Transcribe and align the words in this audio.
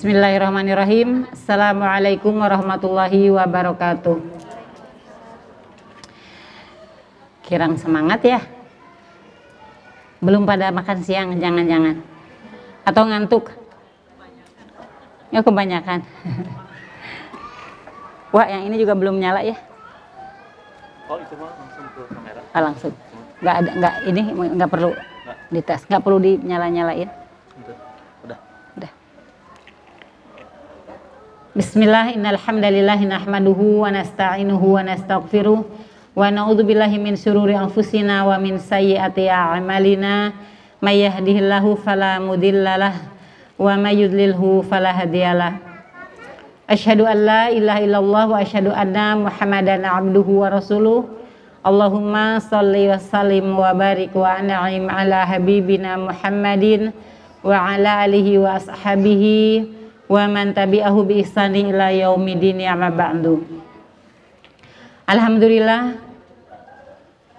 Bismillahirrahmanirrahim. 0.00 1.28
Assalamualaikum 1.28 2.32
warahmatullahi 2.32 3.36
wabarakatuh. 3.36 4.16
Kirang 7.44 7.76
semangat 7.76 8.24
ya. 8.24 8.40
Belum 10.24 10.48
pada 10.48 10.72
makan 10.72 11.04
siang, 11.04 11.36
jangan-jangan. 11.36 12.00
Atau 12.88 13.12
ngantuk? 13.12 13.52
Ya 15.28 15.44
kebanyakan. 15.44 16.00
Wah, 18.32 18.48
yang 18.48 18.72
ini 18.72 18.80
juga 18.80 18.96
belum 18.96 19.20
nyala 19.20 19.44
ya? 19.44 19.60
Oh 21.12 21.20
itu 21.20 21.36
mah 21.36 21.52
langsung 21.60 21.84
ke 21.92 22.00
kamera. 22.08 22.40
Ah, 22.56 22.64
langsung. 22.64 22.96
Nggak 23.44 23.52
ada, 23.52 23.70
nggak 23.76 23.94
ini 24.08 24.20
nggak 24.32 24.70
perlu 24.72 24.96
dites, 25.52 25.84
nggak 25.92 26.00
perlu 26.00 26.24
dinyala-nyalain. 26.24 27.12
Bentar. 27.60 27.76
Udah. 28.24 28.40
Udah. 28.80 28.92
Bismillah, 31.50 32.14
innal 32.14 32.38
hamdalillah 32.38 33.02
nahmaduhu 33.10 33.82
wa 33.82 33.90
nasta'inuhu 33.90 34.78
wa 34.78 34.86
nastaghfiruh 34.86 35.66
wa 36.14 36.30
min 37.02 37.18
syururi 37.18 37.58
anfusina 37.58 38.22
wa 38.22 38.38
min 38.38 38.54
sayyiati 38.62 39.26
a'malina 39.26 40.30
may 40.78 41.02
yahdihillahu 41.02 41.74
wa 43.58 43.74
may 43.74 43.98
yudlilhu 43.98 44.62
fala 44.62 44.94
hadiyalah. 44.94 45.58
Asyhadu 46.70 47.02
illallah 47.82 48.30
wa 48.30 48.38
anna 48.70 49.18
Muhammadan 49.18 49.82
abduhu 49.82 50.46
wa 50.46 50.54
rasuluh. 50.54 51.02
Allahumma 51.66 52.38
salli 52.38 52.86
wa 52.86 52.94
wa 53.58 53.74
barik 53.74 54.14
wa 54.14 54.38
an'im 54.38 54.86
ala 54.86 55.26
habibina 55.26 55.98
Muhammadin 55.98 56.94
wa 60.10 60.26
man 60.26 60.50
tabi'ahu 60.50 61.06
bi 61.06 61.22
ihsani 61.22 61.70
ila 61.70 61.94
yaumidin 61.94 62.58
ya 62.58 62.74
ba'du. 62.74 63.46
Alhamdulillah 65.06 66.02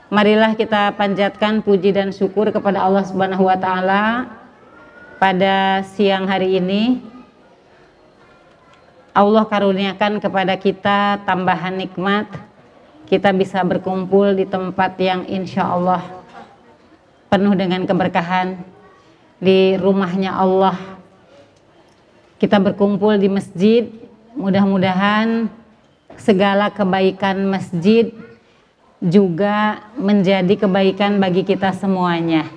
marilah 0.07 0.55
kita 0.55 0.95
panjatkan 0.95 1.59
puji 1.59 1.91
dan 1.91 2.15
syukur 2.15 2.47
kepada 2.47 2.79
Allah 2.87 3.03
Subhanahu 3.03 3.43
wa 3.51 3.59
taala 3.59 4.31
pada 5.19 5.83
siang 5.83 6.31
hari 6.31 6.63
ini. 6.63 7.03
Allah 9.11 9.43
karuniakan 9.43 10.23
kepada 10.23 10.55
kita 10.55 11.19
tambahan 11.27 11.75
nikmat. 11.75 12.31
Kita 13.11 13.35
bisa 13.35 13.59
berkumpul 13.67 14.39
di 14.39 14.47
tempat 14.47 14.95
yang 14.95 15.27
insya 15.27 15.67
Allah 15.67 15.99
penuh 17.27 17.51
dengan 17.51 17.83
keberkahan. 17.83 18.55
Di 19.43 19.75
rumahnya 19.75 20.31
Allah 20.31 21.00
kita 22.41 22.57
berkumpul 22.57 23.21
di 23.21 23.29
masjid 23.29 23.85
mudah-mudahan 24.33 25.45
segala 26.17 26.73
kebaikan 26.73 27.37
masjid 27.45 28.09
juga 28.97 29.85
menjadi 29.93 30.49
kebaikan 30.57 31.21
bagi 31.21 31.45
kita 31.45 31.69
semuanya. 31.77 32.49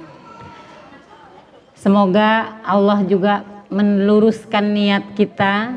Semoga 1.76 2.64
Allah 2.64 3.04
juga 3.04 3.44
meluruskan 3.68 4.72
niat 4.72 5.04
kita. 5.20 5.76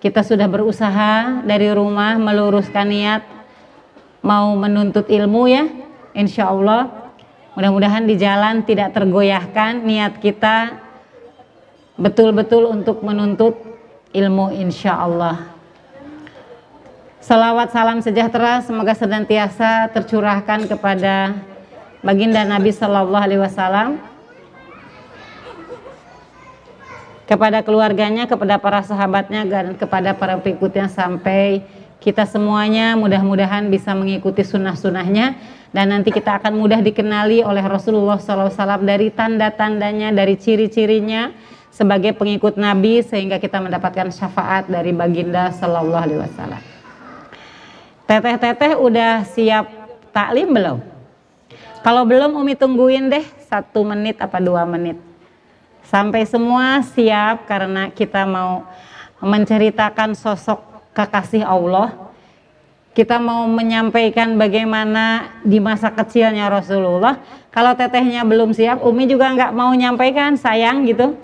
Kita 0.00 0.24
sudah 0.24 0.48
berusaha 0.48 1.44
dari 1.44 1.68
rumah 1.68 2.16
meluruskan 2.16 2.88
niat. 2.88 3.28
Mau 4.24 4.56
menuntut 4.56 5.04
ilmu 5.04 5.52
ya 5.52 5.68
insya 6.16 6.48
Allah. 6.48 7.12
Mudah-mudahan 7.60 8.08
di 8.08 8.16
jalan 8.16 8.64
tidak 8.64 8.96
tergoyahkan 8.96 9.84
niat 9.84 10.16
kita 10.16 10.83
betul-betul 11.94 12.66
untuk 12.66 13.02
menuntut 13.06 13.54
ilmu 14.10 14.50
insya 14.50 14.98
Allah. 14.98 15.54
Salawat 17.24 17.72
salam 17.72 18.04
sejahtera 18.04 18.60
semoga 18.60 18.92
senantiasa 18.92 19.88
tercurahkan 19.94 20.68
kepada 20.68 21.32
baginda 22.04 22.44
Nabi 22.44 22.68
Shallallahu 22.68 23.24
Alaihi 23.24 23.40
Wasallam 23.40 23.96
kepada 27.24 27.64
keluarganya, 27.64 28.28
kepada 28.28 28.60
para 28.60 28.84
sahabatnya, 28.84 29.48
dan 29.48 29.72
kepada 29.80 30.12
para 30.12 30.36
pengikutnya 30.36 30.92
sampai 30.92 31.64
kita 32.04 32.28
semuanya 32.28 32.92
mudah-mudahan 33.00 33.72
bisa 33.72 33.96
mengikuti 33.96 34.44
sunnah-sunnahnya. 34.44 35.32
Dan 35.72 35.90
nanti 35.90 36.14
kita 36.14 36.38
akan 36.38 36.54
mudah 36.54 36.78
dikenali 36.84 37.42
oleh 37.42 37.64
Rasulullah 37.64 38.20
SAW 38.20 38.84
dari 38.84 39.10
tanda-tandanya, 39.10 40.14
dari 40.14 40.36
ciri-cirinya 40.38 41.34
sebagai 41.74 42.14
pengikut 42.14 42.54
Nabi 42.54 43.02
sehingga 43.02 43.42
kita 43.42 43.58
mendapatkan 43.58 44.14
syafaat 44.14 44.70
dari 44.70 44.94
baginda 44.94 45.50
Sallallahu 45.50 46.04
Alaihi 46.06 46.20
Wasallam. 46.22 46.62
Teteh-teteh 48.06 48.78
udah 48.78 49.26
siap 49.26 49.66
taklim 50.14 50.54
belum? 50.54 50.78
Kalau 51.82 52.06
belum 52.06 52.38
Umi 52.38 52.54
tungguin 52.54 53.10
deh 53.10 53.26
satu 53.50 53.82
menit 53.82 54.22
apa 54.22 54.38
dua 54.38 54.62
menit 54.62 54.96
sampai 55.84 56.24
semua 56.24 56.80
siap 56.82 57.44
karena 57.44 57.92
kita 57.92 58.24
mau 58.24 58.64
menceritakan 59.20 60.16
sosok 60.16 60.58
kekasih 60.96 61.44
Allah 61.44 61.92
kita 62.94 63.18
mau 63.18 63.46
menyampaikan 63.50 64.38
bagaimana 64.38 65.34
di 65.42 65.58
masa 65.58 65.90
kecilnya 65.94 66.50
Rasulullah 66.50 67.20
kalau 67.54 67.74
tetehnya 67.78 68.26
belum 68.26 68.50
siap 68.56 68.82
Umi 68.82 69.06
juga 69.06 69.30
nggak 69.34 69.52
mau 69.52 69.70
nyampaikan 69.70 70.34
sayang 70.34 70.82
gitu 70.88 71.14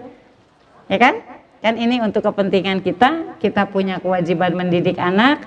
ya 0.91 0.99
kan 0.99 1.15
kan 1.63 1.75
ini 1.79 2.03
untuk 2.03 2.27
kepentingan 2.27 2.83
kita 2.83 3.39
kita 3.39 3.71
punya 3.71 4.03
kewajiban 4.03 4.59
mendidik 4.59 4.99
anak 4.99 5.47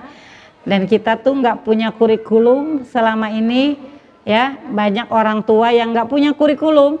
dan 0.64 0.88
kita 0.88 1.20
tuh 1.20 1.36
nggak 1.36 1.60
punya 1.62 1.92
kurikulum 1.92 2.88
selama 2.88 3.28
ini 3.28 3.76
ya 4.24 4.56
banyak 4.72 5.12
orang 5.12 5.44
tua 5.44 5.76
yang 5.76 5.92
nggak 5.92 6.08
punya 6.08 6.32
kurikulum 6.32 6.96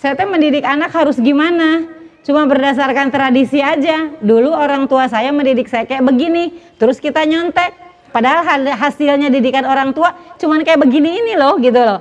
saya 0.00 0.16
teh 0.16 0.24
mendidik 0.24 0.64
anak 0.64 0.96
harus 0.96 1.20
gimana? 1.20 1.84
Cuma 2.24 2.48
berdasarkan 2.48 3.12
tradisi 3.12 3.60
aja. 3.60 4.08
Dulu 4.24 4.48
orang 4.48 4.88
tua 4.88 5.04
saya 5.12 5.28
mendidik 5.28 5.68
saya 5.68 5.84
kayak 5.84 6.08
begini, 6.08 6.56
terus 6.80 6.96
kita 6.96 7.20
nyontek. 7.28 7.76
Padahal 8.08 8.64
hasilnya 8.80 9.28
didikan 9.28 9.68
orang 9.68 9.92
tua 9.92 10.16
cuman 10.40 10.64
kayak 10.64 10.80
begini 10.80 11.20
ini 11.20 11.32
loh 11.36 11.60
gitu 11.60 11.76
loh. 11.76 12.00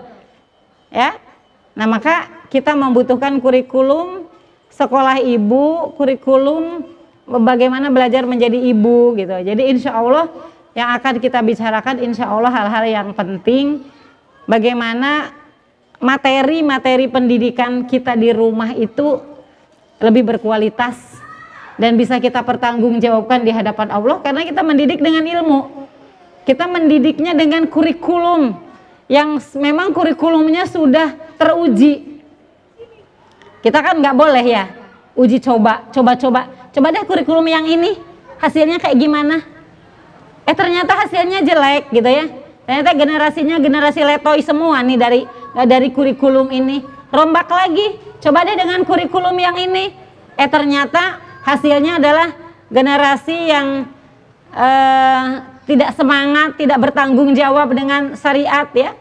Ya. 0.96 1.19
Nah, 1.75 1.91
maka 1.91 2.47
kita 2.47 2.72
membutuhkan 2.72 3.35
kurikulum 3.44 4.28
sekolah 4.79 5.19
ibu, 5.19 5.91
kurikulum 6.00 6.88
bagaimana 7.28 7.91
belajar 7.91 8.23
menjadi 8.23 8.56
ibu 8.56 9.19
gitu. 9.19 9.35
Jadi 9.44 9.75
insya 9.75 10.00
Allah 10.00 10.31
yang 10.72 10.95
akan 10.95 11.19
kita 11.19 11.44
bicarakan 11.44 12.00
insya 12.00 12.31
Allah 12.31 12.47
hal-hal 12.47 12.84
yang 12.88 13.09
penting 13.12 13.84
bagaimana 14.47 15.35
materi-materi 16.00 17.12
pendidikan 17.12 17.84
kita 17.84 18.16
di 18.16 18.31
rumah 18.31 18.72
itu 18.72 19.19
lebih 20.00 20.31
berkualitas 20.31 20.96
dan 21.75 22.00
bisa 22.00 22.16
kita 22.23 22.40
pertanggungjawabkan 22.40 23.44
di 23.44 23.51
hadapan 23.51 23.91
Allah 23.91 24.23
karena 24.23 24.47
kita 24.47 24.63
mendidik 24.63 25.03
dengan 25.03 25.28
ilmu. 25.28 25.59
Kita 26.47 26.66
mendidiknya 26.66 27.35
dengan 27.35 27.67
kurikulum 27.67 28.56
yang 29.11 29.38
memang 29.59 29.91
kurikulumnya 29.91 30.66
sudah 30.66 31.13
teruji. 31.35 32.19
Kita 33.59 33.84
kan 33.84 34.00
nggak 34.00 34.16
boleh 34.16 34.46
ya 34.46 34.66
uji 35.20 35.44
coba, 35.44 35.92
coba-coba. 35.92 36.72
Coba 36.72 36.88
deh 36.96 37.03
kurikulum 37.03 37.44
yang 37.50 37.68
ini 37.68 38.00
hasilnya 38.40 38.80
kayak 38.80 38.96
gimana? 38.96 39.44
Eh 40.47 40.56
ternyata 40.56 40.96
hasilnya 40.96 41.44
jelek 41.44 41.92
gitu 41.92 42.08
ya. 42.08 42.25
Ternyata 42.64 42.92
generasinya 42.96 43.56
generasi 43.58 44.00
letoi 44.06 44.40
semua 44.46 44.80
nih 44.86 44.97
dari 44.97 45.22
dari 45.68 45.90
kurikulum 45.92 46.47
ini. 46.53 46.86
Rombak 47.09 47.50
lagi, 47.50 47.97
coba 48.22 48.46
deh 48.46 48.56
dengan 48.56 48.86
kurikulum 48.86 49.34
yang 49.36 49.58
ini. 49.58 49.91
Eh 50.38 50.47
ternyata 50.47 51.20
hasilnya 51.44 51.97
adalah 51.97 52.29
generasi 52.70 53.38
yang 53.50 53.90
eh, 54.53 55.26
tidak 55.66 55.97
semangat, 55.97 56.56
tidak 56.56 56.78
bertanggung 56.78 57.34
jawab 57.34 57.73
dengan 57.73 58.14
syariat 58.14 58.70
ya. 58.72 58.94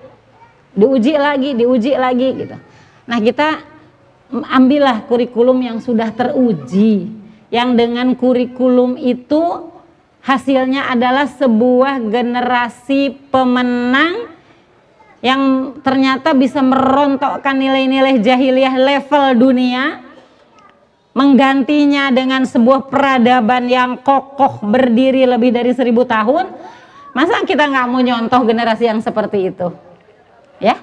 Diuji 0.72 1.14
lagi, 1.20 1.52
diuji 1.52 1.93
lagi 2.00 2.28
gitu. 2.32 2.56
Nah 3.05 3.19
kita 3.20 3.68
ambillah 4.32 5.08
kurikulum 5.08 5.58
yang 5.64 5.78
sudah 5.80 6.12
teruji. 6.12 7.08
Yang 7.48 7.70
dengan 7.80 8.12
kurikulum 8.12 9.00
itu 9.00 9.72
hasilnya 10.20 10.92
adalah 10.92 11.25
sebuah 11.25 12.04
generasi 12.04 13.16
pemenang 13.32 14.28
yang 15.25 15.75
ternyata 15.82 16.36
bisa 16.36 16.62
merontokkan 16.62 17.56
nilai-nilai 17.56 18.22
jahiliyah 18.22 18.76
level 18.78 19.26
dunia 19.34 20.04
menggantinya 21.16 22.14
dengan 22.14 22.46
sebuah 22.46 22.86
peradaban 22.86 23.66
yang 23.66 23.98
kokoh 23.98 24.62
berdiri 24.62 25.26
lebih 25.26 25.50
dari 25.50 25.74
seribu 25.74 26.06
tahun 26.06 26.46
masa 27.10 27.42
kita 27.42 27.66
nggak 27.66 27.86
mau 27.90 27.98
nyontoh 27.98 28.46
generasi 28.46 28.86
yang 28.86 29.02
seperti 29.02 29.50
itu 29.50 29.74
ya 30.62 30.78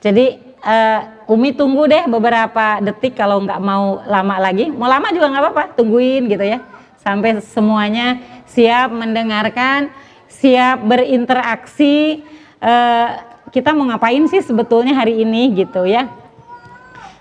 jadi 0.00 0.40
uh, 0.64 1.00
Umi 1.30 1.52
tunggu 1.56 1.88
deh 1.88 2.04
beberapa 2.08 2.80
detik 2.80 3.16
kalau 3.16 3.40
nggak 3.40 3.60
mau 3.60 4.04
lama 4.04 4.36
lagi 4.36 4.68
mau 4.68 4.88
lama 4.88 5.08
juga 5.08 5.32
nggak 5.32 5.42
apa-apa 5.44 5.64
tungguin 5.72 6.28
gitu 6.28 6.44
ya 6.44 6.60
sampai 7.04 7.44
semuanya 7.44 8.20
siap 8.54 8.88
mendengarkan, 8.94 9.90
siap 10.30 10.80
berinteraksi. 10.86 12.22
Eh, 12.62 13.08
kita 13.50 13.74
mau 13.74 13.90
ngapain 13.90 14.24
sih 14.30 14.40
sebetulnya 14.40 14.94
hari 14.94 15.26
ini 15.26 15.52
gitu 15.52 15.84
ya? 15.84 16.06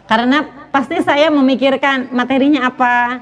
Karena 0.06 0.46
pasti 0.70 1.02
saya 1.02 1.34
memikirkan 1.34 2.14
materinya 2.14 2.70
apa, 2.70 3.22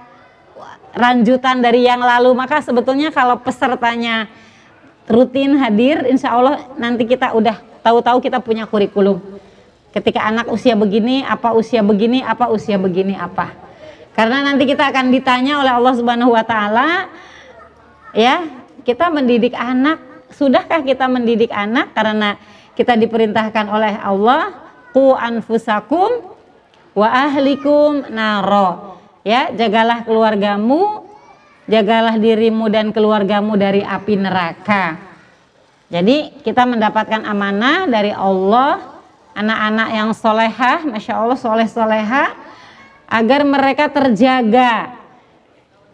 lanjutan 0.94 1.64
dari 1.64 1.88
yang 1.88 2.04
lalu. 2.04 2.36
Maka 2.36 2.60
sebetulnya 2.60 3.10
kalau 3.16 3.40
pesertanya 3.40 4.28
rutin 5.08 5.56
hadir, 5.58 6.04
insya 6.08 6.36
Allah 6.36 6.62
nanti 6.76 7.08
kita 7.08 7.34
udah 7.34 7.58
tahu-tahu 7.82 8.22
kita 8.22 8.44
punya 8.44 8.68
kurikulum. 8.68 9.20
Ketika 9.92 10.24
anak 10.24 10.48
usia 10.48 10.74
begini, 10.80 11.20
apa 11.24 11.52
usia 11.52 11.84
begini, 11.84 12.24
apa 12.24 12.48
usia 12.48 12.80
begini, 12.80 13.12
apa. 13.20 13.52
Karena 14.16 14.44
nanti 14.44 14.64
kita 14.68 14.92
akan 14.92 15.12
ditanya 15.12 15.60
oleh 15.60 15.72
Allah 15.72 15.94
Subhanahu 15.96 16.32
wa 16.36 16.44
taala 16.44 17.12
ya, 18.12 18.44
kita 18.84 19.08
mendidik 19.12 19.56
anak, 19.56 20.00
sudahkah 20.32 20.84
kita 20.84 21.08
mendidik 21.08 21.52
anak 21.52 21.96
karena 21.96 22.40
kita 22.76 22.96
diperintahkan 22.96 23.68
oleh 23.72 23.96
Allah 24.00 24.56
ku 24.96 25.16
anfusakum 25.16 26.32
wa 26.96 27.08
ahlikum 27.08 28.08
naro. 28.12 29.00
Ya, 29.22 29.54
jagalah 29.54 30.02
keluargamu, 30.08 31.06
jagalah 31.70 32.18
dirimu 32.18 32.68
dan 32.68 32.90
keluargamu 32.90 33.54
dari 33.60 33.86
api 33.86 34.18
neraka. 34.18 34.98
Jadi 35.92 36.42
kita 36.42 36.64
mendapatkan 36.64 37.22
amanah 37.28 37.86
dari 37.86 38.16
Allah, 38.16 39.01
anak-anak 39.36 39.90
yang 39.96 40.10
solehah, 40.12 40.84
masya 40.88 41.14
Allah 41.18 41.40
soleh 41.40 41.68
soleha, 41.68 42.36
agar 43.08 43.44
mereka 43.44 43.92
terjaga, 43.92 44.96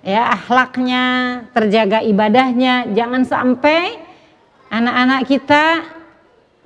ya 0.06 0.34
akhlaknya, 0.34 1.06
terjaga 1.54 2.06
ibadahnya, 2.06 2.94
jangan 2.94 3.25
sampai 3.25 3.98
anak-anak 4.69 5.22
kita 5.25 5.63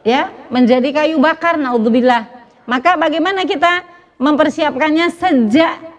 ya 0.03 0.31
menjadi 0.49 1.03
kayu 1.03 1.21
bakar, 1.21 1.55
naudzubillah. 1.55 2.27
Maka 2.67 2.95
bagaimana 2.95 3.43
kita 3.43 3.83
mempersiapkannya 4.21 5.07
sejak 5.09 5.91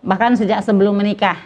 bahkan 0.00 0.32
sejak 0.32 0.64
sebelum 0.64 0.96
menikah 0.96 1.36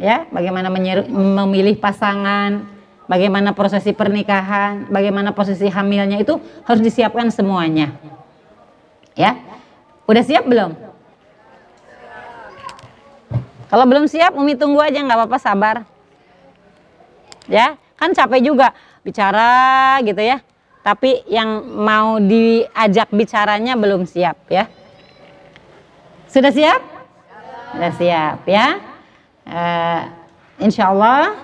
ya 0.00 0.24
bagaimana 0.32 0.72
memilih 1.12 1.76
pasangan 1.76 2.64
bagaimana 3.06 3.54
prosesi 3.54 3.94
pernikahan 3.94 4.90
bagaimana 4.90 5.32
posisi 5.34 5.66
hamilnya 5.70 6.18
itu 6.20 6.38
harus 6.66 6.82
disiapkan 6.82 7.30
semuanya. 7.30 7.94
Ya. 9.16 9.38
Udah 10.06 10.22
siap 10.22 10.46
belum? 10.46 10.76
Kalau 13.66 13.84
belum 13.90 14.06
siap 14.06 14.38
Umi 14.38 14.54
tunggu 14.54 14.78
aja 14.78 15.02
nggak 15.02 15.18
apa-apa 15.18 15.38
sabar. 15.42 15.76
Ya 17.50 17.74
kan 17.98 18.14
capek 18.14 18.46
juga 18.46 18.70
bicara 19.02 19.98
gitu 20.06 20.22
ya. 20.22 20.38
Tapi 20.86 21.26
yang 21.26 21.66
mau 21.66 22.22
diajak 22.22 23.10
bicaranya 23.10 23.74
belum 23.74 24.06
siap 24.06 24.38
ya. 24.46 24.70
Sudah 26.30 26.54
siap? 26.54 26.78
Sudah 27.74 27.92
siap 27.98 28.38
ya. 28.46 28.78
Uh, 29.46 30.02
insya 30.62 30.94
Allah 30.94 31.34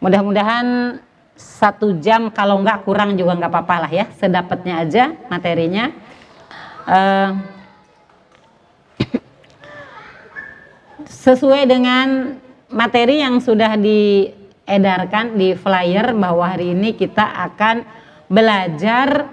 mudah-mudahan 0.00 0.98
satu 1.36 2.00
jam 2.00 2.32
kalau 2.32 2.64
nggak 2.64 2.84
kurang 2.88 3.16
juga 3.16 3.36
nggak 3.36 3.52
apa-apa 3.52 3.76
lah 3.86 3.92
ya 3.92 4.06
sedapatnya 4.16 4.74
aja 4.84 5.04
materinya 5.28 5.92
uh, 6.88 7.30
sesuai 11.26 11.68
dengan 11.68 12.40
materi 12.72 13.20
yang 13.20 13.40
sudah 13.40 13.76
diedarkan 13.76 15.36
di 15.36 15.52
flyer 15.52 16.16
bahwa 16.16 16.44
hari 16.48 16.72
ini 16.72 16.96
kita 16.96 17.24
akan 17.52 17.84
belajar 18.32 19.28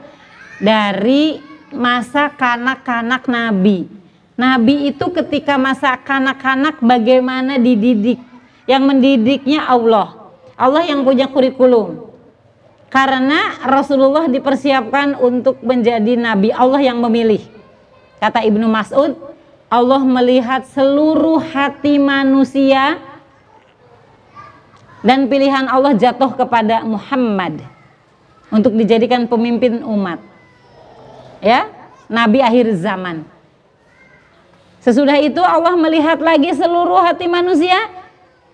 dari 0.60 1.40
masa 1.72 2.30
kanak-kanak 2.36 3.26
Nabi 3.26 4.04
Nabi 4.34 4.90
itu 4.90 5.06
ketika 5.14 5.62
masa 5.62 5.94
kanak-kanak 5.94 6.82
bagaimana 6.82 7.62
dididik. 7.62 8.18
Yang 8.66 8.84
mendidiknya 8.90 9.68
Allah. 9.68 10.23
Allah 10.64 10.88
yang 10.88 11.04
punya 11.04 11.28
kurikulum. 11.28 12.08
Karena 12.88 13.60
Rasulullah 13.68 14.32
dipersiapkan 14.32 15.20
untuk 15.20 15.60
menjadi 15.60 16.16
nabi. 16.16 16.56
Allah 16.56 16.80
yang 16.80 17.04
memilih. 17.04 17.44
Kata 18.24 18.40
Ibnu 18.48 18.72
Mas'ud, 18.72 19.20
Allah 19.68 20.02
melihat 20.08 20.64
seluruh 20.72 21.44
hati 21.44 22.00
manusia 22.00 22.96
dan 25.04 25.28
pilihan 25.28 25.68
Allah 25.68 25.92
jatuh 26.00 26.32
kepada 26.32 26.88
Muhammad 26.88 27.60
untuk 28.48 28.72
dijadikan 28.78 29.28
pemimpin 29.28 29.84
umat. 29.84 30.24
Ya, 31.44 31.68
nabi 32.08 32.40
akhir 32.40 32.72
zaman. 32.80 33.28
Sesudah 34.80 35.20
itu 35.20 35.44
Allah 35.44 35.76
melihat 35.76 36.24
lagi 36.24 36.56
seluruh 36.56 37.04
hati 37.04 37.28
manusia 37.28 38.03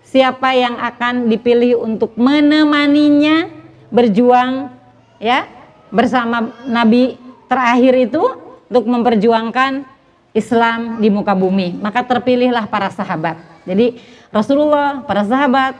siapa 0.09 0.57
yang 0.57 0.75
akan 0.77 1.29
dipilih 1.29 1.77
untuk 1.79 2.17
menemaninya 2.17 3.50
berjuang 3.94 4.73
ya 5.21 5.45
bersama 5.94 6.53
nabi 6.65 7.17
terakhir 7.50 7.94
itu 8.09 8.23
untuk 8.69 8.85
memperjuangkan 8.85 9.85
Islam 10.33 11.01
di 11.01 11.09
muka 11.09 11.33
bumi. 11.33 11.81
Maka 11.81 12.06
terpilihlah 12.06 12.69
para 12.69 12.94
sahabat. 12.94 13.38
Jadi 13.65 13.97
Rasulullah, 14.29 15.01
para 15.01 15.25
sahabat 15.25 15.73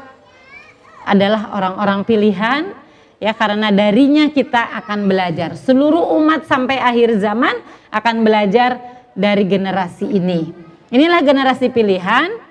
adalah 1.06 1.54
orang-orang 1.54 2.02
pilihan 2.02 2.74
ya 3.22 3.34
karena 3.38 3.70
darinya 3.70 4.30
kita 4.34 4.74
akan 4.84 5.06
belajar. 5.06 5.54
Seluruh 5.54 6.18
umat 6.18 6.50
sampai 6.50 6.82
akhir 6.82 7.22
zaman 7.22 7.62
akan 7.94 8.26
belajar 8.26 8.82
dari 9.14 9.46
generasi 9.46 10.10
ini. 10.10 10.50
Inilah 10.90 11.22
generasi 11.22 11.70
pilihan 11.70 12.49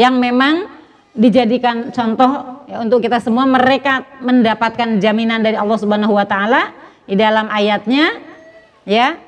yang 0.00 0.16
memang 0.16 0.64
dijadikan 1.12 1.92
contoh 1.92 2.64
ya, 2.64 2.80
untuk 2.80 3.04
kita 3.04 3.20
semua 3.20 3.44
mereka 3.44 4.08
mendapatkan 4.24 4.96
jaminan 4.96 5.44
dari 5.44 5.60
Allah 5.60 5.76
Subhanahu 5.76 6.16
wa 6.16 6.24
taala 6.24 6.72
di 7.04 7.20
dalam 7.20 7.52
ayatnya 7.52 8.16
ya 8.88 9.20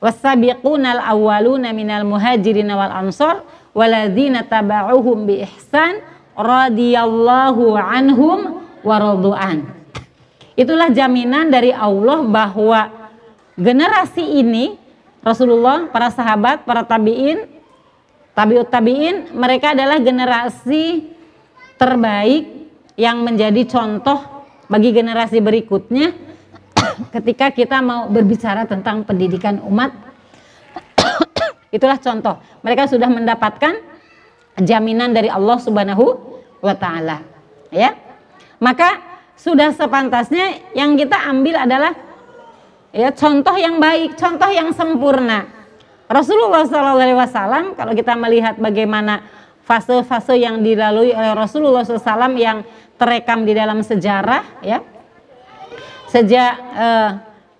wasabiqunal 0.00 1.04
awwaluna 1.04 1.76
minal 1.76 2.08
muhajirin 2.08 2.72
wal 2.72 3.04
ansor 3.04 3.44
waladzina 3.76 4.48
taba'uhum 4.48 5.28
bi 5.28 5.44
ihsan 5.44 6.00
radhiyallahu 6.32 7.76
anhum 7.76 8.64
waradu'an. 8.80 9.68
Itulah 10.54 10.88
jaminan 10.94 11.50
dari 11.50 11.74
Allah 11.74 12.22
bahwa 12.22 13.10
generasi 13.58 14.22
ini 14.22 14.78
Rasulullah, 15.24 15.88
para 15.88 16.12
sahabat, 16.12 16.68
para 16.68 16.84
tabiin, 16.84 17.48
tabiut 18.34 18.68
tabiin, 18.68 19.32
mereka 19.32 19.72
adalah 19.72 20.02
generasi 20.02 21.14
terbaik 21.78 22.70
yang 22.94 23.22
menjadi 23.22 23.66
contoh 23.66 24.46
bagi 24.70 24.90
generasi 24.94 25.38
berikutnya 25.42 26.14
ketika 27.14 27.50
kita 27.50 27.78
mau 27.82 28.10
berbicara 28.10 28.66
tentang 28.66 29.06
pendidikan 29.06 29.62
umat. 29.66 29.94
Itulah 31.74 31.98
contoh. 31.98 32.38
Mereka 32.62 32.90
sudah 32.90 33.10
mendapatkan 33.10 33.74
jaminan 34.62 35.10
dari 35.10 35.26
Allah 35.26 35.58
Subhanahu 35.58 36.04
wa 36.62 36.74
taala. 36.74 37.26
Ya. 37.74 37.98
Maka 38.62 39.02
sudah 39.34 39.74
sepantasnya 39.74 40.62
yang 40.78 40.94
kita 40.94 41.18
ambil 41.26 41.66
adalah 41.66 41.92
ya 42.94 43.10
contoh 43.10 43.58
yang 43.58 43.82
baik, 43.82 44.14
contoh 44.14 44.50
yang 44.54 44.70
sempurna. 44.70 45.63
Rasulullah 46.08 46.68
SAW 46.68 47.72
kalau 47.74 47.92
kita 47.96 48.12
melihat 48.14 48.60
bagaimana 48.60 49.24
fase-fase 49.64 50.36
yang 50.36 50.60
dilalui 50.60 51.16
oleh 51.16 51.32
Rasulullah 51.32 51.80
SAW 51.80 52.36
yang 52.36 52.60
terekam 53.00 53.48
di 53.48 53.56
dalam 53.56 53.80
sejarah 53.80 54.60
ya 54.60 54.84
sejak 56.12 56.52
eh, 56.76 57.10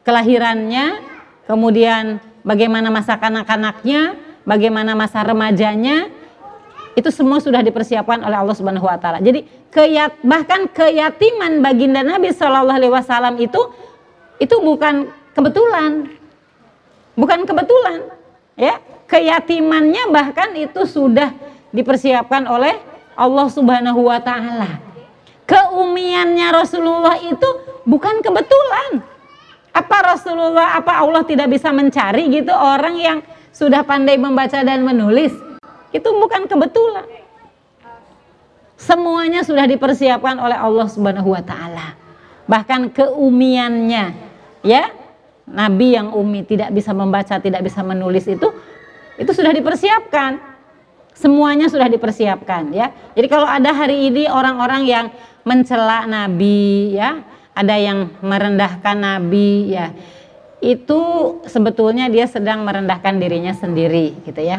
kelahirannya 0.04 1.00
kemudian 1.48 2.20
bagaimana 2.44 2.92
masa 2.92 3.16
kanak-kanaknya 3.16 4.14
bagaimana 4.44 4.92
masa 4.92 5.24
remajanya 5.24 6.12
itu 6.94 7.10
semua 7.10 7.42
sudah 7.42 7.58
dipersiapkan 7.58 8.22
oleh 8.22 8.38
Allah 8.38 8.54
Subhanahu 8.54 8.86
wa 8.86 8.94
taala. 8.94 9.18
Jadi 9.18 9.42
keyat, 9.74 10.22
bahkan 10.22 10.70
keyatiman 10.70 11.58
baginda 11.58 12.06
Nabi 12.06 12.30
Shallallahu 12.30 12.78
alaihi 12.78 12.94
wasallam 12.94 13.34
itu 13.42 13.58
itu 14.38 14.54
bukan 14.62 15.10
kebetulan. 15.34 16.06
Bukan 17.18 17.46
kebetulan, 17.46 18.10
ya. 18.58 18.80
Keyatimannya 19.04 20.08
bahkan 20.08 20.56
itu 20.56 20.88
sudah 20.88 21.30
dipersiapkan 21.70 22.48
oleh 22.48 22.80
Allah 23.14 23.46
Subhanahu 23.52 24.08
wa 24.08 24.18
taala. 24.18 24.80
Keumiannya 25.44 26.48
Rasulullah 26.50 27.20
itu 27.20 27.48
bukan 27.84 28.24
kebetulan. 28.24 29.04
Apa 29.76 30.16
Rasulullah, 30.16 30.78
apa 30.78 31.04
Allah 31.04 31.20
tidak 31.26 31.52
bisa 31.52 31.68
mencari 31.74 32.32
gitu 32.32 32.54
orang 32.54 32.96
yang 32.96 33.18
sudah 33.52 33.84
pandai 33.84 34.16
membaca 34.16 34.64
dan 34.64 34.80
menulis? 34.82 35.34
itu 35.94 36.08
bukan 36.10 36.50
kebetulan. 36.50 37.06
Semuanya 38.74 39.46
sudah 39.46 39.64
dipersiapkan 39.70 40.34
oleh 40.42 40.58
Allah 40.58 40.90
Subhanahu 40.90 41.30
wa 41.30 41.40
taala. 41.40 41.94
Bahkan 42.50 42.90
keumiannya, 42.90 44.04
ya. 44.66 44.90
Nabi 45.44 45.92
yang 45.92 46.16
umi 46.16 46.44
tidak 46.44 46.72
bisa 46.72 46.96
membaca, 46.96 47.36
tidak 47.36 47.60
bisa 47.60 47.84
menulis 47.84 48.24
itu 48.24 48.48
itu 49.20 49.30
sudah 49.30 49.52
dipersiapkan. 49.54 50.56
Semuanya 51.14 51.70
sudah 51.70 51.86
dipersiapkan, 51.86 52.74
ya. 52.74 52.90
Jadi 53.14 53.26
kalau 53.30 53.46
ada 53.46 53.70
hari 53.70 54.10
ini 54.10 54.26
orang-orang 54.26 54.82
yang 54.82 55.06
mencela 55.46 56.10
nabi, 56.10 56.90
ya, 56.98 57.22
ada 57.54 57.78
yang 57.78 58.10
merendahkan 58.18 58.98
nabi, 58.98 59.70
ya. 59.78 59.94
Itu 60.58 61.38
sebetulnya 61.46 62.10
dia 62.10 62.26
sedang 62.26 62.66
merendahkan 62.66 63.14
dirinya 63.22 63.54
sendiri, 63.54 64.26
gitu 64.26 64.42
ya. 64.42 64.58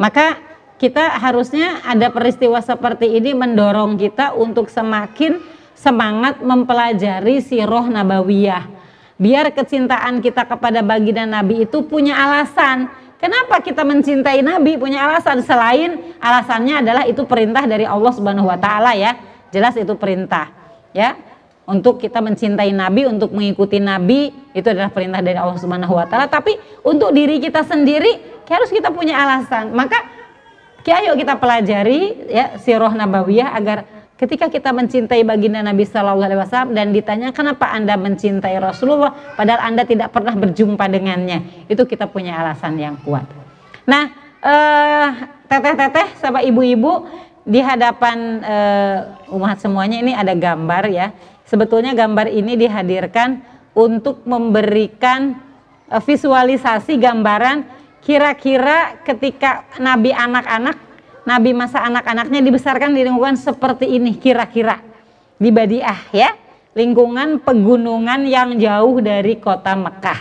Maka 0.00 0.40
kita 0.80 1.20
harusnya 1.20 1.84
ada 1.84 2.08
peristiwa 2.08 2.64
seperti 2.64 3.20
ini 3.20 3.36
mendorong 3.36 4.00
kita 4.00 4.32
untuk 4.32 4.72
semakin 4.72 5.36
semangat 5.76 6.40
mempelajari 6.40 7.44
siroh 7.44 7.92
nabawiyah. 7.92 8.83
Biar 9.24 9.48
kecintaan 9.56 10.20
kita 10.20 10.44
kepada 10.44 10.84
baginda 10.84 11.24
Nabi 11.24 11.64
itu 11.64 11.80
punya 11.80 12.12
alasan. 12.12 12.92
Kenapa 13.16 13.56
kita 13.64 13.80
mencintai 13.80 14.44
Nabi 14.44 14.76
punya 14.76 15.08
alasan 15.08 15.40
selain 15.40 16.12
alasannya 16.20 16.84
adalah 16.84 17.08
itu 17.08 17.24
perintah 17.24 17.64
dari 17.64 17.88
Allah 17.88 18.12
Subhanahu 18.12 18.44
wa 18.44 18.60
taala 18.60 18.92
ya. 18.92 19.16
Jelas 19.48 19.80
itu 19.80 19.96
perintah. 19.96 20.52
Ya. 20.92 21.16
Untuk 21.64 22.04
kita 22.04 22.20
mencintai 22.20 22.68
Nabi, 22.76 23.08
untuk 23.08 23.32
mengikuti 23.32 23.80
Nabi 23.80 24.28
itu 24.52 24.68
adalah 24.68 24.92
perintah 24.92 25.24
dari 25.24 25.40
Allah 25.40 25.56
Subhanahu 25.56 25.96
wa 25.96 26.04
taala, 26.04 26.28
tapi 26.28 26.60
untuk 26.84 27.08
diri 27.16 27.40
kita 27.40 27.64
sendiri 27.64 28.44
harus 28.44 28.68
kita 28.68 28.92
punya 28.92 29.16
alasan. 29.16 29.72
Maka 29.72 30.04
ayo 30.84 31.16
kita 31.16 31.40
pelajari 31.40 32.28
ya 32.28 32.60
sirah 32.60 32.92
nabawiyah 32.92 33.56
agar 33.56 33.88
ketika 34.14 34.46
kita 34.46 34.70
mencintai 34.70 35.26
baginda 35.26 35.58
Nabi 35.60 35.82
Shallallahu 35.82 36.26
Alaihi 36.26 36.40
Wasallam 36.40 36.70
dan 36.72 36.94
ditanya 36.94 37.34
kenapa 37.34 37.70
anda 37.74 37.98
mencintai 37.98 38.56
Rasulullah 38.62 39.10
padahal 39.34 39.60
anda 39.74 39.82
tidak 39.82 40.14
pernah 40.14 40.34
berjumpa 40.38 40.86
dengannya 40.86 41.66
itu 41.66 41.82
kita 41.82 42.06
punya 42.06 42.38
alasan 42.38 42.78
yang 42.78 42.94
kuat. 43.02 43.26
Nah 43.90 44.04
eh, 44.38 45.08
teteh-teteh 45.50 46.18
sama 46.22 46.40
ibu-ibu 46.46 47.06
di 47.44 47.60
hadapan 47.60 48.40
eh, 48.40 48.98
umat 49.34 49.60
semuanya 49.60 50.00
ini 50.00 50.12
ada 50.14 50.32
gambar 50.32 50.88
ya. 50.88 51.12
Sebetulnya 51.44 51.92
gambar 51.92 52.32
ini 52.32 52.56
dihadirkan 52.56 53.42
untuk 53.74 54.22
memberikan 54.24 55.36
eh, 55.90 56.02
visualisasi 56.02 56.96
gambaran 57.02 57.66
kira-kira 58.04 59.00
ketika 59.00 59.64
Nabi 59.80 60.12
anak-anak, 60.12 60.76
Nabi 61.24 61.56
masa 61.56 61.80
anak-anaknya 61.84 62.40
dibesarkan 62.44 62.92
di 62.92 63.00
lingkungan 63.04 63.36
seperti 63.40 63.88
ini 63.88 64.12
kira-kira 64.16 64.80
di 65.40 65.48
Badiah 65.48 66.00
ya, 66.12 66.36
lingkungan 66.76 67.40
pegunungan 67.40 68.28
yang 68.28 68.56
jauh 68.60 69.00
dari 69.00 69.40
kota 69.40 69.72
Mekah. 69.72 70.20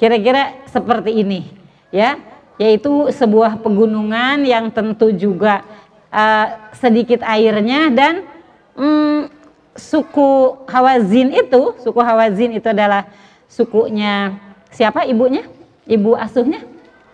Kira-kira 0.00 0.56
seperti 0.72 1.20
ini 1.20 1.52
ya, 1.92 2.16
yaitu 2.56 3.12
sebuah 3.12 3.60
pegunungan 3.60 4.42
yang 4.48 4.72
tentu 4.72 5.12
juga 5.12 5.62
uh, 6.08 6.72
sedikit 6.74 7.20
airnya 7.22 7.92
dan 7.92 8.24
um, 8.72 9.28
suku 9.76 10.64
Hawazin 10.64 11.28
itu, 11.28 11.76
suku 11.84 12.00
Hawazin 12.00 12.56
itu 12.56 12.66
adalah 12.72 13.04
sukunya 13.46 14.40
siapa 14.72 15.04
ibunya? 15.04 15.44
Ibu 15.82 16.14
asuhnya? 16.16 16.72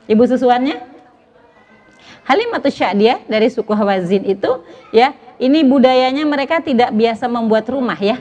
ibu 0.09 0.25
susuannya 0.25 0.98
Halimatus 2.29 2.77
Sya'diyah 2.77 3.25
dari 3.25 3.49
suku 3.49 3.73
Hawazin 3.73 4.29
itu 4.29 4.61
ya 4.93 5.17
ini 5.41 5.65
budayanya 5.65 6.29
mereka 6.29 6.61
tidak 6.61 6.93
biasa 6.93 7.25
membuat 7.25 7.65
rumah 7.73 7.97
ya. 7.97 8.21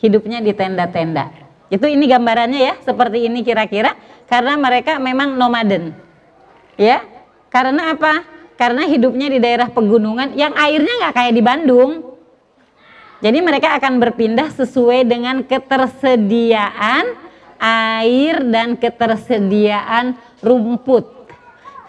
Hidupnya 0.00 0.40
di 0.40 0.56
tenda-tenda. 0.56 1.28
Itu 1.68 1.84
ini 1.84 2.08
gambarannya 2.08 2.60
ya 2.64 2.74
seperti 2.80 3.28
ini 3.28 3.44
kira-kira 3.44 3.92
karena 4.24 4.56
mereka 4.56 4.96
memang 4.96 5.36
nomaden. 5.36 5.92
Ya 6.80 7.04
karena 7.52 7.92
apa? 7.92 8.24
Karena 8.56 8.88
hidupnya 8.88 9.28
di 9.28 9.36
daerah 9.36 9.68
pegunungan 9.68 10.32
yang 10.32 10.56
airnya 10.56 11.04
nggak 11.04 11.14
kayak 11.14 11.34
di 11.36 11.42
Bandung. 11.44 11.92
Jadi 13.20 13.38
mereka 13.44 13.76
akan 13.76 14.00
berpindah 14.00 14.48
sesuai 14.48 15.04
dengan 15.04 15.44
ketersediaan 15.44 17.04
air 17.60 18.42
dan 18.48 18.80
ketersediaan 18.80 20.16
rumput 20.40 21.11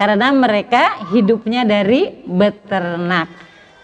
karena 0.04 0.36
mereka 0.36 1.00
hidupnya 1.16 1.64
dari 1.64 2.12
beternak 2.28 3.32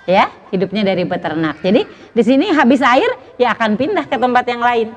ya. 0.04 0.28
Hidupnya 0.52 0.84
dari 0.84 1.08
beternak. 1.08 1.64
Jadi 1.64 1.88
di 1.88 2.24
sini 2.28 2.52
habis 2.52 2.84
air 2.84 3.08
ya 3.40 3.56
akan 3.56 3.80
pindah 3.80 4.04
ke 4.04 4.20
tempat 4.20 4.44
yang 4.52 4.60
lain. 4.60 4.92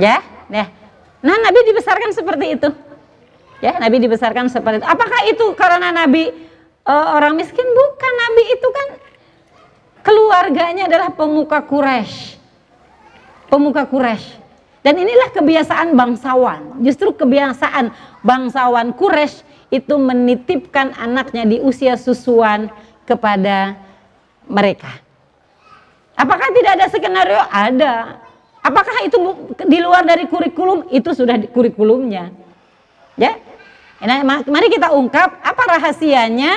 Ya 0.00 0.24
ya. 0.48 0.72
Nah 1.20 1.36
Nabi 1.44 1.60
dibesarkan 1.68 2.08
seperti 2.16 2.56
itu. 2.56 2.72
Ya 3.60 3.76
Nabi 3.76 4.00
dibesarkan 4.00 4.48
seperti 4.48 4.80
itu. 4.80 4.88
Apakah 4.88 5.28
itu 5.28 5.44
karena 5.52 5.92
Nabi 5.92 6.32
uh, 6.88 7.20
orang 7.20 7.36
miskin? 7.36 7.68
Bukan. 7.68 8.12
Nabi 8.16 8.42
itu 8.56 8.68
kan 8.72 8.88
keluarganya 10.00 10.88
adalah 10.88 11.12
pemuka 11.12 11.60
Quraisy. 11.60 12.40
Pemuka 13.52 13.84
Quraisy. 13.84 14.40
Dan 14.80 14.96
inilah 14.96 15.36
kebiasaan 15.36 15.92
bangsawan. 15.92 16.80
Justru 16.80 17.12
kebiasaan 17.12 17.92
bangsawan 18.24 18.96
Quraisy 18.96 19.45
itu 19.70 19.94
menitipkan 19.98 20.94
anaknya 20.94 21.42
di 21.44 21.56
usia 21.58 21.98
susuan 21.98 22.70
kepada 23.06 23.74
mereka. 24.46 25.02
Apakah 26.16 26.48
tidak 26.54 26.72
ada 26.80 26.86
skenario? 26.88 27.42
Ada. 27.50 27.94
Apakah 28.64 28.96
itu 29.06 29.18
di 29.68 29.78
luar 29.78 30.02
dari 30.02 30.26
kurikulum? 30.26 30.90
Itu 30.90 31.12
sudah 31.12 31.38
di 31.38 31.46
kurikulumnya. 31.50 32.32
Ya. 33.14 33.38
Nah, 34.02 34.20
mari 34.24 34.68
kita 34.68 34.92
ungkap 34.92 35.40
apa 35.40 35.62
rahasianya 35.76 36.52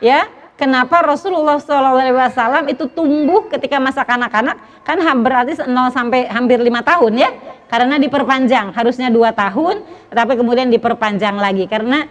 ya 0.00 0.24
kenapa 0.58 1.04
Rasulullah 1.04 1.60
SAW 1.62 2.66
itu 2.66 2.90
tumbuh 2.90 3.46
ketika 3.46 3.78
masa 3.78 4.02
kanak-kanak 4.02 4.58
kan 4.82 4.98
berarti 5.22 5.60
0 5.62 5.68
sampai 5.92 6.26
hampir 6.26 6.58
lima 6.58 6.82
tahun 6.82 7.12
ya 7.14 7.30
karena 7.68 8.00
diperpanjang 8.00 8.72
harusnya 8.72 9.12
dua 9.12 9.30
tahun 9.36 9.84
tapi 10.08 10.32
kemudian 10.34 10.72
diperpanjang 10.72 11.36
lagi 11.36 11.68
karena 11.68 12.08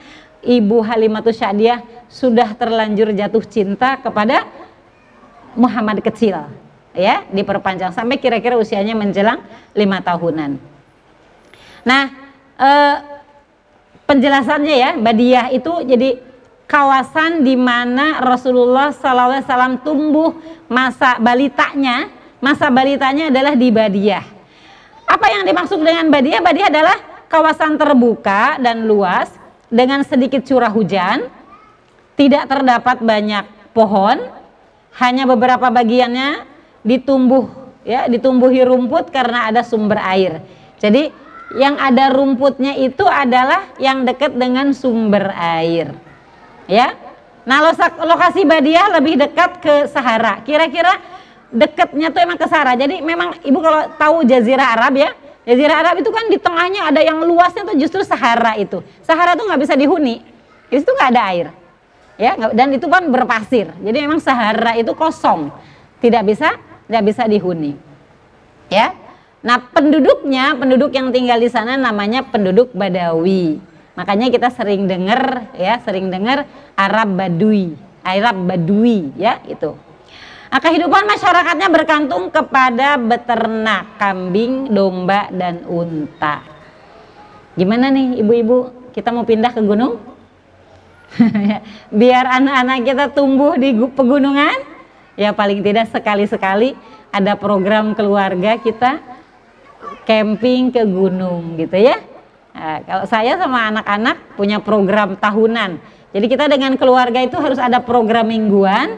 Ibu 0.48 0.80
Halimatus 0.80 1.44
Syadiah 1.44 1.84
sudah 2.08 2.56
terlanjur 2.56 3.12
jatuh 3.12 3.44
cinta 3.44 4.00
kepada 4.00 4.48
Muhammad 5.60 6.00
kecil 6.00 6.48
ya 6.96 7.28
diperpanjang 7.28 7.92
sampai 7.92 8.16
kira-kira 8.18 8.56
usianya 8.56 8.96
menjelang 8.96 9.44
lima 9.76 10.00
tahunan. 10.00 10.56
Nah 11.84 12.04
eh, 12.56 12.96
penjelasannya 14.08 14.76
ya 14.80 14.92
Badiah 14.96 15.52
itu 15.52 15.84
jadi 15.84 16.24
kawasan 16.64 17.44
di 17.44 17.60
mana 17.60 18.24
Rasulullah 18.24 18.96
SAW 18.96 19.84
tumbuh 19.84 20.36
masa 20.72 21.20
balitanya 21.20 22.08
masa 22.40 22.72
balitanya 22.72 23.28
adalah 23.28 23.54
di 23.54 23.68
Badiah. 23.68 24.24
Apa 25.08 25.28
yang 25.32 25.44
dimaksud 25.48 25.80
dengan 25.80 26.08
Badiah? 26.12 26.40
Badiah 26.44 26.68
adalah 26.72 26.98
kawasan 27.28 27.76
terbuka 27.80 28.60
dan 28.60 28.88
luas 28.88 29.32
dengan 29.68 30.04
sedikit 30.04 30.44
curah 30.48 30.72
hujan, 30.72 31.28
tidak 32.16 32.50
terdapat 32.50 32.98
banyak 33.04 33.46
pohon, 33.76 34.18
hanya 34.98 35.30
beberapa 35.30 35.70
bagiannya 35.70 36.48
ditumbuh 36.82 37.52
ya, 37.86 38.10
ditumbuhi 38.10 38.66
rumput 38.66 39.14
karena 39.14 39.48
ada 39.52 39.62
sumber 39.62 40.02
air. 40.02 40.42
Jadi 40.82 41.14
yang 41.56 41.80
ada 41.80 42.12
rumputnya 42.12 42.76
itu 42.76 43.08
adalah 43.08 43.72
yang 43.80 44.04
dekat 44.04 44.36
dengan 44.36 44.76
sumber 44.76 45.32
air. 45.32 45.96
Ya. 46.68 46.96
Nah, 47.48 47.64
lokasi 48.04 48.44
Badiah 48.44 48.92
lebih 49.00 49.16
dekat 49.16 49.64
ke 49.64 49.88
Sahara. 49.88 50.44
Kira-kira 50.44 51.00
dekatnya 51.48 52.12
tuh 52.12 52.20
emang 52.20 52.36
ke 52.36 52.44
Sahara. 52.52 52.76
Jadi 52.76 53.00
memang 53.00 53.40
Ibu 53.40 53.60
kalau 53.64 53.82
tahu 53.96 54.28
jazirah 54.28 54.76
Arab 54.76 55.00
ya, 55.00 55.16
Jazirah 55.48 55.80
Arab 55.80 56.04
itu 56.04 56.12
kan 56.12 56.28
di 56.28 56.36
tengahnya 56.36 56.92
ada 56.92 57.00
yang 57.00 57.24
luasnya 57.24 57.64
tuh 57.64 57.80
justru 57.80 58.04
Sahara 58.04 58.60
itu. 58.60 58.84
Sahara 59.00 59.40
tuh 59.40 59.48
nggak 59.48 59.64
bisa 59.64 59.80
dihuni. 59.80 60.20
Di 60.68 60.84
situ 60.84 60.92
nggak 60.92 61.10
ada 61.16 61.24
air. 61.32 61.48
Ya, 62.20 62.36
dan 62.52 62.76
itu 62.76 62.84
kan 62.92 63.08
berpasir. 63.08 63.72
Jadi 63.80 63.98
memang 64.04 64.20
Sahara 64.20 64.76
itu 64.76 64.92
kosong. 64.92 65.48
Tidak 66.04 66.20
bisa 66.28 66.60
tidak 66.92 67.04
bisa 67.08 67.24
dihuni. 67.32 67.80
Ya. 68.68 68.92
Nah, 69.40 69.64
penduduknya, 69.72 70.60
penduduk 70.60 70.92
yang 70.92 71.16
tinggal 71.16 71.40
di 71.40 71.48
sana 71.48 71.80
namanya 71.80 72.28
penduduk 72.28 72.76
Badawi. 72.76 73.64
Makanya 73.96 74.28
kita 74.28 74.52
sering 74.52 74.84
dengar 74.84 75.48
ya, 75.56 75.80
sering 75.80 76.12
dengar 76.12 76.44
Arab 76.76 77.16
Badui, 77.16 77.80
Arab 78.04 78.44
Badui 78.44 79.16
ya 79.16 79.40
itu. 79.48 79.87
Nah, 80.48 80.60
kehidupan 80.64 81.04
masyarakatnya 81.04 81.68
bergantung 81.68 82.32
kepada 82.32 82.96
beternak 82.96 84.00
kambing, 84.00 84.72
domba, 84.72 85.28
dan 85.30 85.68
unta. 85.68 86.40
Gimana 87.60 87.92
nih 87.92 88.24
ibu-ibu? 88.24 88.72
Kita 88.96 89.12
mau 89.12 89.28
pindah 89.28 89.52
ke 89.52 89.60
gunung? 89.60 90.00
biar 92.00 92.26
anak-anak 92.40 92.78
kita 92.84 93.06
tumbuh 93.16 93.56
di 93.56 93.76
gu- 93.76 93.92
pegunungan 93.96 94.60
ya 95.16 95.32
paling 95.32 95.64
tidak 95.64 95.88
sekali-sekali 95.90 96.76
ada 97.10 97.34
program 97.40 97.96
keluarga 97.96 98.60
kita 98.60 99.00
camping 100.04 100.70
ke 100.72 100.84
gunung 100.84 101.56
gitu 101.60 101.80
ya 101.80 101.98
Nah, 102.58 102.82
kalau 102.90 103.06
saya 103.06 103.38
sama 103.38 103.70
anak-anak 103.70 104.34
punya 104.34 104.58
program 104.58 105.14
tahunan 105.14 105.78
jadi 106.10 106.26
kita 106.26 106.46
dengan 106.50 106.74
keluarga 106.74 107.22
itu 107.22 107.38
harus 107.38 107.62
ada 107.62 107.78
program 107.78 108.34
mingguan 108.34 108.98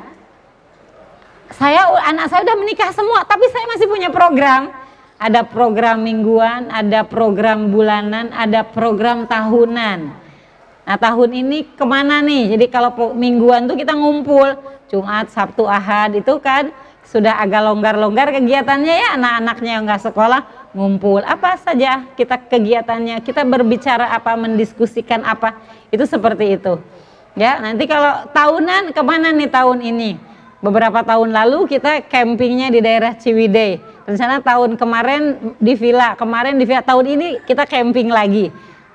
saya 1.55 1.89
anak 2.05 2.29
saya 2.29 2.45
udah 2.45 2.57
menikah 2.57 2.91
semua 2.93 3.25
tapi 3.25 3.49
saya 3.49 3.65
masih 3.69 3.87
punya 3.89 4.09
program. 4.13 4.69
Ada 5.19 5.43
program 5.43 5.99
mingguan 5.99 6.71
ada 6.71 7.03
program 7.03 7.67
bulanan 7.73 8.31
ada 8.31 8.63
program 8.63 9.27
tahunan. 9.27 9.99
Nah 10.87 10.97
tahun 10.97 11.29
ini 11.45 11.75
ke 11.75 11.85
mana 11.85 12.23
nih? 12.23 12.55
Jadi 12.55 12.65
kalau 12.71 12.95
mingguan 13.13 13.67
tuh 13.67 13.75
kita 13.75 13.93
ngumpul 13.93 14.55
Jumat 14.89 15.29
Sabtu 15.29 15.67
Ahad 15.67 16.17
itu 16.17 16.39
kan 16.39 16.71
sudah 17.05 17.41
agak 17.41 17.65
longgar-longgar 17.65 18.29
kegiatannya 18.29 18.95
ya 18.95 19.07
anak-anaknya 19.17 19.71
yang 19.75 19.83
nggak 19.85 20.03
sekolah 20.07 20.41
ngumpul. 20.77 21.19
Apa 21.25 21.57
saja 21.57 22.05
kita 22.13 22.37
kegiatannya? 22.37 23.19
Kita 23.25 23.43
berbicara 23.43 24.13
apa 24.13 24.37
mendiskusikan 24.37 25.25
apa? 25.25 25.57
Itu 25.89 26.05
seperti 26.05 26.57
itu. 26.57 26.79
Ya 27.37 27.59
nanti 27.59 27.85
kalau 27.89 28.29
tahunan 28.31 28.93
ke 28.93 29.01
mana 29.03 29.33
nih 29.33 29.49
tahun 29.49 29.83
ini 29.83 30.11
beberapa 30.59 31.03
tahun 31.03 31.31
lalu 31.31 31.67
kita 31.71 32.05
campingnya 32.07 32.71
di 32.71 32.79
daerah 32.83 33.15
Ciwidey. 33.15 33.79
Rencana 34.07 34.41
tahun 34.43 34.75
kemarin 34.75 35.53
di 35.59 35.73
villa. 35.75 36.15
Kemarin 36.15 36.59
di 36.59 36.65
villa. 36.67 36.83
Tahun 36.83 37.05
ini 37.05 37.43
kita 37.43 37.63
camping 37.67 38.11
lagi. 38.11 38.51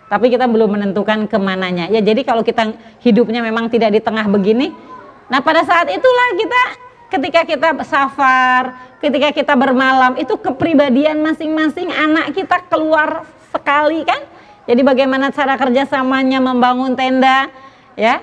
Tapi 0.09 0.29
kita 0.29 0.45
belum 0.45 0.77
menentukan 0.79 1.27
ke 1.27 1.39
mananya. 1.41 1.89
Ya 1.89 2.05
jadi 2.05 2.21
kalau 2.23 2.45
kita 2.45 2.77
hidupnya 3.01 3.41
memang 3.41 3.73
tidak 3.73 3.93
di 3.97 4.01
tengah 4.01 4.29
begini 4.29 4.95
nah 5.25 5.41
pada 5.41 5.65
saat 5.65 5.89
itulah 5.89 6.29
kita 6.37 6.63
ketika 7.09 7.41
kita 7.49 7.69
safar 7.89 8.77
ketika 9.01 9.33
kita 9.33 9.57
bermalam 9.57 10.21
itu 10.21 10.37
kepribadian 10.37 11.25
masing-masing 11.25 11.89
anak 11.89 12.37
kita 12.37 12.61
keluar 12.69 13.25
sekali 13.49 14.05
kan? 14.05 14.21
Jadi 14.65 14.81
bagaimana 14.81 15.29
cara 15.29 15.57
kerjasamanya 15.61 16.41
membangun 16.41 16.97
tenda 16.97 17.49
ya 17.97 18.21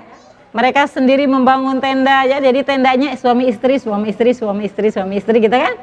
mereka 0.52 0.84
sendiri 0.84 1.24
membangun 1.32 1.80
tenda 1.80 2.28
ya 2.28 2.44
jadi 2.44 2.60
tendanya 2.68 3.16
suami 3.16 3.48
istri 3.48 3.80
suami 3.80 4.12
istri 4.12 4.36
suami 4.36 4.68
istri 4.68 4.88
suami 4.92 5.16
istri 5.20 5.40
gitu 5.40 5.56
kan. 5.56 5.74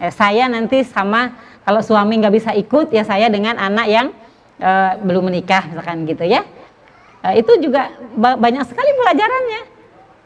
Eh, 0.00 0.12
saya 0.12 0.48
nanti 0.48 0.84
sama 0.84 1.36
kalau 1.64 1.80
suami 1.80 2.20
nggak 2.20 2.34
bisa 2.34 2.50
ikut 2.52 2.92
ya 2.92 3.04
saya 3.04 3.32
dengan 3.32 3.56
anak 3.56 3.86
yang 3.88 4.06
eh, 4.60 4.92
belum 5.00 5.32
menikah 5.32 5.72
misalkan 5.72 6.04
gitu 6.04 6.24
ya. 6.28 6.44
Eh, 7.24 7.40
itu 7.40 7.52
juga 7.64 7.92
ba- 8.16 8.36
banyak 8.36 8.64
sekali 8.68 8.90
pelajarannya. 8.96 9.60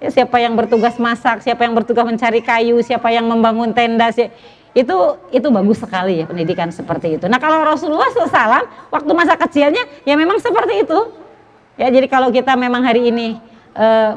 Ya, 0.02 0.10
siapa 0.10 0.36
yang 0.42 0.58
bertugas 0.58 0.98
masak 0.98 1.46
siapa 1.46 1.62
yang 1.62 1.72
bertugas 1.78 2.02
mencari 2.02 2.42
kayu 2.42 2.82
siapa 2.82 3.14
yang 3.14 3.24
membangun 3.30 3.70
tenda 3.70 4.10
si- 4.10 4.28
itu 4.74 4.94
itu 5.30 5.46
bagus 5.54 5.78
sekali 5.78 6.18
ya 6.18 6.26
pendidikan 6.26 6.66
seperti 6.74 7.14
itu. 7.14 7.30
Nah 7.30 7.38
kalau 7.38 7.62
Rasulullah 7.62 8.10
SAW 8.10 8.90
waktu 8.90 9.10
masa 9.14 9.38
kecilnya 9.38 9.86
ya 10.02 10.18
memang 10.18 10.42
seperti 10.42 10.82
itu. 10.82 10.98
Ya, 11.78 11.90
jadi 11.90 12.06
kalau 12.10 12.30
kita 12.30 12.54
memang 12.58 12.82
hari 12.82 13.10
ini 13.10 13.38
eh, 13.74 14.12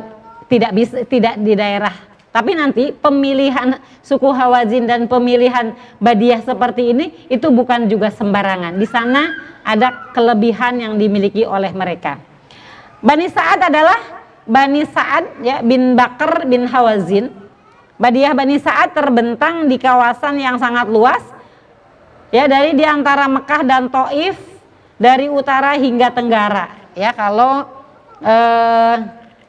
tidak 0.48 0.72
bisa 0.72 1.04
tidak 1.04 1.36
di 1.44 1.54
daerah, 1.58 1.94
tapi 2.38 2.54
nanti 2.54 2.94
pemilihan 2.94 3.82
suku 4.06 4.30
Hawazin 4.30 4.86
dan 4.86 5.10
pemilihan 5.10 5.74
Badiah 5.98 6.38
seperti 6.46 6.94
ini 6.94 7.06
itu 7.34 7.50
bukan 7.50 7.90
juga 7.90 8.14
sembarangan. 8.14 8.78
Di 8.78 8.86
sana 8.86 9.34
ada 9.66 10.14
kelebihan 10.14 10.78
yang 10.78 10.94
dimiliki 11.02 11.44
oleh 11.44 11.74
mereka. 11.74 12.22
Bani 13.02 13.26
Sa'ad 13.26 13.74
adalah 13.74 14.00
Bani 14.46 14.86
Sa'ad 14.86 15.42
ya 15.42 15.66
bin 15.66 15.98
Bakar 15.98 16.46
bin 16.46 16.70
Hawazin. 16.70 17.34
Badiah 17.98 18.38
Bani 18.38 18.62
Sa'ad 18.62 18.94
terbentang 18.94 19.66
di 19.66 19.82
kawasan 19.82 20.38
yang 20.38 20.62
sangat 20.62 20.86
luas 20.94 21.26
ya 22.30 22.46
dari 22.46 22.78
di 22.78 22.86
antara 22.86 23.26
Mekah 23.26 23.62
dan 23.66 23.90
Taif 23.90 24.38
dari 25.02 25.26
utara 25.26 25.74
hingga 25.74 26.14
tenggara 26.14 26.70
ya 26.94 27.10
kalau 27.18 27.66
eh, 28.22 28.96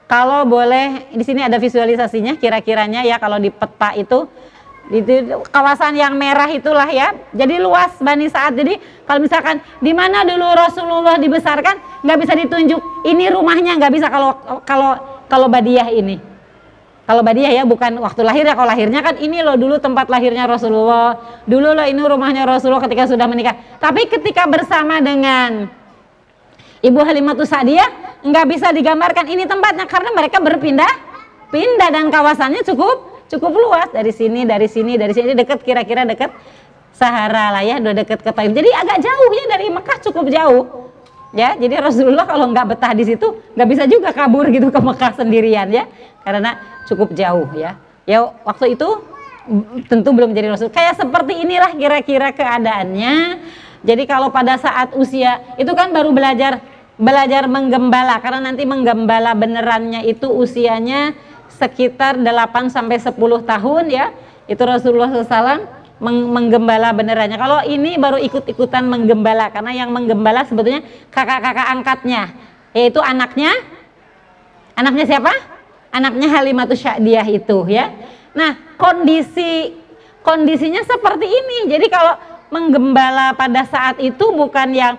kalau 0.08 0.48
boleh 0.48 1.12
di 1.12 1.20
sini 1.20 1.44
ada 1.44 1.60
visualisasinya 1.60 2.40
kira-kiranya 2.40 3.04
ya 3.04 3.20
kalau 3.20 3.36
di 3.36 3.52
peta 3.52 3.92
itu. 3.92 4.24
Di 4.88 5.04
kawasan 5.52 6.00
yang 6.00 6.16
merah 6.16 6.48
itulah 6.48 6.88
ya. 6.88 7.12
Jadi 7.36 7.60
luas 7.60 7.92
Bani 8.00 8.24
Saat. 8.24 8.56
Jadi 8.56 8.80
kalau 9.04 9.20
misalkan 9.20 9.60
di 9.84 9.92
mana 9.92 10.24
dulu 10.24 10.48
Rasulullah 10.48 11.20
dibesarkan 11.20 12.00
nggak 12.08 12.18
bisa 12.24 12.32
ditunjuk. 12.32 13.04
Ini 13.04 13.28
rumahnya 13.28 13.76
nggak 13.76 13.92
bisa 13.92 14.08
kalau 14.08 14.32
kalau 14.64 14.96
kalau 15.28 15.44
Badiah 15.52 15.92
ini. 15.92 16.16
Kalau 17.04 17.20
Badiah 17.20 17.52
ya 17.52 17.68
bukan 17.68 18.00
waktu 18.00 18.24
lahir 18.24 18.48
ya. 18.48 18.56
Kalau 18.56 18.72
lahirnya 18.72 19.04
kan 19.04 19.20
ini 19.20 19.44
loh 19.44 19.60
dulu 19.60 19.76
tempat 19.76 20.08
lahirnya 20.08 20.48
Rasulullah. 20.48 21.20
Dulu 21.44 21.76
loh 21.76 21.84
ini 21.84 22.00
rumahnya 22.00 22.48
Rasulullah 22.48 22.80
ketika 22.80 23.12
sudah 23.12 23.28
menikah. 23.28 23.60
Tapi 23.76 24.08
ketika 24.08 24.48
bersama 24.48 25.04
dengan 25.04 25.68
Ibu 26.78 27.00
Halimatus 27.02 27.50
Sa'diyah 27.50 28.22
nggak 28.22 28.46
bisa 28.46 28.70
digambarkan 28.70 29.26
ini 29.26 29.46
tempatnya 29.50 29.86
karena 29.86 30.14
mereka 30.14 30.38
berpindah 30.38 30.90
pindah 31.50 31.88
dan 31.90 32.06
kawasannya 32.06 32.62
cukup 32.62 33.26
cukup 33.26 33.52
luas. 33.54 33.88
Dari 33.90 34.14
sini 34.14 34.46
dari 34.46 34.70
sini 34.70 34.94
dari 34.94 35.10
sini 35.10 35.34
dekat 35.34 35.66
kira-kira 35.66 36.06
dekat 36.06 36.30
Sahara 36.94 37.54
lah 37.54 37.62
ya 37.62 37.78
udah 37.78 37.94
dekat 37.94 38.22
ke 38.22 38.30
Taif 38.34 38.50
jadi 38.50 38.70
agak 38.74 38.98
jauh 39.02 39.30
ya 39.34 39.44
dari 39.50 39.66
Mekah 39.70 39.98
cukup 40.06 40.26
jauh. 40.30 40.64
Ya 41.34 41.58
jadi 41.58 41.82
Rasulullah 41.82 42.24
kalau 42.24 42.50
nggak 42.50 42.66
betah 42.74 42.92
di 42.94 43.04
situ 43.04 43.26
nggak 43.54 43.68
bisa 43.68 43.84
juga 43.90 44.14
kabur 44.14 44.46
gitu 44.50 44.70
ke 44.70 44.80
Mekah 44.80 45.18
sendirian 45.18 45.66
ya. 45.70 45.86
Karena 46.22 46.58
cukup 46.86 47.10
jauh 47.14 47.50
ya. 47.58 47.74
Ya 48.06 48.22
waktu 48.46 48.78
itu 48.78 48.88
tentu 49.90 50.10
belum 50.14 50.30
jadi 50.30 50.54
Rasul. 50.54 50.70
Kayak 50.70 51.00
seperti 51.00 51.42
inilah 51.42 51.74
kira-kira 51.74 52.30
keadaannya. 52.30 53.14
Jadi 53.78 54.10
kalau 54.10 54.34
pada 54.34 54.58
saat 54.58 54.90
usia 54.98 55.38
itu 55.54 55.70
kan 55.70 55.94
baru 55.94 56.10
belajar 56.10 56.58
belajar 56.98 57.46
menggembala 57.46 58.18
karena 58.18 58.50
nanti 58.50 58.66
menggembala 58.66 59.32
benerannya 59.38 60.02
itu 60.04 60.26
usianya 60.26 61.14
sekitar 61.48 62.18
8 62.18 62.68
sampai 62.68 62.98
10 62.98 63.14
tahun 63.46 63.84
ya. 63.88 64.10
Itu 64.50 64.66
Rasulullah 64.66 65.08
SAW 65.08 65.64
meng- 66.02 66.30
menggembala 66.30 66.90
benerannya. 66.90 67.38
Kalau 67.38 67.62
ini 67.62 67.96
baru 67.96 68.18
ikut-ikutan 68.18 68.84
menggembala 68.84 69.54
karena 69.54 69.72
yang 69.72 69.94
menggembala 69.94 70.42
sebetulnya 70.44 70.82
kakak-kakak 71.14 71.68
angkatnya 71.70 72.22
yaitu 72.76 73.00
anaknya 73.00 73.54
anaknya 74.76 75.04
siapa? 75.08 75.32
Anaknya 75.88 76.28
Halimatus 76.28 76.84
Sya'diyah 76.84 77.26
itu 77.32 77.64
ya. 77.72 77.90
Nah, 78.36 78.76
kondisi 78.76 79.72
kondisinya 80.20 80.84
seperti 80.84 81.26
ini. 81.26 81.72
Jadi 81.72 81.88
kalau 81.88 82.14
menggembala 82.52 83.32
pada 83.32 83.64
saat 83.64 83.96
itu 83.98 84.30
bukan 84.32 84.68
yang 84.76 84.94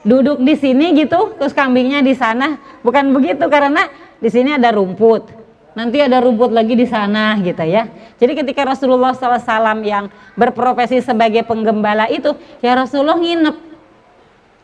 duduk 0.00 0.40
di 0.40 0.56
sini 0.56 0.96
gitu, 0.96 1.36
terus 1.36 1.52
kambingnya 1.52 2.00
di 2.00 2.16
sana, 2.16 2.56
bukan 2.80 3.12
begitu 3.12 3.44
karena 3.52 3.88
di 4.16 4.28
sini 4.32 4.56
ada 4.56 4.72
rumput. 4.72 5.40
Nanti 5.70 6.02
ada 6.02 6.18
rumput 6.18 6.50
lagi 6.50 6.74
di 6.74 6.84
sana 6.88 7.38
gitu 7.38 7.62
ya. 7.62 7.86
Jadi 8.18 8.32
ketika 8.34 8.66
Rasulullah 8.66 9.14
SAW 9.14 9.80
yang 9.86 10.10
berprofesi 10.34 10.98
sebagai 10.98 11.46
penggembala 11.46 12.10
itu, 12.10 12.34
ya 12.58 12.74
Rasulullah 12.74 13.16
nginep, 13.16 13.56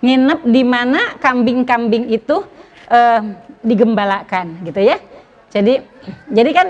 nginep 0.02 0.40
di 0.50 0.62
mana 0.66 1.00
kambing-kambing 1.22 2.10
itu 2.10 2.42
eh, 2.90 3.20
digembalakan 3.62 4.66
gitu 4.66 4.80
ya. 4.82 4.98
Jadi, 5.54 5.78
jadi 6.28 6.50
kan 6.52 6.66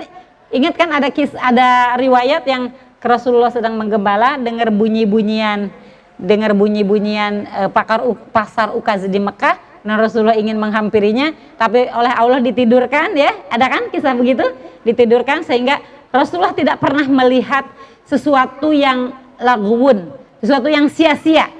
ingat 0.52 0.74
kan 0.78 0.88
ada 0.92 1.08
kis, 1.10 1.32
ada 1.34 1.96
riwayat 1.96 2.44
yang 2.44 2.70
Rasulullah 3.00 3.50
sedang 3.50 3.78
menggembala, 3.78 4.36
dengar 4.36 4.68
bunyi-bunyian, 4.74 5.70
dengar 6.16 6.56
bunyi-bunyian 6.56 7.44
eh, 7.46 7.68
pakar 7.72 8.04
pasar 8.32 8.72
ukaz 8.72 9.04
di 9.04 9.20
Mekah. 9.20 9.84
Nah 9.86 9.94
Rasulullah 9.94 10.34
ingin 10.34 10.58
menghampirinya, 10.58 11.30
tapi 11.54 11.86
oleh 11.86 12.10
Allah 12.10 12.42
ditidurkan 12.42 13.14
ya, 13.14 13.30
ada 13.46 13.70
kan 13.70 13.86
kisah 13.94 14.18
begitu? 14.18 14.42
Ditidurkan 14.82 15.46
sehingga 15.46 15.78
Rasulullah 16.10 16.56
tidak 16.56 16.82
pernah 16.82 17.06
melihat 17.06 17.62
sesuatu 18.02 18.74
yang 18.74 19.14
laguun, 19.38 20.10
sesuatu 20.42 20.66
yang 20.66 20.90
sia-sia. 20.90 21.52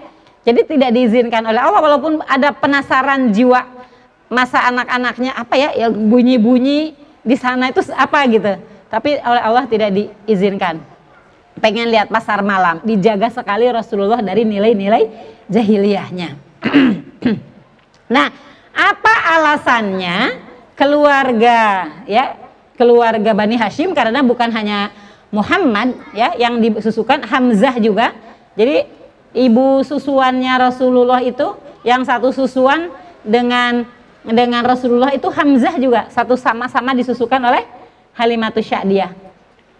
Jadi 0.42 0.62
tidak 0.66 0.90
diizinkan 0.94 1.42
oleh 1.42 1.58
Allah 1.58 1.82
walaupun 1.82 2.22
ada 2.26 2.54
penasaran 2.54 3.30
jiwa 3.34 3.66
masa 4.26 4.62
anak-anaknya 4.70 5.34
apa 5.34 5.54
ya, 5.54 5.70
ya 5.74 5.86
bunyi-bunyi 5.90 6.94
di 7.22 7.36
sana 7.38 7.70
itu 7.70 7.82
apa 7.94 8.26
gitu. 8.30 8.58
Tapi 8.86 9.18
oleh 9.18 9.42
Allah 9.42 9.66
tidak 9.66 9.90
diizinkan. 9.90 10.95
Pengen 11.56 11.88
lihat 11.88 12.12
pasar 12.12 12.44
malam, 12.44 12.84
dijaga 12.84 13.32
sekali 13.32 13.64
Rasulullah 13.72 14.20
dari 14.20 14.44
nilai-nilai 14.44 15.02
jahiliyahnya. 15.48 16.28
Nah, 18.06 18.30
apa 18.70 19.14
alasannya 19.34 20.38
keluarga 20.78 21.90
ya 22.06 22.38
keluarga 22.78 23.34
Bani 23.34 23.58
Hashim 23.58 23.90
karena 23.96 24.22
bukan 24.22 24.46
hanya 24.54 24.94
Muhammad 25.34 25.98
ya 26.14 26.38
yang 26.38 26.62
disusukan 26.62 27.26
Hamzah 27.26 27.82
juga. 27.82 28.14
Jadi 28.54 28.86
ibu 29.34 29.82
susuannya 29.82 30.54
Rasulullah 30.70 31.18
itu 31.18 31.58
yang 31.82 32.06
satu 32.06 32.30
susuan 32.30 32.94
dengan 33.26 33.82
dengan 34.22 34.62
Rasulullah 34.62 35.10
itu 35.10 35.26
Hamzah 35.26 35.74
juga 35.82 36.06
satu 36.14 36.38
sama-sama 36.38 36.94
disusukan 36.94 37.42
oleh 37.42 37.66
Halimatus 38.14 38.70
Sya'diyah. 38.70 39.25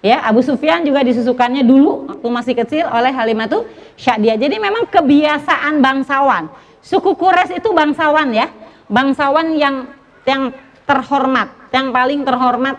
Ya, 0.07 0.23
Abu 0.23 0.39
Sufyan 0.39 0.87
juga 0.87 1.03
disusukannya 1.03 1.67
dulu 1.67 2.07
waktu 2.07 2.29
masih 2.31 2.55
kecil 2.55 2.87
oleh 2.87 3.11
Halimatus 3.11 3.67
Sya'diyah. 3.99 4.39
Jadi 4.39 4.63
memang 4.63 4.87
kebiasaan 4.87 5.83
bangsawan. 5.83 6.47
Suku 6.79 7.19
Quraisy 7.19 7.59
itu 7.59 7.75
bangsawan 7.75 8.31
ya. 8.31 8.47
Bangsawan 8.87 9.59
yang 9.59 9.91
yang 10.23 10.55
terhormat, 10.87 11.51
yang 11.75 11.91
paling 11.91 12.23
terhormat 12.23 12.79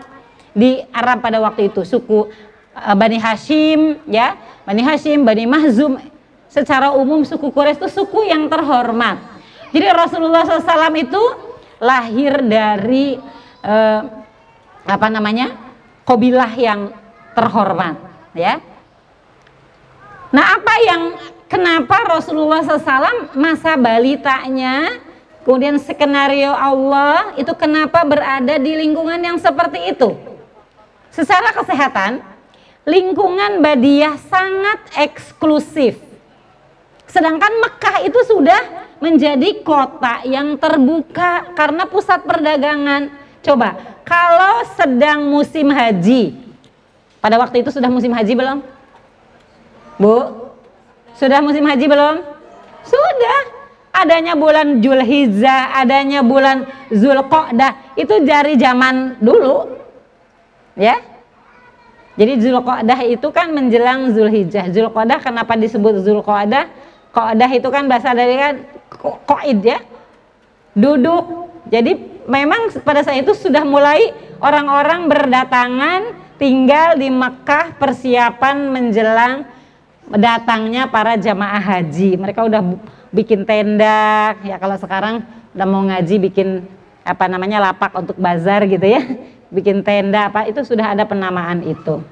di 0.56 0.80
Arab 0.88 1.20
pada 1.20 1.36
waktu 1.44 1.68
itu. 1.68 1.84
Suku 1.84 2.32
uh, 2.72 2.94
Bani 2.96 3.20
Hashim 3.20 4.00
ya, 4.08 4.32
Bani 4.64 4.80
Hashim, 4.80 5.20
Bani 5.28 5.44
Mahzum. 5.44 6.00
Secara 6.48 6.96
umum 6.96 7.28
suku 7.28 7.52
Quraisy 7.52 7.76
itu 7.76 7.88
suku 7.92 8.24
yang 8.24 8.48
terhormat. 8.48 9.20
Jadi 9.68 9.84
Rasulullah 9.92 10.48
SAW 10.48 10.96
itu 10.96 11.20
lahir 11.76 12.40
dari 12.40 13.20
eh, 13.60 14.00
apa 14.88 15.06
namanya 15.12 15.52
kobilah 16.08 16.48
yang 16.56 16.88
terhormat 17.38 17.94
ya. 18.34 18.58
Nah 20.34 20.58
apa 20.58 20.74
yang 20.82 21.02
kenapa 21.46 22.18
Rasulullah 22.18 22.66
SAW 22.66 23.38
masa 23.38 23.78
balitanya 23.78 24.98
kemudian 25.46 25.78
skenario 25.78 26.50
Allah 26.50 27.38
itu 27.38 27.54
kenapa 27.54 28.02
berada 28.02 28.58
di 28.58 28.74
lingkungan 28.74 29.22
yang 29.22 29.38
seperti 29.38 29.94
itu? 29.94 30.18
Secara 31.14 31.54
kesehatan 31.54 32.20
lingkungan 32.82 33.62
Badiah 33.62 34.18
sangat 34.26 34.80
eksklusif. 34.98 36.00
Sedangkan 37.08 37.52
Mekah 37.64 38.04
itu 38.04 38.20
sudah 38.28 38.60
menjadi 39.00 39.64
kota 39.64 40.24
yang 40.28 40.60
terbuka 40.60 41.56
karena 41.56 41.88
pusat 41.88 42.20
perdagangan. 42.24 43.08
Coba, 43.40 43.76
kalau 44.04 44.64
sedang 44.76 45.24
musim 45.28 45.72
haji, 45.72 46.47
pada 47.18 47.36
waktu 47.38 47.62
itu 47.62 47.70
sudah 47.74 47.90
musim 47.90 48.14
haji 48.14 48.34
belum? 48.34 48.58
Bu, 49.98 50.16
sudah 51.18 51.42
musim 51.42 51.66
haji 51.66 51.86
belum? 51.86 52.14
Sudah. 52.86 53.40
Adanya 53.88 54.38
bulan 54.38 54.78
Julhijjah, 54.78 55.74
adanya 55.74 56.22
bulan 56.22 56.70
Zulqa'dah, 56.92 57.98
itu 57.98 58.22
dari 58.22 58.54
zaman 58.54 59.18
dulu. 59.18 59.74
Ya. 60.78 61.02
Jadi 62.14 62.38
Zulqa'dah 62.38 63.02
itu 63.10 63.26
kan 63.34 63.50
menjelang 63.50 64.14
Zulhijjah. 64.14 64.70
Zulqa'dah 64.70 65.18
kenapa 65.18 65.58
disebut 65.58 66.06
Zulqa'dah? 66.06 66.70
Qa'dah 67.10 67.50
itu 67.50 67.68
kan 67.72 67.90
bahasa 67.90 68.14
dari 68.14 68.38
kan 68.38 68.54
koid 69.26 69.64
ya 69.64 69.80
duduk 70.76 71.50
jadi 71.68 71.96
memang 72.28 72.72
pada 72.84 73.02
saat 73.02 73.24
itu 73.24 73.32
sudah 73.34 73.64
mulai 73.64 74.12
orang-orang 74.38 75.08
berdatangan 75.08 76.00
tinggal 76.38 76.96
di 76.96 77.10
Mekah 77.10 77.76
persiapan 77.76 78.70
menjelang 78.70 79.44
datangnya 80.08 80.88
para 80.88 81.18
jamaah 81.18 81.60
haji. 81.60 82.16
Mereka 82.16 82.40
udah 82.46 82.62
bikin 83.12 83.44
tenda 83.44 84.38
ya 84.40 84.56
kalau 84.56 84.78
sekarang 84.80 85.26
udah 85.52 85.66
mau 85.68 85.84
ngaji 85.84 86.16
bikin 86.30 86.64
apa 87.02 87.26
namanya 87.26 87.60
lapak 87.60 87.92
untuk 87.98 88.16
bazar 88.16 88.64
gitu 88.64 88.86
ya. 88.86 89.02
Bikin 89.48 89.80
tenda 89.80 90.28
apa 90.28 90.44
itu 90.44 90.60
sudah 90.60 90.92
ada 90.92 91.08
penamaan 91.08 91.64
itu. 91.64 92.04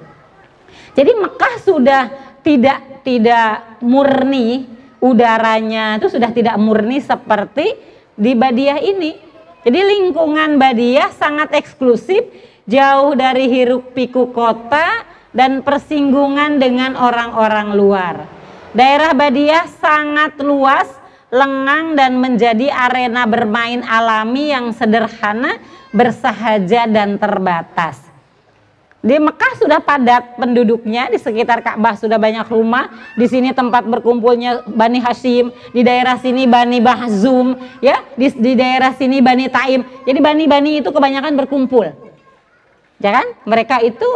Jadi 0.96 1.12
Mekah 1.12 1.54
sudah 1.60 2.02
tidak 2.40 3.04
tidak 3.04 3.76
murni 3.84 4.64
udaranya 5.04 6.00
itu 6.00 6.08
sudah 6.08 6.32
tidak 6.32 6.56
murni 6.56 6.96
seperti 7.04 7.76
di 8.16 8.32
Badiah 8.32 8.80
ini. 8.80 9.20
Jadi 9.68 9.78
lingkungan 9.82 10.56
Badiah 10.56 11.12
sangat 11.12 11.52
eksklusif, 11.52 12.24
jauh 12.66 13.14
dari 13.14 13.46
hiruk 13.46 13.94
pikuk 13.94 14.34
kota 14.34 15.06
dan 15.30 15.62
persinggungan 15.62 16.58
dengan 16.58 16.98
orang-orang 16.98 17.68
luar. 17.78 18.14
Daerah 18.76 19.16
Badiah 19.16 19.64
sangat 19.80 20.36
luas, 20.42 20.90
lengang 21.32 21.96
dan 21.96 22.20
menjadi 22.20 22.68
arena 22.68 23.24
bermain 23.24 23.80
alami 23.86 24.52
yang 24.52 24.74
sederhana, 24.74 25.56
bersahaja 25.94 26.84
dan 26.84 27.16
terbatas. 27.16 28.04
Di 29.06 29.22
Mekah 29.22 29.54
sudah 29.62 29.78
padat 29.78 30.34
penduduknya, 30.34 31.06
di 31.06 31.14
sekitar 31.22 31.62
Ka'bah 31.62 31.94
sudah 31.94 32.18
banyak 32.18 32.42
rumah. 32.50 32.90
Di 33.14 33.30
sini 33.30 33.54
tempat 33.54 33.86
berkumpulnya 33.86 34.66
Bani 34.66 34.98
Hashim, 34.98 35.54
di 35.70 35.86
daerah 35.86 36.18
sini 36.18 36.42
Bani 36.50 36.82
Bahzum, 36.82 37.54
ya, 37.78 38.02
di, 38.18 38.26
di 38.34 38.58
daerah 38.58 38.90
sini 38.98 39.22
Bani 39.22 39.46
Taim. 39.46 39.86
Jadi 40.02 40.18
bani-bani 40.18 40.82
itu 40.82 40.90
kebanyakan 40.90 41.38
berkumpul. 41.38 42.05
Ya 42.96 43.22
kan? 43.22 43.26
Mereka 43.44 43.84
itu 43.84 44.08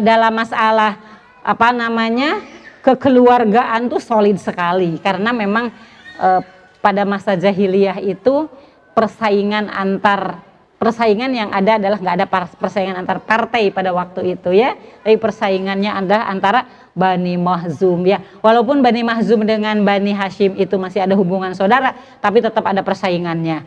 dalam 0.00 0.32
masalah 0.32 0.96
apa 1.44 1.70
namanya? 1.70 2.56
kekeluargaan 2.86 3.90
tuh 3.90 3.98
solid 3.98 4.38
sekali 4.38 5.02
karena 5.02 5.34
memang 5.34 5.74
eh, 6.22 6.40
pada 6.78 7.02
masa 7.02 7.34
jahiliyah 7.34 7.98
itu 7.98 8.46
persaingan 8.94 9.66
antar 9.66 10.46
persaingan 10.78 11.34
yang 11.34 11.50
ada 11.50 11.82
adalah 11.82 11.98
nggak 11.98 12.16
ada 12.22 12.26
persaingan 12.62 12.94
antar 12.94 13.18
partai 13.18 13.74
pada 13.74 13.90
waktu 13.90 14.38
itu 14.38 14.54
ya 14.54 14.78
tapi 15.02 15.18
persaingannya 15.18 15.90
adalah 15.90 16.30
antara 16.30 16.60
Bani 16.94 17.34
Mahzum 17.34 18.06
ya 18.06 18.22
walaupun 18.38 18.84
Bani 18.84 19.02
Mahzum 19.02 19.42
dengan 19.42 19.82
Bani 19.82 20.14
Hashim 20.14 20.54
itu 20.54 20.78
masih 20.78 21.02
ada 21.02 21.18
hubungan 21.18 21.58
saudara 21.58 21.96
tapi 22.22 22.38
tetap 22.38 22.62
ada 22.62 22.86
persaingannya 22.86 23.66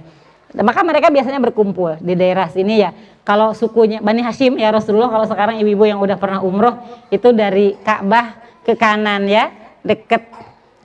maka 0.49 0.81
mereka 0.81 1.13
biasanya 1.13 1.37
berkumpul 1.37 2.01
di 2.01 2.17
daerah 2.17 2.49
sini 2.49 2.81
ya. 2.81 2.89
Kalau 3.21 3.53
sukunya 3.53 4.01
Bani 4.01 4.25
Hashim 4.25 4.57
ya 4.57 4.73
Rasulullah 4.73 5.13
kalau 5.13 5.29
sekarang 5.29 5.61
ibu-ibu 5.61 5.85
yang 5.85 6.01
udah 6.01 6.17
pernah 6.17 6.41
umroh 6.41 6.73
itu 7.13 7.29
dari 7.29 7.77
Ka'bah 7.85 8.41
ke 8.65 8.73
kanan 8.73 9.29
ya. 9.29 9.53
Deket 9.85 10.25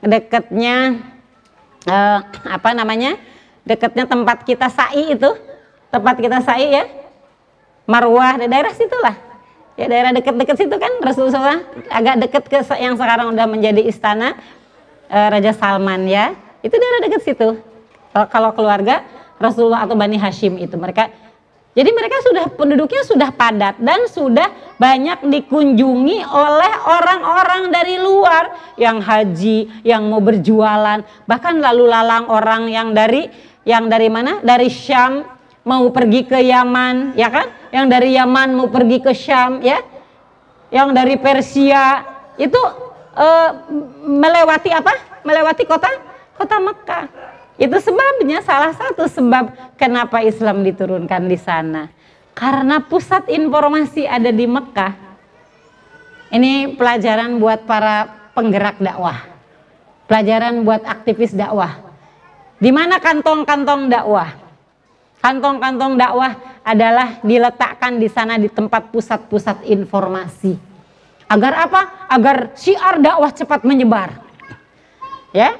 deketnya 0.05 1.00
eh, 1.88 2.18
apa 2.44 2.77
namanya? 2.77 3.16
Deketnya 3.64 4.05
tempat 4.05 4.44
kita 4.44 4.68
sa'i 4.68 5.16
itu. 5.16 5.33
Tempat 5.88 6.20
kita 6.20 6.44
sa'i 6.44 6.68
ya. 6.68 6.85
Marwah 7.88 8.37
di 8.37 8.44
daerah 8.44 8.77
situlah. 8.77 9.16
Ya 9.81 9.88
daerah 9.88 10.12
dekat-dekat 10.12 10.55
situ 10.61 10.77
kan 10.77 10.92
Rasulullah 11.03 11.64
agak 11.90 12.14
dekat 12.22 12.44
ke 12.46 12.59
yang 12.79 12.94
sekarang 12.94 13.35
udah 13.35 13.46
menjadi 13.50 13.83
istana 13.83 14.38
e, 15.11 15.18
Raja 15.18 15.50
Salman 15.57 16.07
ya. 16.07 16.37
Itu 16.62 16.77
daerah 16.77 17.00
dekat 17.09 17.22
situ. 17.27 17.48
Kalau 18.14 18.55
keluarga 18.55 19.03
Rasulullah 19.38 19.85
atau 19.87 19.99
Bani 19.99 20.16
Hashim 20.18 20.57
itu 20.59 20.75
mereka 20.79 21.11
jadi 21.75 21.90
mereka 21.90 22.23
sudah 22.23 22.44
penduduknya 22.55 23.03
sudah 23.03 23.35
padat 23.35 23.83
dan 23.83 24.07
sudah 24.07 24.47
banyak 24.79 25.27
dikunjungi 25.27 26.23
oleh 26.23 26.73
orang-orang 26.87 27.75
dari 27.75 27.99
luar 27.99 28.55
yang 28.79 29.03
haji, 29.03 29.83
yang 29.83 30.07
mau 30.07 30.23
berjualan, 30.23 31.03
bahkan 31.27 31.59
lalu 31.59 31.90
lalang 31.90 32.31
orang 32.31 32.70
yang 32.70 32.94
dari 32.94 33.27
yang 33.66 33.90
dari 33.90 34.07
mana? 34.07 34.38
Dari 34.38 34.70
Syam, 34.70 35.27
mau 35.66 35.90
pergi 35.90 36.23
ke 36.23 36.38
Yaman, 36.38 37.18
ya 37.18 37.27
kan? 37.27 37.51
Yang 37.75 37.87
dari 37.90 38.09
Yaman 38.14 38.55
mau 38.55 38.70
pergi 38.70 39.03
ke 39.03 39.11
Syam, 39.11 39.59
ya. 39.59 39.83
Yang 40.70 40.88
dari 40.94 41.16
Persia 41.18 42.07
itu 42.38 42.61
uh, 43.18 43.51
melewati 44.07 44.70
apa? 44.70 44.94
Melewati 45.27 45.66
kota 45.66 45.90
kota 46.38 46.57
Mekah. 46.62 47.05
Itu 47.55 47.79
sebabnya 47.79 48.43
salah 48.43 48.75
satu 48.75 49.07
sebab 49.07 49.77
kenapa 49.79 50.19
Islam 50.27 50.67
diturunkan 50.67 51.31
di 51.31 51.38
sana. 51.38 51.87
Karena 52.35 52.83
pusat 52.83 53.31
informasi 53.31 54.11
ada 54.11 54.35
di 54.35 54.43
Mekah. 54.43 54.95
Ini 56.35 56.75
pelajaran 56.75 57.38
buat 57.38 57.62
para 57.62 58.11
penggerak 58.35 58.83
dakwah. 58.83 59.23
Pelajaran 60.11 60.67
buat 60.67 60.83
aktivis 60.83 61.31
dakwah. 61.31 61.79
Di 62.59 62.75
mana 62.75 62.99
kantong-kantong 62.99 63.87
dakwah? 63.87 64.35
Kantong-kantong 65.23 65.95
dakwah 65.95 66.35
adalah 66.67 67.23
diletakkan 67.23 68.03
di 68.03 68.11
sana 68.11 68.35
di 68.35 68.51
tempat 68.51 68.90
pusat-pusat 68.90 69.62
informasi. 69.71 70.59
Agar 71.31 71.71
apa? 71.71 72.11
Agar 72.11 72.51
syiar 72.59 72.99
dakwah 72.99 73.31
cepat 73.31 73.62
menyebar. 73.62 74.11
Ya. 75.31 75.55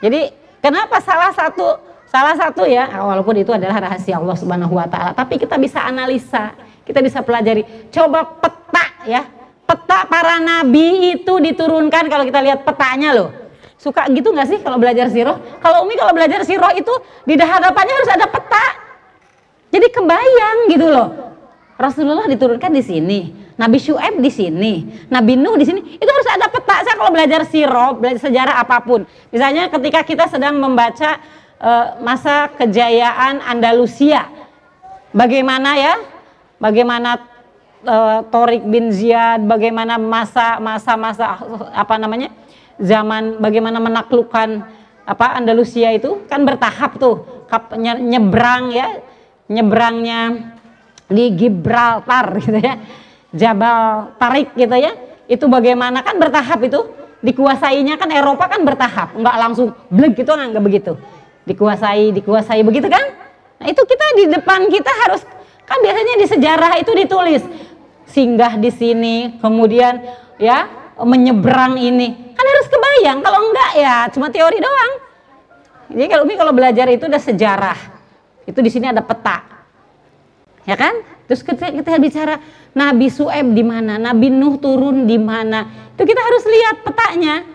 Jadi 0.00 0.32
kenapa 0.60 1.00
salah 1.02 1.32
satu 1.34 1.80
salah 2.10 2.34
satu 2.34 2.66
ya 2.66 2.90
walaupun 2.90 3.38
itu 3.38 3.54
adalah 3.54 3.78
rahasia 3.78 4.18
Allah 4.18 4.34
Subhanahu 4.34 4.74
wa 4.74 4.86
taala, 4.90 5.14
tapi 5.14 5.38
kita 5.38 5.54
bisa 5.56 5.80
analisa, 5.82 6.52
kita 6.82 6.98
bisa 7.00 7.22
pelajari. 7.22 7.88
Coba 7.94 8.26
peta 8.26 8.86
ya. 9.06 9.22
Peta 9.70 10.02
para 10.10 10.42
nabi 10.42 11.14
itu 11.14 11.38
diturunkan 11.38 12.10
kalau 12.10 12.26
kita 12.26 12.42
lihat 12.42 12.66
petanya 12.66 13.14
loh. 13.14 13.30
Suka 13.78 14.10
gitu 14.10 14.34
nggak 14.34 14.48
sih 14.50 14.58
kalau 14.60 14.76
belajar 14.82 15.06
siroh? 15.08 15.38
Kalau 15.62 15.86
Umi 15.86 15.94
kalau 15.94 16.10
belajar 16.10 16.42
siroh 16.42 16.74
itu 16.74 16.90
di 17.22 17.38
hadapannya 17.38 17.94
harus 17.94 18.10
ada 18.10 18.26
peta. 18.26 18.66
Jadi 19.70 19.86
kebayang 19.94 20.58
gitu 20.74 20.90
loh. 20.90 21.29
Rasulullah 21.80 22.28
diturunkan 22.28 22.68
di 22.68 22.84
sini, 22.84 23.20
Nabi 23.56 23.80
Syuaib 23.80 24.20
di 24.20 24.28
sini, 24.28 24.72
Nabi 25.08 25.32
Nuh 25.40 25.56
di 25.56 25.64
sini. 25.64 25.80
Itu 25.96 26.10
harus 26.12 26.28
ada 26.28 26.52
peta. 26.52 26.84
Saya 26.84 26.92
kalau 27.00 27.08
belajar 27.08 27.48
siroh, 27.48 27.96
belajar 27.96 28.20
sejarah 28.28 28.60
apa 28.60 28.84
pun. 28.84 29.08
Misalnya 29.32 29.72
ketika 29.72 30.04
kita 30.04 30.28
sedang 30.28 30.60
membaca 30.60 31.16
eh, 31.56 31.86
masa 32.04 32.52
kejayaan 32.52 33.40
Andalusia. 33.40 34.28
Bagaimana 35.16 35.80
ya? 35.80 35.94
Bagaimana 36.60 37.16
eh, 37.88 38.18
Torik 38.28 38.60
bin 38.68 38.92
Ziyad, 38.92 39.40
bagaimana 39.48 39.96
masa 39.96 40.60
masa 40.60 41.00
masa 41.00 41.24
apa 41.72 41.96
namanya? 41.96 42.28
zaman 42.80 43.38
bagaimana 43.38 43.76
menaklukkan 43.76 44.64
apa 45.04 45.26
Andalusia 45.36 45.92
itu 45.92 46.24
kan 46.26 46.42
bertahap 46.48 46.96
tuh 46.96 47.44
nyebrang 47.76 48.72
ya 48.72 49.04
nyebrangnya 49.52 50.20
di 51.10 51.34
Gibraltar 51.34 52.38
gitu 52.38 52.58
ya. 52.62 52.78
Jabal 53.34 54.14
Tarik 54.16 54.54
gitu 54.54 54.74
ya. 54.78 54.94
Itu 55.26 55.50
bagaimana? 55.50 56.06
Kan 56.06 56.16
bertahap 56.16 56.62
itu. 56.62 56.80
Dikuasainya 57.20 58.00
kan 58.00 58.08
Eropa 58.08 58.48
kan 58.48 58.64
bertahap. 58.64 59.12
Nggak 59.18 59.36
langsung 59.36 59.76
bleg 59.92 60.16
gitu 60.16 60.32
kan 60.32 60.48
nggak 60.48 60.64
begitu. 60.64 60.96
Dikuasai 61.44 62.16
dikuasai 62.16 62.62
begitu 62.64 62.88
kan? 62.88 63.02
Nah 63.60 63.66
itu 63.68 63.82
kita 63.84 64.06
di 64.16 64.24
depan 64.32 64.70
kita 64.72 64.88
harus 65.04 65.20
kan 65.68 65.78
biasanya 65.84 66.14
di 66.16 66.26
sejarah 66.26 66.72
itu 66.80 66.90
ditulis. 66.96 67.42
Singgah 68.08 68.56
di 68.56 68.70
sini 68.72 69.36
kemudian 69.38 70.00
ya 70.40 70.64
menyeberang 70.96 71.76
ini. 71.76 72.32
Kan 72.32 72.44
harus 72.46 72.66
kebayang 72.72 73.18
kalau 73.20 73.38
enggak 73.52 73.70
ya 73.76 73.94
cuma 74.10 74.32
teori 74.32 74.58
doang. 74.58 74.92
Jadi 75.90 76.06
kalau 76.08 76.22
Umi 76.24 76.34
kalau 76.40 76.56
belajar 76.56 76.86
itu 76.88 77.04
udah 77.04 77.20
sejarah. 77.20 77.78
Itu 78.48 78.64
di 78.64 78.70
sini 78.72 78.88
ada 78.88 79.04
peta 79.04 79.49
ya 80.64 80.76
kan? 80.76 80.94
Terus 81.30 81.46
ketika 81.46 81.70
kita 81.70 81.92
bicara 82.02 82.34
Nabi 82.74 83.06
Su'eb 83.06 83.54
di 83.54 83.62
mana? 83.62 84.02
Nabi 84.02 84.34
Nuh 84.34 84.58
turun 84.58 85.06
di 85.06 85.14
mana? 85.14 85.66
Itu 85.94 86.02
kita 86.02 86.18
harus 86.18 86.42
lihat 86.42 86.76
petanya. 86.82 87.46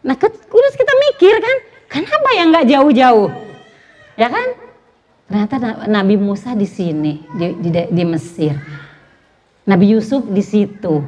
Nah 0.00 0.16
terus 0.16 0.74
kita 0.78 0.92
mikir 1.10 1.36
kan 1.36 1.56
kenapa 1.92 2.28
yang 2.32 2.48
nggak 2.48 2.66
jauh-jauh? 2.68 3.28
Ya 4.16 4.32
kan? 4.32 4.48
Ternyata 5.28 5.54
Na- 5.60 6.00
Nabi 6.00 6.16
Musa 6.16 6.56
di 6.56 6.64
sini 6.64 7.20
di, 7.36 7.46
di, 7.60 7.70
di 7.92 8.04
Mesir. 8.08 8.56
Nabi 9.68 9.92
Yusuf 9.92 10.24
di 10.24 10.40
situ. 10.40 11.04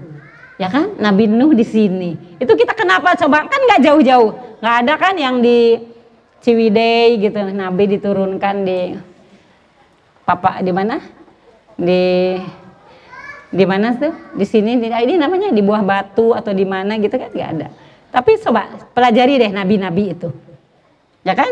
Ya 0.60 0.68
kan? 0.68 1.00
Nabi 1.00 1.24
Nuh 1.24 1.56
di 1.56 1.64
sini. 1.64 2.36
Itu 2.36 2.52
kita 2.52 2.76
kenapa 2.76 3.16
coba? 3.16 3.48
Kan 3.48 3.60
nggak 3.64 3.80
jauh-jauh. 3.88 4.60
Nggak 4.60 4.76
ada 4.84 4.94
kan 5.00 5.14
yang 5.16 5.40
di 5.40 5.80
Ciwidey 6.44 7.24
gitu. 7.24 7.40
Nabi 7.56 7.96
diturunkan 7.96 8.56
di 8.68 8.80
Papa 10.30 10.62
di 10.62 10.70
mana? 10.70 11.02
Di 11.74 12.38
di 13.50 13.64
mana 13.66 13.98
tuh? 13.98 14.14
Di 14.38 14.46
sini 14.46 14.78
di 14.78 14.86
ini 14.86 15.18
namanya 15.18 15.50
di 15.50 15.58
buah 15.58 15.82
batu 15.82 16.38
atau 16.38 16.54
di 16.54 16.62
mana 16.62 16.94
gitu 17.02 17.18
kan? 17.18 17.34
Nggak 17.34 17.50
ada. 17.58 17.66
Tapi 18.14 18.38
coba 18.38 18.62
pelajari 18.94 19.42
deh 19.42 19.50
nabi-nabi 19.50 20.14
itu. 20.14 20.30
Ya 21.26 21.34
kan? 21.34 21.50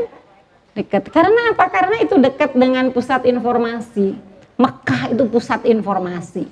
Dekat. 0.78 1.10
Karena 1.10 1.58
apa? 1.58 1.66
Karena 1.74 1.98
itu 1.98 2.14
dekat 2.22 2.54
dengan 2.54 2.94
pusat 2.94 3.26
informasi. 3.26 4.14
Mekah 4.54 5.10
itu 5.10 5.26
pusat 5.26 5.66
informasi. 5.66 6.46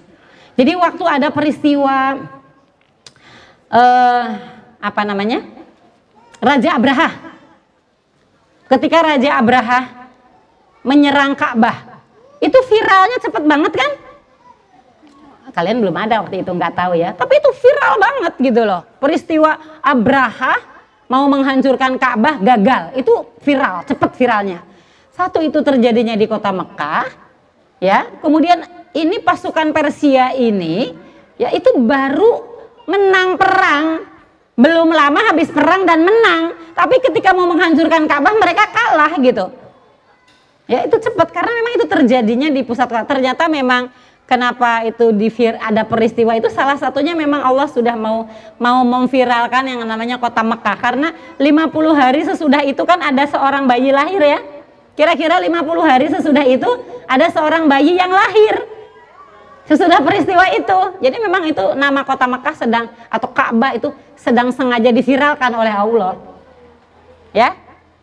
Jadi 0.58 0.72
waktu 0.74 1.04
ada 1.06 1.30
peristiwa 1.30 2.26
eh 3.70 4.26
apa 4.82 5.02
namanya? 5.06 5.46
Raja 6.42 6.74
Abraha. 6.74 7.38
Ketika 8.66 9.14
Raja 9.14 9.38
Abraha 9.38 10.10
menyerang 10.82 11.38
Ka'bah 11.38 11.95
itu 12.40 12.58
viralnya 12.68 13.18
cepet 13.22 13.44
banget 13.48 13.72
kan? 13.72 13.90
Kalian 15.56 15.80
belum 15.80 15.96
ada 15.96 16.20
waktu 16.20 16.44
itu 16.44 16.50
nggak 16.52 16.74
tahu 16.76 16.92
ya. 17.00 17.16
Tapi 17.16 17.40
itu 17.40 17.50
viral 17.64 17.94
banget 17.96 18.34
gitu 18.44 18.62
loh. 18.66 18.82
Peristiwa 19.00 19.56
Abraha 19.80 20.60
mau 21.08 21.24
menghancurkan 21.32 21.96
Ka'bah 21.96 22.36
gagal. 22.42 22.92
Itu 22.98 23.32
viral 23.40 23.86
cepet 23.88 24.10
viralnya. 24.20 24.60
Satu 25.16 25.40
itu 25.40 25.56
terjadinya 25.64 26.12
di 26.12 26.28
kota 26.28 26.52
Mekah 26.52 27.08
ya. 27.80 28.04
Kemudian 28.20 28.68
ini 28.92 29.16
pasukan 29.22 29.72
Persia 29.72 30.36
ini 30.36 30.92
ya 31.40 31.48
itu 31.56 31.72
baru 31.80 32.44
menang 32.84 33.40
perang. 33.40 33.84
Belum 34.56 34.92
lama 34.92 35.20
habis 35.32 35.48
perang 35.48 35.88
dan 35.88 36.04
menang. 36.04 36.52
Tapi 36.76 37.00
ketika 37.00 37.32
mau 37.32 37.48
menghancurkan 37.48 38.04
Ka'bah 38.04 38.36
mereka 38.36 38.68
kalah 38.68 39.16
gitu 39.24 39.65
Ya 40.66 40.82
itu 40.82 40.98
cepat 40.98 41.30
karena 41.30 41.52
memang 41.62 41.72
itu 41.78 41.86
terjadinya 41.86 42.48
di 42.50 42.66
pusat 42.66 42.90
kota. 42.90 43.06
Ternyata 43.06 43.46
memang 43.46 43.86
kenapa 44.26 44.82
itu 44.82 45.14
di 45.14 45.30
ada 45.62 45.86
peristiwa 45.86 46.34
itu 46.34 46.50
salah 46.50 46.74
satunya 46.74 47.14
memang 47.14 47.38
Allah 47.38 47.70
sudah 47.70 47.94
mau 47.94 48.26
mau 48.58 48.82
memviralkan 48.82 49.62
yang 49.62 49.86
namanya 49.86 50.18
kota 50.18 50.42
Mekah 50.42 50.76
karena 50.82 51.08
50 51.38 51.70
hari 51.94 52.20
sesudah 52.26 52.66
itu 52.66 52.82
kan 52.82 52.98
ada 52.98 53.22
seorang 53.30 53.70
bayi 53.70 53.94
lahir 53.94 54.18
ya. 54.18 54.40
Kira-kira 54.98 55.38
50 55.38 55.54
hari 55.86 56.06
sesudah 56.10 56.42
itu 56.42 56.66
ada 57.06 57.30
seorang 57.30 57.70
bayi 57.70 57.94
yang 57.94 58.10
lahir. 58.10 58.66
Sesudah 59.70 60.02
peristiwa 60.02 60.46
itu. 60.50 60.78
Jadi 60.98 61.16
memang 61.22 61.42
itu 61.46 61.74
nama 61.78 62.02
kota 62.02 62.26
Mekah 62.26 62.54
sedang 62.54 62.86
atau 63.06 63.28
Ka'bah 63.30 63.74
itu 63.74 63.94
sedang 64.18 64.50
sengaja 64.50 64.90
diviralkan 64.90 65.52
oleh 65.54 65.74
Allah. 65.74 66.18
Ya. 67.30 67.54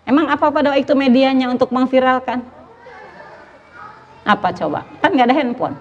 Emang 0.04 0.28
apa 0.28 0.52
pada 0.52 0.76
waktu 0.76 0.84
itu 0.84 0.94
medianya 1.00 1.48
untuk 1.48 1.72
mengviralkan? 1.72 2.44
Apa 4.24 4.56
coba? 4.56 4.88
Kan 5.04 5.12
nggak 5.16 5.28
ada 5.28 5.36
handphone. 5.36 5.76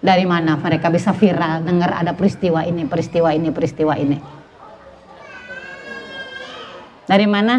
Dari 0.00 0.24
mana 0.28 0.56
mereka 0.60 0.92
bisa 0.92 1.12
viral 1.12 1.64
dengar 1.64 1.92
ada 1.92 2.12
peristiwa 2.12 2.64
ini, 2.64 2.84
peristiwa 2.84 3.32
ini, 3.32 3.48
peristiwa 3.52 3.94
ini? 3.96 4.16
Dari 7.06 7.26
mana? 7.28 7.54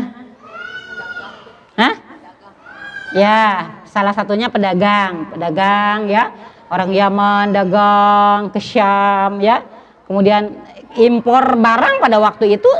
Hah? 1.77 1.95
Ya, 3.15 3.41
salah 3.87 4.11
satunya 4.11 4.51
pedagang, 4.51 5.31
pedagang 5.31 6.11
ya, 6.11 6.29
orang 6.67 6.91
Yaman 6.91 7.55
dagang 7.55 8.51
ke 8.51 8.59
Syam 8.59 9.39
ya. 9.39 9.63
Kemudian 10.07 10.51
impor 10.99 11.55
barang 11.55 11.99
pada 11.99 12.17
waktu 12.19 12.59
itu 12.59 12.71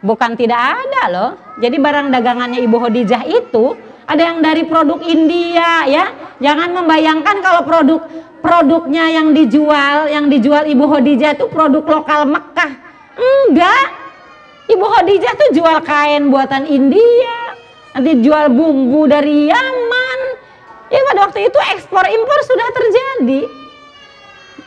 bukan 0.00 0.36
tidak 0.36 0.60
ada 0.60 1.02
loh. 1.12 1.30
Jadi 1.60 1.76
barang 1.76 2.08
dagangannya 2.08 2.60
Ibu 2.64 2.76
Khadijah 2.76 3.24
itu 3.28 3.89
ada 4.10 4.22
yang 4.26 4.42
dari 4.42 4.66
produk 4.66 4.98
India 5.06 5.86
ya. 5.86 6.04
Jangan 6.42 6.74
membayangkan 6.74 7.36
kalau 7.38 7.62
produk 7.62 8.00
produknya 8.42 9.06
yang 9.06 9.30
dijual, 9.30 10.10
yang 10.10 10.26
dijual 10.26 10.66
Ibu 10.66 10.84
Khadijah 10.90 11.38
itu 11.38 11.46
produk 11.46 11.84
lokal 11.86 12.26
Mekah. 12.26 12.72
Enggak. 13.14 13.86
Ibu 14.66 14.86
Khadijah 14.86 15.32
tuh 15.38 15.50
jual 15.54 15.78
kain 15.82 16.30
buatan 16.30 16.62
India, 16.66 17.54
nanti 17.94 18.22
jual 18.22 18.50
bumbu 18.54 19.06
dari 19.06 19.50
Yaman. 19.50 20.20
Ya 20.90 21.02
pada 21.06 21.30
waktu 21.30 21.46
itu 21.46 21.58
ekspor 21.74 22.02
impor 22.06 22.38
sudah 22.46 22.68
terjadi. 22.74 23.42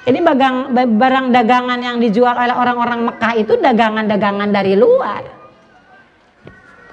Jadi 0.04 0.20
bagang, 0.20 0.76
barang 0.76 1.32
dagangan 1.32 1.80
yang 1.80 1.98
dijual 2.04 2.36
oleh 2.36 2.52
orang-orang 2.52 3.08
Mekah 3.08 3.34
itu 3.40 3.56
dagangan-dagangan 3.60 4.52
dari 4.52 4.76
luar. 4.76 5.43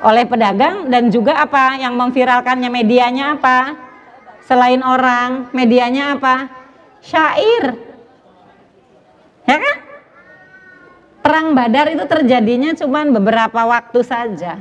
Oleh 0.00 0.24
pedagang 0.24 0.88
dan 0.88 1.12
juga 1.12 1.36
apa 1.44 1.76
yang 1.76 1.92
memviralkannya 1.92 2.72
medianya 2.72 3.36
apa? 3.36 3.76
Selain 4.48 4.80
orang, 4.80 5.52
medianya 5.52 6.16
apa? 6.16 6.48
Syair. 7.04 7.76
Ya 9.44 9.56
kan? 9.60 9.76
Perang 11.20 11.52
Badar 11.52 11.92
itu 11.92 12.04
terjadinya 12.08 12.72
cuma 12.72 13.04
beberapa 13.04 13.60
waktu 13.68 14.00
saja. 14.00 14.56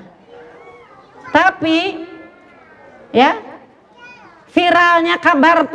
Tapi 1.32 2.04
ya 3.16 3.38
viralnya 4.52 5.16
kabar 5.22 5.66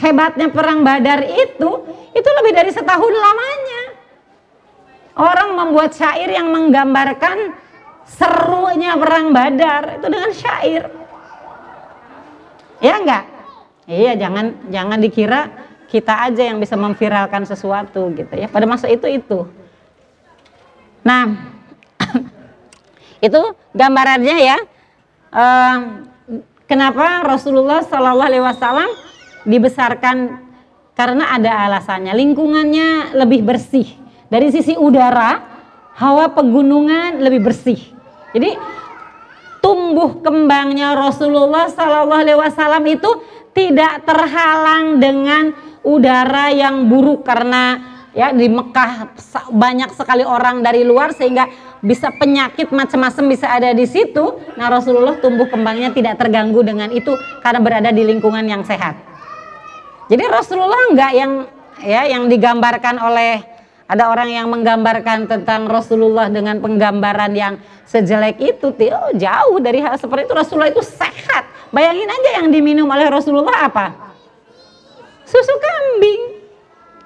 hebatnya 0.00 0.48
perang 0.52 0.86
Badar 0.86 1.24
itu 1.24 1.70
itu 2.14 2.28
lebih 2.40 2.52
dari 2.54 2.70
setahun 2.70 3.10
lamanya. 3.10 3.82
Orang 5.18 5.58
membuat 5.58 5.92
syair 5.98 6.30
yang 6.30 6.48
menggambarkan 6.54 7.52
serunya 8.10 8.98
perang 8.98 9.30
Badar 9.30 10.00
itu 10.00 10.06
dengan 10.10 10.30
syair. 10.34 10.82
Ya 12.80 12.96
enggak? 12.98 13.24
Iya, 13.90 14.12
jangan 14.16 14.46
jangan 14.72 14.98
dikira 14.98 15.40
kita 15.90 16.30
aja 16.30 16.42
yang 16.46 16.62
bisa 16.62 16.78
memviralkan 16.78 17.42
sesuatu 17.42 18.10
gitu 18.14 18.34
ya. 18.34 18.46
Pada 18.46 18.64
masa 18.64 18.86
itu 18.86 19.06
itu. 19.10 19.46
Nah, 21.02 21.34
itu 23.26 23.40
gambarannya 23.74 24.36
ya. 24.38 24.58
Eh, 25.30 25.76
kenapa 26.70 27.26
Rasulullah 27.26 27.82
Shallallahu 27.82 28.28
Alaihi 28.30 28.44
Wasallam 28.46 28.90
dibesarkan 29.44 30.38
karena 30.94 31.34
ada 31.34 31.66
alasannya. 31.66 32.14
Lingkungannya 32.14 33.16
lebih 33.18 33.42
bersih 33.42 33.88
dari 34.30 34.54
sisi 34.54 34.78
udara, 34.78 35.42
hawa 35.98 36.30
pegunungan 36.30 37.18
lebih 37.18 37.50
bersih. 37.50 37.99
Jadi 38.30 38.50
tumbuh 39.58 40.22
kembangnya 40.22 40.96
Rasulullah 40.96 41.68
Shallallahu 41.68 42.22
Alaihi 42.24 42.38
Wasallam 42.38 42.84
itu 42.88 43.10
tidak 43.50 44.06
terhalang 44.06 45.02
dengan 45.02 45.52
udara 45.82 46.54
yang 46.54 46.86
buruk 46.86 47.26
karena 47.26 47.82
ya 48.14 48.34
di 48.34 48.46
Mekah 48.50 49.14
banyak 49.50 49.90
sekali 49.94 50.26
orang 50.26 50.62
dari 50.62 50.82
luar 50.82 51.14
sehingga 51.14 51.46
bisa 51.80 52.12
penyakit 52.12 52.70
macam-macam 52.70 53.24
bisa 53.30 53.46
ada 53.48 53.72
di 53.72 53.86
situ. 53.88 54.36
Nah, 54.58 54.68
Rasulullah 54.68 55.16
tumbuh 55.18 55.48
kembangnya 55.48 55.90
tidak 55.94 56.20
terganggu 56.20 56.60
dengan 56.60 56.92
itu 56.92 57.14
karena 57.40 57.60
berada 57.62 57.90
di 57.90 58.04
lingkungan 58.04 58.44
yang 58.44 58.62
sehat. 58.62 58.98
Jadi 60.10 60.26
Rasulullah 60.26 60.90
enggak 60.90 61.12
yang 61.14 61.32
ya 61.80 62.02
yang 62.10 62.26
digambarkan 62.26 62.98
oleh 62.98 63.40
ada 63.90 64.06
orang 64.06 64.30
yang 64.30 64.46
menggambarkan 64.46 65.26
tentang 65.26 65.66
Rasulullah 65.66 66.30
dengan 66.30 66.62
penggambaran 66.62 67.34
yang 67.34 67.58
sejelek 67.90 68.38
itu, 68.38 68.70
oh, 68.70 69.10
jauh 69.18 69.58
dari 69.58 69.82
hal 69.82 69.98
seperti 69.98 70.30
itu. 70.30 70.34
Rasulullah 70.38 70.70
itu 70.70 70.78
sehat. 70.78 71.50
Bayangin 71.74 72.06
aja 72.06 72.30
yang 72.38 72.54
diminum 72.54 72.86
oleh 72.86 73.10
Rasulullah 73.10 73.66
apa? 73.66 74.14
Susu 75.26 75.54
kambing. 75.58 76.22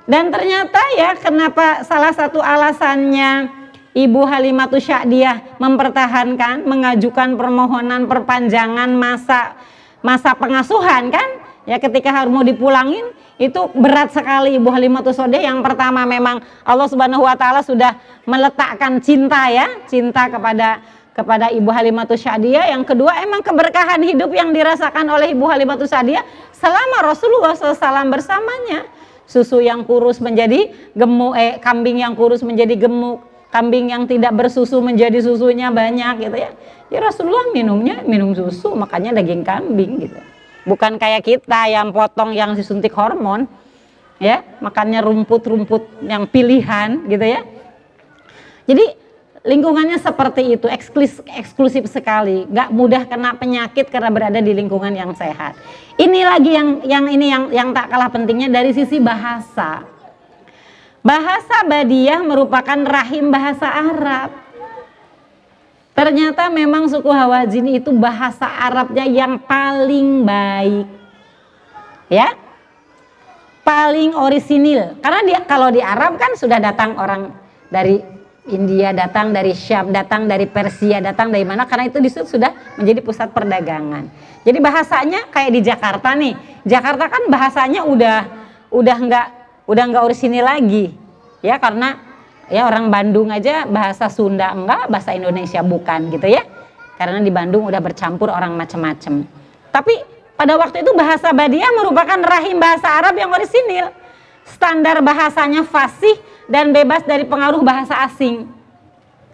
Dan 0.04 0.28
ternyata 0.28 0.80
ya 0.92 1.16
kenapa 1.16 1.80
salah 1.88 2.12
satu 2.12 2.44
alasannya 2.44 3.48
Ibu 3.96 4.20
Halimatus 4.28 4.84
Sya'diyah 4.84 5.56
mempertahankan, 5.56 6.68
mengajukan 6.68 7.40
permohonan 7.40 8.04
perpanjangan 8.04 8.92
masa 8.92 9.56
masa 10.04 10.36
pengasuhan 10.36 11.08
kan? 11.08 11.28
Ya 11.64 11.80
ketika 11.80 12.12
harus 12.12 12.28
mau 12.28 12.44
dipulangin 12.44 13.08
itu 13.34 13.60
berat 13.74 14.14
sekali 14.14 14.54
Ibu 14.56 14.70
Halimatus 14.70 15.18
Sya'diyah. 15.18 15.50
Yang 15.50 15.60
pertama 15.66 16.06
memang 16.06 16.38
Allah 16.62 16.86
Subhanahu 16.86 17.26
wa 17.26 17.34
taala 17.34 17.66
sudah 17.66 17.98
meletakkan 18.24 19.02
cinta 19.02 19.50
ya, 19.50 19.66
cinta 19.90 20.30
kepada 20.30 20.78
kepada 21.14 21.50
Ibu 21.50 21.70
Halimatus 21.70 22.22
Sya'diyah. 22.22 22.74
Yang 22.74 22.94
kedua 22.94 23.22
emang 23.22 23.42
keberkahan 23.42 24.02
hidup 24.02 24.30
yang 24.34 24.50
dirasakan 24.50 25.06
oleh 25.10 25.34
Ibu 25.34 25.46
Halimatus 25.46 25.90
Sya'diyah 25.90 26.22
selama 26.54 27.06
Rasulullah 27.06 27.54
SAW 27.54 28.10
bersamanya. 28.10 28.86
Susu 29.24 29.64
yang 29.64 29.88
kurus 29.88 30.20
menjadi 30.20 30.68
gemuk, 30.92 31.32
eh 31.32 31.56
kambing 31.56 32.04
yang 32.04 32.12
kurus 32.12 32.44
menjadi 32.44 32.76
gemuk, 32.76 33.24
kambing 33.48 33.88
yang 33.88 34.04
tidak 34.04 34.36
bersusu 34.36 34.84
menjadi 34.84 35.16
susunya 35.24 35.72
banyak 35.72 36.28
gitu 36.28 36.36
ya. 36.36 36.50
Ya 36.92 37.00
Rasulullah 37.00 37.48
minumnya 37.56 38.04
minum 38.04 38.36
susu 38.36 38.76
makanya 38.76 39.16
daging 39.16 39.40
kambing 39.40 40.04
gitu. 40.04 40.33
Bukan 40.64 40.96
kayak 40.96 41.24
kita 41.24 41.68
yang 41.68 41.92
potong 41.92 42.32
yang 42.32 42.56
disuntik 42.56 42.92
hormon 42.96 43.44
ya, 44.16 44.40
makannya 44.64 45.04
rumput-rumput 45.04 46.04
yang 46.08 46.24
pilihan 46.28 47.04
gitu 47.08 47.24
ya. 47.24 47.40
Jadi 48.64 48.84
lingkungannya 49.44 50.00
seperti 50.00 50.56
itu 50.56 50.66
eksklusif, 50.72 51.20
eksklusif 51.28 51.84
sekali 51.92 52.48
nggak 52.48 52.72
mudah 52.72 53.04
kena 53.04 53.36
penyakit 53.36 53.92
karena 53.92 54.08
berada 54.08 54.40
di 54.40 54.56
lingkungan 54.56 54.88
yang 54.96 55.12
sehat 55.12 55.52
ini 56.00 56.24
lagi 56.24 56.56
yang 56.56 56.80
yang 56.80 57.04
ini 57.12 57.26
yang 57.28 57.44
yang 57.52 57.68
tak 57.76 57.92
kalah 57.92 58.08
pentingnya 58.08 58.48
dari 58.48 58.72
sisi 58.72 58.96
bahasa 59.04 59.84
Bahasa 61.04 61.68
Badiah 61.68 62.24
merupakan 62.24 62.80
rahim 62.80 63.28
bahasa 63.28 63.68
Arab. 63.68 64.32
Ternyata 65.94 66.50
memang 66.50 66.90
suku 66.90 67.06
Hawazin 67.06 67.70
itu 67.70 67.94
bahasa 67.94 68.50
Arabnya 68.50 69.06
yang 69.06 69.38
paling 69.38 70.26
baik. 70.26 70.86
Ya. 72.10 72.34
Paling 73.62 74.12
orisinil. 74.12 74.98
Karena 75.00 75.24
dia 75.24 75.40
kalau 75.46 75.70
di 75.70 75.80
Arab 75.80 76.20
kan 76.20 76.34
sudah 76.36 76.60
datang 76.60 76.98
orang 76.98 77.32
dari 77.70 78.02
India, 78.44 78.92
datang 78.92 79.32
dari 79.32 79.56
Syam, 79.56 79.88
datang 79.88 80.28
dari 80.28 80.44
Persia, 80.44 81.00
datang 81.00 81.32
dari 81.32 81.48
mana 81.48 81.64
karena 81.64 81.88
itu 81.88 81.96
di 81.96 82.12
situ 82.12 82.36
sudah 82.36 82.76
menjadi 82.76 83.00
pusat 83.00 83.32
perdagangan. 83.32 84.04
Jadi 84.44 84.58
bahasanya 84.60 85.32
kayak 85.32 85.50
di 85.56 85.60
Jakarta 85.64 86.12
nih. 86.12 86.36
Jakarta 86.68 87.08
kan 87.08 87.24
bahasanya 87.32 87.88
udah 87.88 88.18
udah 88.68 88.96
nggak 89.00 89.26
udah 89.64 89.84
nggak 89.88 90.02
orisinil 90.04 90.44
lagi 90.44 90.92
ya 91.40 91.56
karena 91.56 91.96
ya 92.48 92.68
orang 92.68 92.88
Bandung 92.88 93.28
aja 93.32 93.64
bahasa 93.68 94.08
Sunda 94.08 94.52
enggak 94.52 94.88
bahasa 94.90 95.12
Indonesia 95.16 95.60
bukan 95.64 96.12
gitu 96.12 96.28
ya. 96.28 96.44
Karena 96.94 97.18
di 97.18 97.32
Bandung 97.32 97.66
udah 97.66 97.82
bercampur 97.82 98.30
orang 98.30 98.54
macam-macam 98.54 99.44
tapi 99.74 99.98
pada 100.38 100.54
waktu 100.54 100.86
itu 100.86 100.94
bahasa 100.94 101.34
Badiah 101.34 101.74
merupakan 101.74 102.14
rahim 102.22 102.62
bahasa 102.62 102.86
Arab 102.86 103.18
yang 103.18 103.34
orisinil. 103.34 103.90
Standar 104.46 105.02
bahasanya 105.02 105.66
fasih 105.66 106.14
dan 106.46 106.70
bebas 106.70 107.02
dari 107.02 107.26
pengaruh 107.26 107.58
bahasa 107.66 107.98
asing. 108.06 108.46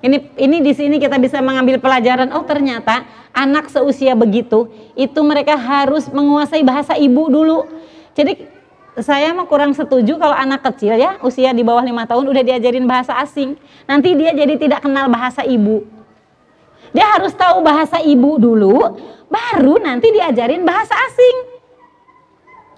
Ini 0.00 0.16
ini 0.40 0.64
di 0.64 0.72
sini 0.72 0.96
kita 0.96 1.20
bisa 1.20 1.44
mengambil 1.44 1.76
pelajaran 1.76 2.32
oh 2.32 2.40
ternyata 2.48 3.04
anak 3.36 3.68
seusia 3.68 4.16
begitu 4.16 4.72
itu 4.96 5.20
mereka 5.20 5.60
harus 5.60 6.08
menguasai 6.08 6.64
bahasa 6.64 6.96
ibu 6.96 7.28
dulu. 7.28 7.68
Jadi 8.16 8.48
saya 9.00 9.32
mah 9.32 9.48
kurang 9.48 9.72
setuju 9.72 10.20
kalau 10.20 10.36
anak 10.36 10.64
kecil 10.66 10.96
ya 10.96 11.16
usia 11.24 11.52
di 11.56 11.64
bawah 11.64 11.80
lima 11.84 12.04
tahun 12.04 12.28
udah 12.28 12.42
diajarin 12.44 12.84
bahasa 12.84 13.16
asing. 13.20 13.56
Nanti 13.88 14.12
dia 14.14 14.30
jadi 14.36 14.54
tidak 14.60 14.84
kenal 14.84 15.08
bahasa 15.08 15.44
ibu. 15.46 15.84
Dia 16.90 17.06
harus 17.18 17.32
tahu 17.34 17.62
bahasa 17.62 18.02
ibu 18.02 18.36
dulu 18.36 18.98
baru 19.30 19.78
nanti 19.78 20.10
diajarin 20.10 20.66
bahasa 20.66 20.92
asing. 20.92 21.36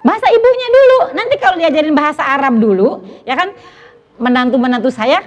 Bahasa 0.02 0.26
ibunya 0.30 0.68
dulu. 0.68 0.98
Nanti 1.16 1.34
kalau 1.38 1.56
diajarin 1.56 1.94
bahasa 1.94 2.22
Arab 2.22 2.60
dulu 2.60 3.02
ya 3.26 3.34
kan 3.34 3.50
menantu-menantu 4.20 4.92
saya 4.92 5.24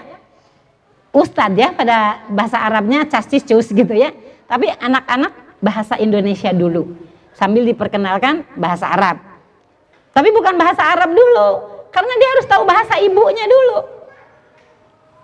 ustadz 1.11 1.57
ya 1.57 1.73
pada 1.73 2.23
bahasa 2.29 2.61
Arabnya 2.61 3.03
cascis 3.09 3.43
cus 3.43 3.73
gitu 3.73 3.91
ya. 3.91 4.15
Tapi 4.45 4.69
anak-anak 4.69 5.59
bahasa 5.59 5.97
Indonesia 5.97 6.53
dulu 6.53 6.93
sambil 7.35 7.67
diperkenalkan 7.67 8.47
bahasa 8.55 8.87
Arab 8.87 9.34
tapi 10.15 10.31
bukan 10.31 10.55
bahasa 10.55 10.79
Arab 10.95 11.11
dulu, 11.11 11.49
karena 11.91 12.13
dia 12.15 12.29
harus 12.39 12.45
tahu 12.47 12.63
bahasa 12.63 12.95
ibunya 13.03 13.43
dulu. 13.43 13.79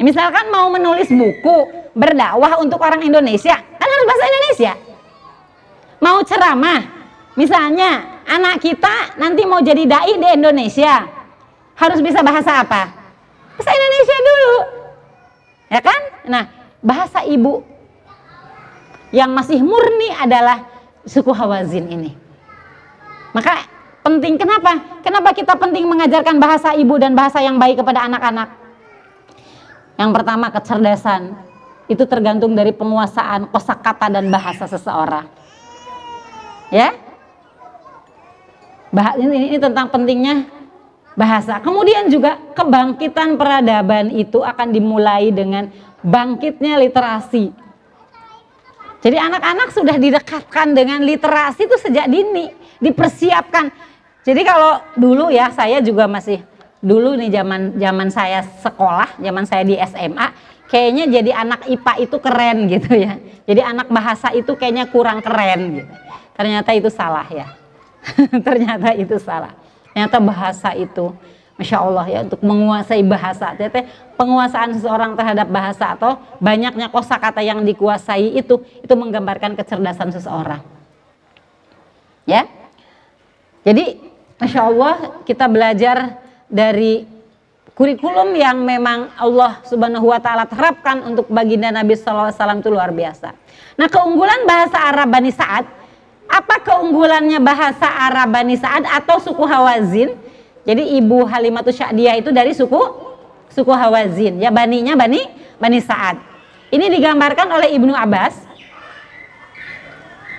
Misalkan 0.04 0.52
mau 0.52 0.68
menulis 0.68 1.08
buku 1.08 1.88
berdakwah 1.96 2.60
untuk 2.60 2.84
orang 2.84 3.00
Indonesia, 3.00 3.56
kan 3.56 3.88
harus 3.88 4.06
bahasa 4.12 4.26
Indonesia. 4.28 4.74
Mau 6.04 6.20
ceramah, 6.28 6.82
misalnya 7.40 8.20
anak 8.28 8.60
kita 8.60 9.16
nanti 9.16 9.48
mau 9.48 9.64
jadi 9.64 9.88
dai 9.88 10.20
di 10.20 10.28
Indonesia, 10.36 11.08
harus 11.80 12.04
bisa 12.04 12.20
bahasa 12.20 12.60
apa? 12.60 12.92
Bahasa 13.56 13.72
Indonesia 13.72 14.18
dulu. 14.20 14.56
Ya 15.72 15.80
kan? 15.80 16.02
Nah, 16.28 16.44
bahasa 16.84 17.24
ibu 17.24 17.64
yang 19.16 19.32
masih 19.32 19.64
murni 19.64 20.12
adalah 20.20 20.68
suku 21.08 21.32
Hawazin 21.32 21.88
ini. 21.88 22.12
Maka 23.32 23.71
Penting 24.02 24.34
kenapa? 24.42 25.02
Kenapa 25.06 25.30
kita 25.34 25.54
penting 25.54 25.86
mengajarkan 25.86 26.42
bahasa 26.42 26.74
ibu 26.74 26.98
dan 26.98 27.14
bahasa 27.14 27.38
yang 27.38 27.62
baik 27.62 27.86
kepada 27.86 28.10
anak-anak? 28.10 28.50
Yang 30.02 30.12
pertama 30.18 30.50
kecerdasan. 30.50 31.38
Itu 31.86 32.10
tergantung 32.10 32.58
dari 32.58 32.74
penguasaan 32.74 33.52
kosakata 33.54 34.10
dan 34.10 34.32
bahasa 34.34 34.66
seseorang. 34.66 35.30
Ya? 36.74 36.98
Bah 38.90 39.14
ini, 39.20 39.54
ini 39.54 39.58
tentang 39.62 39.92
pentingnya 39.94 40.50
bahasa. 41.14 41.62
Kemudian 41.62 42.10
juga 42.10 42.40
kebangkitan 42.58 43.38
peradaban 43.38 44.10
itu 44.16 44.42
akan 44.42 44.72
dimulai 44.72 45.30
dengan 45.30 45.70
bangkitnya 46.02 46.82
literasi. 46.82 47.54
Jadi 49.02 49.18
anak-anak 49.18 49.70
sudah 49.74 49.98
didekatkan 49.98 50.78
dengan 50.78 51.02
literasi 51.02 51.66
itu 51.66 51.78
sejak 51.82 52.06
dini, 52.06 52.54
dipersiapkan 52.78 53.91
jadi 54.22 54.42
kalau 54.46 54.78
dulu 54.94 55.34
ya 55.34 55.50
saya 55.50 55.82
juga 55.82 56.06
masih 56.06 56.46
dulu 56.82 57.18
nih 57.18 57.30
zaman 57.34 57.78
zaman 57.78 58.08
saya 58.14 58.46
sekolah, 58.62 59.18
zaman 59.18 59.46
saya 59.50 59.66
di 59.66 59.78
SMA, 59.82 60.28
kayaknya 60.70 61.06
jadi 61.10 61.32
anak 61.42 61.66
IPA 61.66 61.94
itu 62.06 62.18
keren 62.22 62.58
gitu 62.74 62.92
ya. 62.98 63.18
Jadi 63.50 63.62
anak 63.66 63.90
bahasa 63.90 64.30
itu 64.34 64.54
kayaknya 64.54 64.90
kurang 64.94 65.26
keren 65.26 65.82
gitu. 65.82 65.94
Ternyata 66.38 66.70
itu 66.74 66.90
salah 66.94 67.26
ya. 67.34 67.50
Ternyata 68.46 68.94
itu 68.94 69.18
salah. 69.18 69.58
Ternyata 69.94 70.18
bahasa 70.22 70.70
itu 70.78 71.14
Masya 71.58 71.78
Allah 71.78 72.06
ya 72.10 72.20
untuk 72.26 72.42
menguasai 72.46 73.02
bahasa. 73.06 73.54
Ternyata 73.58 73.86
penguasaan 74.18 74.78
seseorang 74.78 75.18
terhadap 75.18 75.50
bahasa 75.50 75.98
atau 75.98 76.18
banyaknya 76.38 76.94
kosakata 76.94 77.42
yang 77.42 77.62
dikuasai 77.66 78.38
itu 78.38 78.62
itu 78.82 78.94
menggambarkan 78.94 79.58
kecerdasan 79.58 80.14
seseorang. 80.14 80.62
Ya. 82.26 82.46
Jadi 83.62 84.11
Masya 84.42 84.62
Allah 84.74 85.22
kita 85.22 85.46
belajar 85.46 86.18
dari 86.50 87.06
kurikulum 87.78 88.34
yang 88.34 88.58
memang 88.66 89.14
Allah 89.14 89.62
Subhanahu 89.70 90.10
wa 90.10 90.18
taala 90.18 90.50
terapkan 90.50 90.98
untuk 91.06 91.30
baginda 91.30 91.70
Nabi 91.70 91.94
wasallam 91.94 92.58
itu 92.58 92.74
luar 92.74 92.90
biasa. 92.90 93.38
Nah, 93.78 93.86
keunggulan 93.86 94.50
bahasa 94.50 94.82
Arab 94.82 95.14
Bani 95.14 95.30
Sa'ad 95.30 95.70
apa 96.26 96.58
keunggulannya 96.58 97.38
bahasa 97.38 97.86
Arab 97.86 98.34
Bani 98.34 98.58
Sa'ad 98.58 98.90
atau 98.90 99.22
suku 99.22 99.46
Hawazin? 99.46 100.18
Jadi 100.66 100.98
ibu 100.98 101.22
Halimatus 101.22 101.78
Sya'diyah 101.78 102.18
itu 102.18 102.34
dari 102.34 102.58
suku 102.58 102.82
suku 103.54 103.70
Hawazin. 103.70 104.42
Ya 104.42 104.50
baninya 104.50 104.98
Bani 104.98 105.22
Bani 105.62 105.78
Sa'ad. 105.78 106.18
Ini 106.74 106.90
digambarkan 106.90 107.46
oleh 107.46 107.78
Ibnu 107.78 107.94
Abbas. 107.94 108.50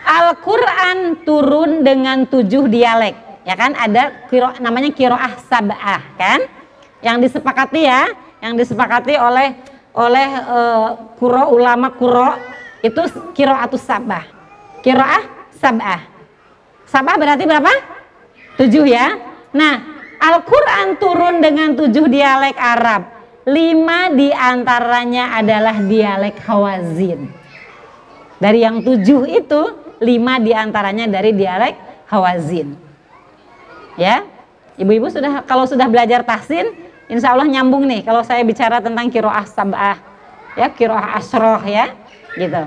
Al-Quran 0.02 1.22
turun 1.22 1.86
dengan 1.86 2.26
tujuh 2.26 2.66
dialek 2.66 3.21
ya 3.42 3.54
kan 3.58 3.74
ada 3.74 4.28
kiro, 4.30 4.54
namanya 4.62 4.90
kiroah 4.94 5.38
sabah 5.46 6.14
kan 6.18 6.46
yang 7.02 7.18
disepakati 7.18 7.86
ya 7.86 8.06
yang 8.42 8.54
disepakati 8.54 9.18
oleh 9.18 9.54
oleh 9.92 10.28
uh, 10.48 10.88
kuro 11.20 11.52
ulama 11.52 11.92
kuro 11.92 12.32
itu 12.82 13.00
kiroatus 13.36 13.86
sabah. 13.86 14.26
Kiroah 14.82 15.22
sabah. 15.54 16.00
Sabah 16.90 17.14
berarti 17.14 17.46
berapa? 17.46 17.72
Tujuh 18.58 18.84
ya. 18.84 19.16
Nah, 19.54 20.02
Al-Quran 20.18 20.98
turun 20.98 21.38
dengan 21.38 21.78
tujuh 21.78 22.10
dialek 22.10 22.58
Arab. 22.58 23.22
Lima 23.46 24.10
di 24.10 24.30
antaranya 24.30 25.38
adalah 25.38 25.78
dialek 25.82 26.42
Hawazin. 26.46 27.26
Dari 28.38 28.58
yang 28.62 28.82
tujuh 28.82 29.26
itu, 29.26 29.62
lima 30.02 30.42
di 30.42 30.50
antaranya 30.50 31.06
dari 31.06 31.30
dialek 31.34 32.06
Hawazin. 32.10 32.91
Ya, 34.00 34.24
ibu-ibu 34.80 35.08
sudah 35.12 35.44
kalau 35.44 35.68
sudah 35.68 35.84
belajar 35.88 36.24
tahsin, 36.24 36.72
insya 37.08 37.36
Allah 37.36 37.48
nyambung 37.48 37.84
nih. 37.84 38.00
Kalau 38.04 38.24
saya 38.24 38.40
bicara 38.40 38.80
tentang 38.80 39.12
kiroah 39.12 39.44
sabah, 39.44 40.00
ya 40.56 40.72
kiroah 40.72 41.16
asroh 41.20 41.60
ya, 41.68 41.92
gitu. 42.40 42.62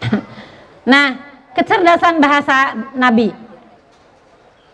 nah, 0.92 1.16
kecerdasan 1.56 2.20
bahasa 2.20 2.76
Nabi. 2.92 3.32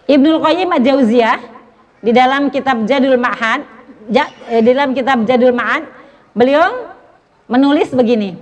Ibnul 0.07 0.39
Qayyim 0.39 0.71
Al-Jauziyah 0.71 1.39
di 1.99 2.15
dalam 2.15 2.47
kitab 2.55 2.87
Jadul 2.87 3.19
Ma'ad, 3.19 3.67
eh, 4.15 4.63
di 4.63 4.71
dalam 4.71 4.95
kitab 4.95 5.27
Jadul 5.27 5.51
Ma'ad, 5.51 5.83
beliau 6.31 6.95
menulis 7.51 7.91
begini. 7.91 8.39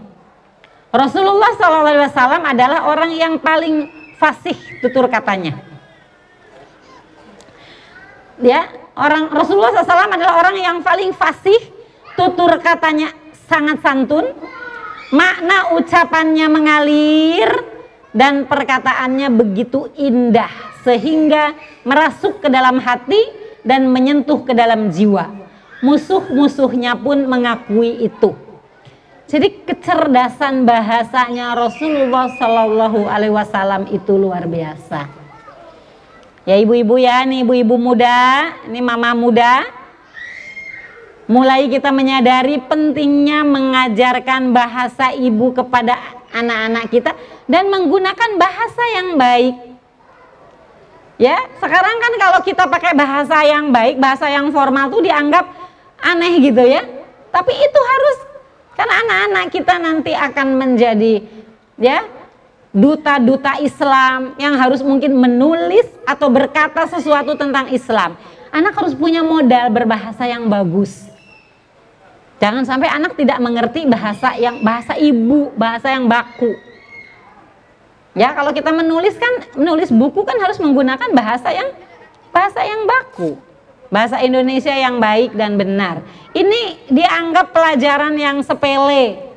Rasulullah 0.95 1.51
SAW 1.59 2.45
adalah 2.45 2.87
orang 2.87 3.11
yang 3.17 3.35
paling 3.41 3.89
fasih 4.21 4.55
tutur 4.85 5.09
katanya. 5.11 5.74
Ya, 8.43 8.67
orang 8.99 9.31
Rasulullah 9.31 9.71
SAW 9.85 10.11
adalah 10.11 10.43
orang 10.43 10.57
yang 10.59 10.79
paling 10.83 11.15
fasih, 11.15 11.59
tutur 12.19 12.51
katanya 12.59 13.15
sangat 13.47 13.79
santun, 13.79 14.35
makna 15.15 15.75
ucapannya 15.79 16.47
mengalir, 16.51 17.51
dan 18.15 18.47
perkataannya 18.47 19.29
begitu 19.35 19.91
indah 19.99 20.49
sehingga 20.87 21.59
merasuk 21.83 22.39
ke 22.39 22.49
dalam 22.49 22.79
hati 22.79 23.19
dan 23.67 23.91
menyentuh 23.91 24.47
ke 24.47 24.55
dalam 24.55 24.95
jiwa. 24.95 25.35
Musuh-musuhnya 25.83 26.97
pun 26.97 27.27
mengakui 27.27 28.07
itu. 28.07 28.33
Jadi 29.25 29.67
kecerdasan 29.67 30.63
bahasanya 30.63 31.59
Rasulullah 31.59 32.31
Shallallahu 32.39 33.11
Alaihi 33.11 33.35
Wasallam 33.35 33.91
itu 33.91 34.15
luar 34.15 34.47
biasa. 34.47 35.24
Ya 36.45 36.61
ibu-ibu 36.61 37.01
ya, 37.01 37.25
nih 37.25 37.41
ibu-ibu 37.41 37.81
muda, 37.81 38.53
ini 38.69 38.85
mama 38.85 39.17
muda, 39.17 39.65
mulai 41.25 41.73
kita 41.73 41.89
menyadari 41.89 42.61
pentingnya 42.61 43.41
mengajarkan 43.49 44.53
bahasa 44.53 45.17
ibu 45.17 45.57
kepada 45.57 45.97
anak-anak 46.37 46.93
kita 46.93 47.17
dan 47.49 47.73
menggunakan 47.73 48.37
bahasa 48.37 48.83
yang 48.93 49.17
baik. 49.17 49.57
Ya, 51.17 51.41
sekarang 51.57 51.97
kan 51.97 52.13
kalau 52.21 52.41
kita 52.45 52.65
pakai 52.69 52.93
bahasa 52.93 53.41
yang 53.47 53.73
baik, 53.73 53.97
bahasa 53.97 54.29
yang 54.29 54.53
formal 54.53 54.93
tuh 54.93 55.01
dianggap 55.01 55.49
aneh 56.05 56.45
gitu 56.45 56.61
ya. 56.61 56.85
Tapi 57.33 57.53
itu 57.57 57.81
harus 57.81 58.17
karena 58.77 58.95
anak-anak 59.01 59.47
kita 59.49 59.75
nanti 59.81 60.13
akan 60.13 60.49
menjadi 60.61 61.25
ya 61.81 62.05
duta-duta 62.75 63.63
Islam 63.63 64.35
yang 64.35 64.59
harus 64.59 64.83
mungkin 64.83 65.15
menulis 65.15 65.87
atau 66.03 66.27
berkata 66.27 66.91
sesuatu 66.91 67.39
tentang 67.39 67.71
Islam. 67.71 68.19
Anak 68.51 68.75
harus 68.75 68.99
punya 68.99 69.23
modal 69.23 69.71
berbahasa 69.71 70.27
yang 70.27 70.51
bagus. 70.51 71.07
Jangan 72.43 72.67
sampai 72.67 72.91
anak 72.91 73.15
tidak 73.15 73.39
mengerti 73.39 73.87
bahasa 73.87 74.35
yang 74.35 74.59
bahasa 74.67 74.99
ibu, 74.99 75.55
bahasa 75.55 75.95
yang 75.95 76.11
baku. 76.11 76.51
Ya, 78.15 78.35
kalau 78.35 78.51
kita 78.51 78.71
menulis 78.75 79.15
kan 79.19 79.55
menulis 79.55 79.91
buku 79.91 80.23
kan 80.27 80.39
harus 80.43 80.59
menggunakan 80.59 81.15
bahasa 81.15 81.55
yang 81.55 81.71
bahasa 82.35 82.63
yang 82.67 82.87
baku. 82.91 83.39
Bahasa 83.91 84.19
Indonesia 84.19 84.75
yang 84.75 84.99
baik 84.99 85.39
dan 85.39 85.55
benar. 85.55 86.03
Ini 86.35 86.91
dianggap 86.91 87.55
pelajaran 87.55 88.19
yang 88.19 88.43
sepele. 88.43 89.34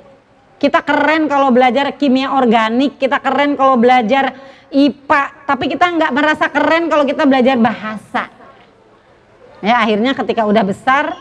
Kita 0.57 0.81
keren 0.81 1.29
kalau 1.29 1.53
belajar 1.53 1.93
kimia 1.93 2.33
organik, 2.33 2.97
kita 2.97 3.21
keren 3.21 3.53
kalau 3.53 3.77
belajar 3.77 4.33
IPA, 4.73 5.45
tapi 5.45 5.69
kita 5.69 5.85
nggak 5.85 6.11
merasa 6.11 6.45
keren 6.49 6.89
kalau 6.89 7.05
kita 7.05 7.23
belajar 7.29 7.55
bahasa. 7.61 8.33
Ya, 9.61 9.81
akhirnya 9.81 10.17
ketika 10.17 10.45
udah 10.45 10.65
besar 10.65 11.13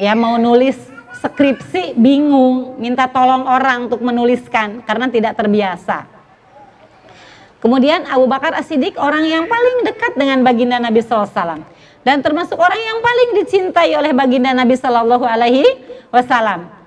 ya 0.00 0.16
mau 0.16 0.40
nulis 0.40 0.76
skripsi 1.20 1.92
bingung, 1.96 2.80
minta 2.80 3.04
tolong 3.08 3.44
orang 3.44 3.88
untuk 3.92 4.00
menuliskan 4.00 4.80
karena 4.88 5.12
tidak 5.12 5.36
terbiasa. 5.36 6.08
Kemudian 7.60 8.08
Abu 8.08 8.24
Bakar 8.24 8.56
As-Siddiq 8.56 8.96
orang 8.96 9.28
yang 9.28 9.44
paling 9.44 9.84
dekat 9.84 10.16
dengan 10.16 10.40
baginda 10.40 10.80
Nabi 10.80 11.04
SAW 11.04 11.60
dan 12.00 12.24
termasuk 12.24 12.56
orang 12.56 12.80
yang 12.80 12.98
paling 13.04 13.28
dicintai 13.44 13.92
oleh 13.92 14.16
baginda 14.16 14.56
Nabi 14.56 14.72
Shallallahu 14.80 15.24
Alaihi 15.28 15.68
Wasallam. 16.08 16.79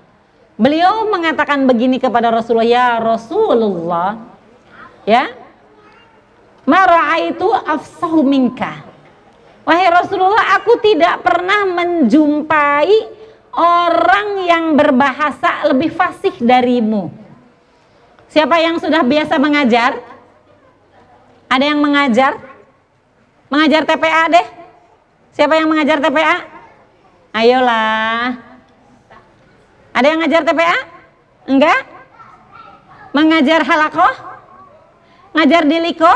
Beliau 0.54 1.10
mengatakan 1.10 1.66
begini 1.66 1.98
kepada 1.98 2.30
Rasulullah, 2.30 2.70
ya 2.70 2.88
Rasulullah, 3.02 4.14
ya, 5.02 5.34
marah 6.62 7.18
itu 7.18 7.50
afsahu 7.50 8.22
minka. 8.22 8.86
Wahai 9.66 9.90
Rasulullah, 9.90 10.54
aku 10.54 10.78
tidak 10.78 11.26
pernah 11.26 11.66
menjumpai 11.66 12.92
orang 13.58 14.46
yang 14.46 14.64
berbahasa 14.78 15.66
lebih 15.74 15.90
fasih 15.90 16.38
darimu. 16.38 17.10
Siapa 18.30 18.54
yang 18.62 18.78
sudah 18.78 19.02
biasa 19.02 19.34
mengajar? 19.42 19.98
Ada 21.50 21.64
yang 21.66 21.82
mengajar? 21.82 22.38
Mengajar 23.50 23.82
TPA 23.86 24.24
deh. 24.30 24.46
Siapa 25.34 25.54
yang 25.58 25.66
mengajar 25.66 25.98
TPA? 25.98 26.46
Ayolah. 27.34 28.53
Ada 29.94 30.06
yang 30.10 30.18
ngajar 30.26 30.42
TPA? 30.42 30.78
Enggak? 31.46 31.80
Mengajar 33.14 33.62
halakoh? 33.62 34.14
Ngajar 35.38 35.62
di 35.70 35.78
liko? 35.78 36.14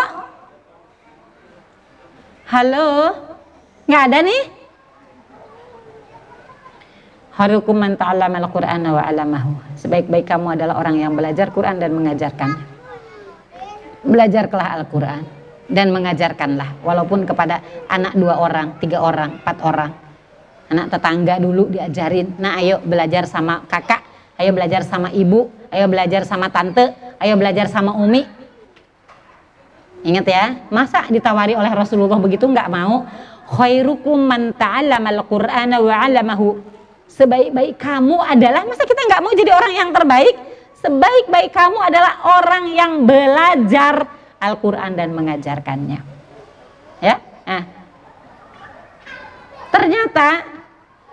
Halo? 2.50 2.86
Enggak 3.86 4.02
ada 4.10 4.18
nih? 4.26 4.42
Harukum 7.38 7.78
man 7.78 7.94
ta'allama 7.94 8.42
al-Qur'an 8.42 8.82
wa 8.82 8.98
'allamahu. 8.98 9.78
Sebaik-baik 9.78 10.26
kamu 10.26 10.58
adalah 10.58 10.82
orang 10.82 10.98
yang 10.98 11.14
belajar 11.14 11.54
Quran 11.54 11.78
dan 11.78 11.94
mengajarkan. 11.94 12.50
Belajarlah 14.02 14.74
Al-Quran 14.82 15.22
dan 15.70 15.94
mengajarkanlah 15.94 16.82
walaupun 16.82 17.30
kepada 17.30 17.62
anak 17.86 18.18
dua 18.18 18.42
orang, 18.42 18.74
tiga 18.82 18.98
orang, 18.98 19.38
empat 19.38 19.56
orang. 19.62 20.07
Anak 20.68 20.92
tetangga 20.92 21.40
dulu 21.40 21.72
diajarin. 21.72 22.36
Nah, 22.36 22.60
ayo 22.60 22.80
belajar 22.84 23.24
sama 23.24 23.64
kakak, 23.64 24.04
ayo 24.36 24.52
belajar 24.52 24.84
sama 24.84 25.08
ibu, 25.08 25.48
ayo 25.72 25.88
belajar 25.88 26.28
sama 26.28 26.52
tante, 26.52 26.92
ayo 27.16 27.34
belajar 27.40 27.72
sama 27.72 27.96
umi. 27.96 28.28
Ingat 30.04 30.26
ya, 30.28 30.44
masa 30.68 31.08
ditawari 31.08 31.56
oleh 31.56 31.72
Rasulullah 31.72 32.20
begitu 32.20 32.44
nggak 32.44 32.68
mau? 32.68 33.08
Khairukum 33.48 34.28
man 34.28 34.52
ta'allama 34.52 35.08
al-Qur'ana 35.08 35.80
wa 35.80 35.94
'allamahu 36.04 36.78
sebaik-baik 37.08 37.80
kamu 37.80 38.20
adalah 38.20 38.62
masa 38.68 38.84
kita 38.84 39.00
nggak 39.08 39.22
mau 39.24 39.32
jadi 39.32 39.50
orang 39.56 39.72
yang 39.74 39.90
terbaik 39.90 40.36
sebaik-baik 40.78 41.50
kamu 41.50 41.78
adalah 41.80 42.12
orang 42.38 42.64
yang 42.70 42.92
belajar 43.08 44.06
Al-Quran 44.38 44.94
dan 44.94 45.10
mengajarkannya 45.16 45.98
ya 47.00 47.16
nah 47.48 47.62
ternyata 49.72 50.28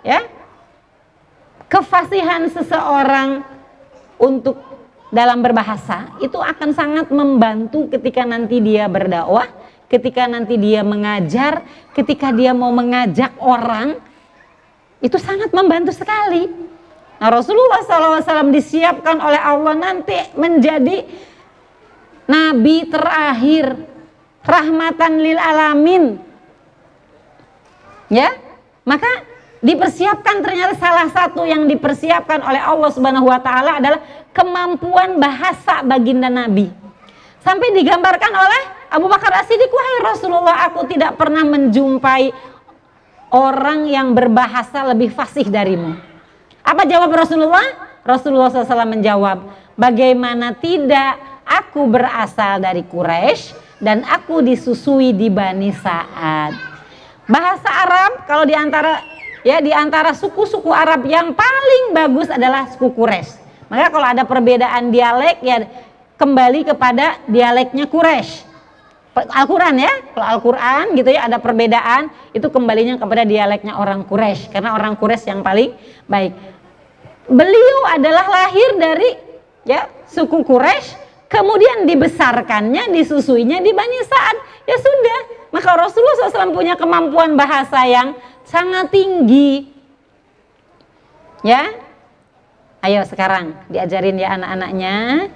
ya 0.06 0.22
kefasihan 1.66 2.46
seseorang 2.46 3.42
untuk 4.22 4.54
dalam 5.10 5.42
berbahasa 5.42 6.14
itu 6.22 6.38
akan 6.38 6.70
sangat 6.70 7.10
membantu 7.10 7.90
ketika 7.90 8.22
nanti 8.22 8.62
dia 8.62 8.86
berdakwah 8.86 9.50
ketika 9.90 10.30
nanti 10.30 10.54
dia 10.54 10.86
mengajar 10.86 11.66
ketika 11.90 12.30
dia 12.30 12.54
mau 12.54 12.70
mengajak 12.70 13.34
orang 13.42 13.98
itu 15.00 15.18
sangat 15.20 15.52
membantu 15.52 15.92
sekali. 15.92 16.48
Nah 17.16 17.28
Rasulullah 17.32 17.80
SAW 17.84 18.52
disiapkan 18.52 19.16
oleh 19.20 19.40
Allah 19.40 19.74
nanti 19.76 20.16
menjadi 20.36 21.04
nabi 22.28 22.88
terakhir 22.88 23.76
rahmatan 24.44 25.12
lil 25.20 25.38
alamin. 25.38 26.04
Ya, 28.06 28.30
maka 28.86 29.08
dipersiapkan 29.64 30.44
ternyata 30.44 30.74
salah 30.76 31.08
satu 31.08 31.44
yang 31.44 31.64
dipersiapkan 31.64 32.44
oleh 32.44 32.60
Allah 32.60 32.90
Subhanahu 32.92 33.28
wa 33.28 33.40
taala 33.40 33.80
adalah 33.80 34.00
kemampuan 34.32 35.16
bahasa 35.16 35.80
baginda 35.84 36.28
Nabi. 36.28 36.68
Sampai 37.40 37.70
digambarkan 37.72 38.32
oleh 38.34 38.62
Abu 38.90 39.06
Bakar 39.06 39.30
As-Siddiq, 39.38 39.70
"Wahai 39.70 39.96
Rasulullah, 40.02 40.66
aku 40.66 40.82
tidak 40.90 41.14
pernah 41.14 41.46
menjumpai 41.46 42.34
orang 43.30 43.90
yang 43.90 44.14
berbahasa 44.14 44.86
lebih 44.94 45.10
fasih 45.10 45.46
darimu. 45.48 45.98
Apa 46.62 46.86
jawab 46.86 47.10
Rasulullah? 47.14 47.86
Rasulullah 48.06 48.50
SAW 48.50 48.86
menjawab, 48.86 49.50
bagaimana 49.74 50.54
tidak 50.54 51.18
aku 51.42 51.90
berasal 51.90 52.62
dari 52.62 52.86
Quraisy 52.86 53.54
dan 53.82 54.06
aku 54.06 54.42
disusui 54.42 55.10
di 55.10 55.26
Bani 55.26 55.74
Sa'ad. 55.74 56.54
Bahasa 57.26 57.66
Arab 57.66 58.22
kalau 58.30 58.46
di 58.46 58.54
antara 58.54 59.02
ya 59.46 59.62
di 59.62 59.70
antara 59.70 60.10
suku-suku 60.10 60.74
Arab 60.74 61.06
yang 61.06 61.30
paling 61.30 61.94
bagus 61.94 62.26
adalah 62.26 62.66
suku 62.74 62.90
Quraisy. 62.90 63.46
Maka 63.70 63.94
kalau 63.94 64.06
ada 64.10 64.26
perbedaan 64.26 64.90
dialek 64.90 65.38
ya 65.46 65.62
kembali 66.18 66.66
kepada 66.66 67.22
dialeknya 67.30 67.86
Quraisy. 67.86 68.58
Al-Quran 69.16 69.80
ya, 69.80 69.92
kalau 70.12 70.26
Al-Quran 70.28 70.84
gitu 70.92 71.08
ya 71.08 71.24
ada 71.24 71.40
perbedaan 71.40 72.12
itu 72.36 72.52
kembalinya 72.52 73.00
kepada 73.00 73.24
dialeknya 73.24 73.78
orang 73.78 74.04
Quraisy 74.04 74.52
karena 74.52 74.76
orang 74.76 74.92
Quraisy 74.98 75.32
yang 75.32 75.40
paling 75.40 75.72
baik 76.04 76.36
beliau 77.26 77.78
adalah 77.90 78.26
lahir 78.28 78.76
dari 78.78 79.10
ya 79.66 79.90
suku 80.06 80.46
Quraisy, 80.46 80.94
kemudian 81.26 81.84
dibesarkannya, 81.84 82.94
disusuinya 82.94 83.58
di 83.58 83.74
Bani 83.74 83.98
Sa'ad. 84.06 84.36
Ya 84.66 84.76
sudah, 84.78 85.20
maka 85.50 85.70
Rasulullah 85.74 86.30
SAW 86.30 86.54
punya 86.54 86.78
kemampuan 86.78 87.34
bahasa 87.34 87.82
yang 87.86 88.14
sangat 88.46 88.94
tinggi. 88.94 89.68
Ya, 91.44 91.70
ayo 92.82 93.04
sekarang 93.06 93.54
diajarin 93.70 94.18
ya 94.18 94.34
anak-anaknya, 94.34 95.28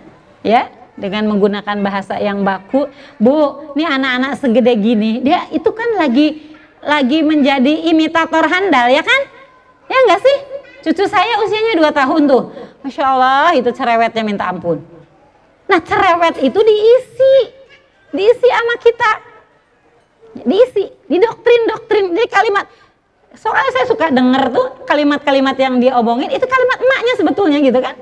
ya 0.43 0.71
dengan 0.99 1.31
menggunakan 1.31 1.77
bahasa 1.85 2.19
yang 2.19 2.43
baku. 2.43 2.91
Bu, 3.21 3.71
ini 3.77 3.85
anak-anak 3.87 4.33
segede 4.41 4.75
gini, 4.81 5.23
dia 5.23 5.47
itu 5.55 5.71
kan 5.71 6.01
lagi 6.01 6.51
lagi 6.81 7.21
menjadi 7.21 7.93
imitator 7.93 8.49
handal 8.49 8.89
ya 8.89 9.05
kan? 9.05 9.21
Ya 9.87 9.99
enggak 10.07 10.21
sih? 10.25 10.37
Cucu 10.81 11.05
saya 11.05 11.37
usianya 11.45 11.77
2 11.77 11.93
tahun 11.93 12.23
tuh. 12.25 12.43
Masya 12.81 13.05
Allah 13.05 13.53
itu 13.53 13.69
cerewetnya 13.69 14.25
minta 14.25 14.49
ampun. 14.49 14.81
Nah 15.69 15.81
cerewet 15.85 16.41
itu 16.41 16.57
diisi. 16.57 17.37
Diisi 18.11 18.49
sama 18.49 18.75
kita. 18.81 19.13
Diisi, 20.49 20.89
didoktrin-doktrin. 21.05 22.17
Jadi 22.17 22.29
kalimat, 22.33 22.65
soalnya 23.35 23.71
saya 23.75 23.87
suka 23.87 24.11
denger 24.11 24.51
tuh 24.51 24.67
kalimat-kalimat 24.87 25.57
yang 25.59 25.79
dia 25.79 25.95
omongin, 25.99 26.31
itu 26.31 26.47
kalimat 26.47 26.79
emaknya 26.79 27.15
sebetulnya 27.19 27.59
gitu 27.63 27.79
kan. 27.79 27.95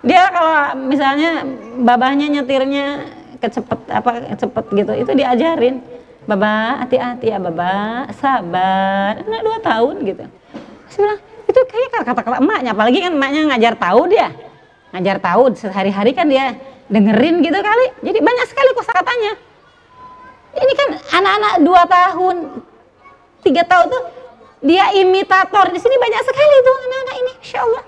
Dia 0.00 0.32
kalau 0.32 0.80
misalnya 0.88 1.44
babahnya 1.84 2.26
nyetirnya 2.28 3.04
kecepet 3.40 3.80
apa 3.92 4.32
cepet 4.36 4.64
gitu, 4.72 4.92
itu 4.96 5.12
diajarin. 5.16 5.80
Baba, 6.28 6.84
hati-hati 6.84 7.32
ya 7.32 7.40
baba, 7.40 8.04
sabar. 8.20 9.24
Anak 9.24 9.40
dua 9.40 9.58
tahun 9.64 10.04
gitu. 10.04 10.24
Saya 10.92 11.00
bilang, 11.00 11.20
itu 11.48 11.60
kayak 11.64 11.90
kata-kata 11.96 12.38
emaknya, 12.38 12.70
apalagi 12.76 12.98
kan 13.00 13.12
emaknya 13.16 13.40
ngajar 13.50 13.74
tahu 13.80 14.04
dia. 14.06 14.28
Ngajar 14.92 15.16
tahu 15.18 15.42
sehari-hari 15.56 16.12
kan 16.12 16.28
dia 16.28 16.54
dengerin 16.92 17.40
gitu 17.40 17.56
kali. 17.56 17.86
Jadi 18.04 18.18
banyak 18.20 18.46
sekali 18.46 18.70
kosakatanya. 18.76 19.32
Ini 20.50 20.72
kan 20.76 20.88
anak-anak 21.18 21.54
dua 21.64 21.82
tahun, 21.88 22.36
tiga 23.40 23.62
tahun 23.64 23.88
tuh 23.88 24.04
dia 24.60 24.92
imitator. 24.96 25.72
Di 25.72 25.80
sini 25.80 25.96
banyak 25.96 26.22
sekali 26.24 26.56
tuh 26.64 26.76
anak-anak 26.76 27.16
ini, 27.16 27.32
insya 27.40 27.58
Allah. 27.64 27.84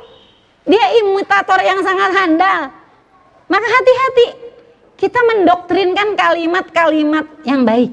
Dia 0.62 0.84
imitator 1.04 1.60
yang 1.60 1.80
sangat 1.84 2.10
handal. 2.16 2.60
Maka 3.50 3.66
hati-hati, 3.68 4.26
kita 4.96 5.20
mendoktrinkan 5.20 6.16
kalimat-kalimat 6.16 7.26
yang 7.44 7.66
baik. 7.68 7.92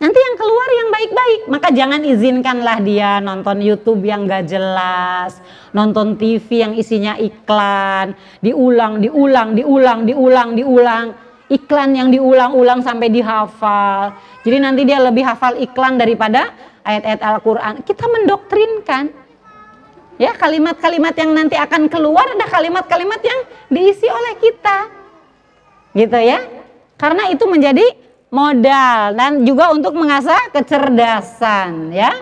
Nanti 0.00 0.16
yang 0.16 0.36
keluar 0.40 0.68
yang 0.72 0.88
baik-baik, 0.96 1.40
maka 1.52 1.68
jangan 1.76 2.00
izinkanlah 2.00 2.80
dia 2.80 3.20
nonton 3.20 3.60
YouTube 3.60 4.00
yang 4.00 4.24
gak 4.24 4.48
jelas, 4.48 5.44
nonton 5.76 6.16
TV 6.16 6.64
yang 6.64 6.72
isinya 6.72 7.20
iklan, 7.20 8.16
diulang, 8.40 9.04
diulang, 9.04 9.52
diulang, 9.52 10.08
diulang, 10.08 10.48
diulang, 10.56 11.06
iklan 11.50 11.98
yang 11.98 12.08
diulang-ulang 12.14 12.80
sampai 12.80 13.10
dihafal. 13.10 14.14
Jadi 14.46 14.56
nanti 14.62 14.82
dia 14.86 15.02
lebih 15.02 15.26
hafal 15.26 15.58
iklan 15.58 15.98
daripada 15.98 16.54
ayat-ayat 16.86 17.20
Al-Quran. 17.20 17.74
Kita 17.82 18.06
mendoktrinkan, 18.06 19.04
ya 20.16 20.32
kalimat-kalimat 20.38 21.12
yang 21.18 21.30
nanti 21.34 21.58
akan 21.58 21.90
keluar 21.90 22.24
ada 22.24 22.46
kalimat-kalimat 22.46 23.20
yang 23.20 23.40
diisi 23.68 24.06
oleh 24.06 24.38
kita, 24.38 24.78
gitu 25.92 26.18
ya. 26.22 26.40
Karena 26.96 27.28
itu 27.28 27.44
menjadi 27.50 27.84
modal 28.30 29.18
dan 29.18 29.42
juga 29.42 29.74
untuk 29.74 29.92
mengasah 29.98 30.54
kecerdasan 30.54 31.90
ya. 31.90 32.14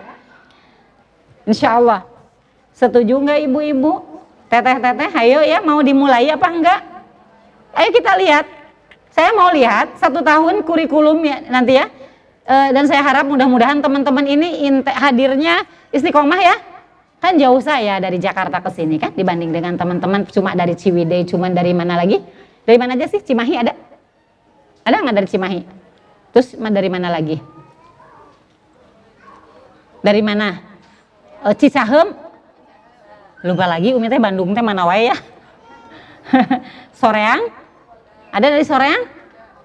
Insya 1.44 1.76
Allah. 1.76 2.02
Setuju 2.72 3.20
nggak 3.20 3.40
ibu-ibu? 3.46 4.06
Teteh-teteh, 4.48 5.12
ayo 5.12 5.44
ya 5.44 5.60
mau 5.60 5.84
dimulai 5.84 6.32
apa 6.32 6.48
enggak? 6.48 6.80
Ayo 7.76 7.92
kita 7.92 8.16
lihat. 8.16 8.57
Saya 9.18 9.34
mau 9.34 9.50
lihat 9.50 9.98
satu 9.98 10.22
tahun 10.22 10.62
kurikulum 10.62 11.18
ya 11.26 11.42
nanti 11.50 11.74
ya. 11.74 11.90
E, 12.46 12.70
dan 12.70 12.86
saya 12.86 13.02
harap 13.02 13.26
mudah-mudahan 13.26 13.82
teman-teman 13.82 14.22
ini 14.22 14.62
hadirnya 14.94 15.66
istiqomah 15.90 16.38
ya. 16.38 16.54
Kan 17.18 17.34
jauh 17.34 17.58
saya 17.58 17.98
dari 17.98 18.22
Jakarta 18.22 18.62
ke 18.62 18.70
sini 18.70 18.94
kan 18.94 19.10
dibanding 19.10 19.50
dengan 19.50 19.74
teman-teman 19.74 20.22
cuma 20.30 20.54
dari 20.54 20.78
Ciwidey, 20.78 21.26
cuma 21.26 21.50
dari 21.50 21.74
mana 21.74 21.98
lagi? 21.98 22.22
Dari 22.62 22.78
mana 22.78 22.94
aja 22.94 23.10
sih? 23.10 23.18
Cimahi 23.18 23.54
ada? 23.58 23.74
Ada 24.86 25.02
nggak 25.02 25.16
dari 25.18 25.28
Cimahi? 25.34 25.60
Terus 26.30 26.54
dari 26.54 26.86
mana 26.86 27.10
lagi? 27.10 27.42
Dari 29.98 30.22
mana? 30.22 30.62
E, 31.42 31.58
Cisahem? 31.58 32.14
Lupa 33.42 33.66
lagi, 33.66 33.98
Umi 33.98 34.06
teh 34.06 34.22
Bandung 34.22 34.54
teh 34.54 34.62
mana 34.62 34.86
wae 34.86 35.10
ya? 35.10 35.18
Soreang? 37.02 37.57
Ada 38.32 38.46
dari 38.52 38.64
Soreang? 38.64 39.02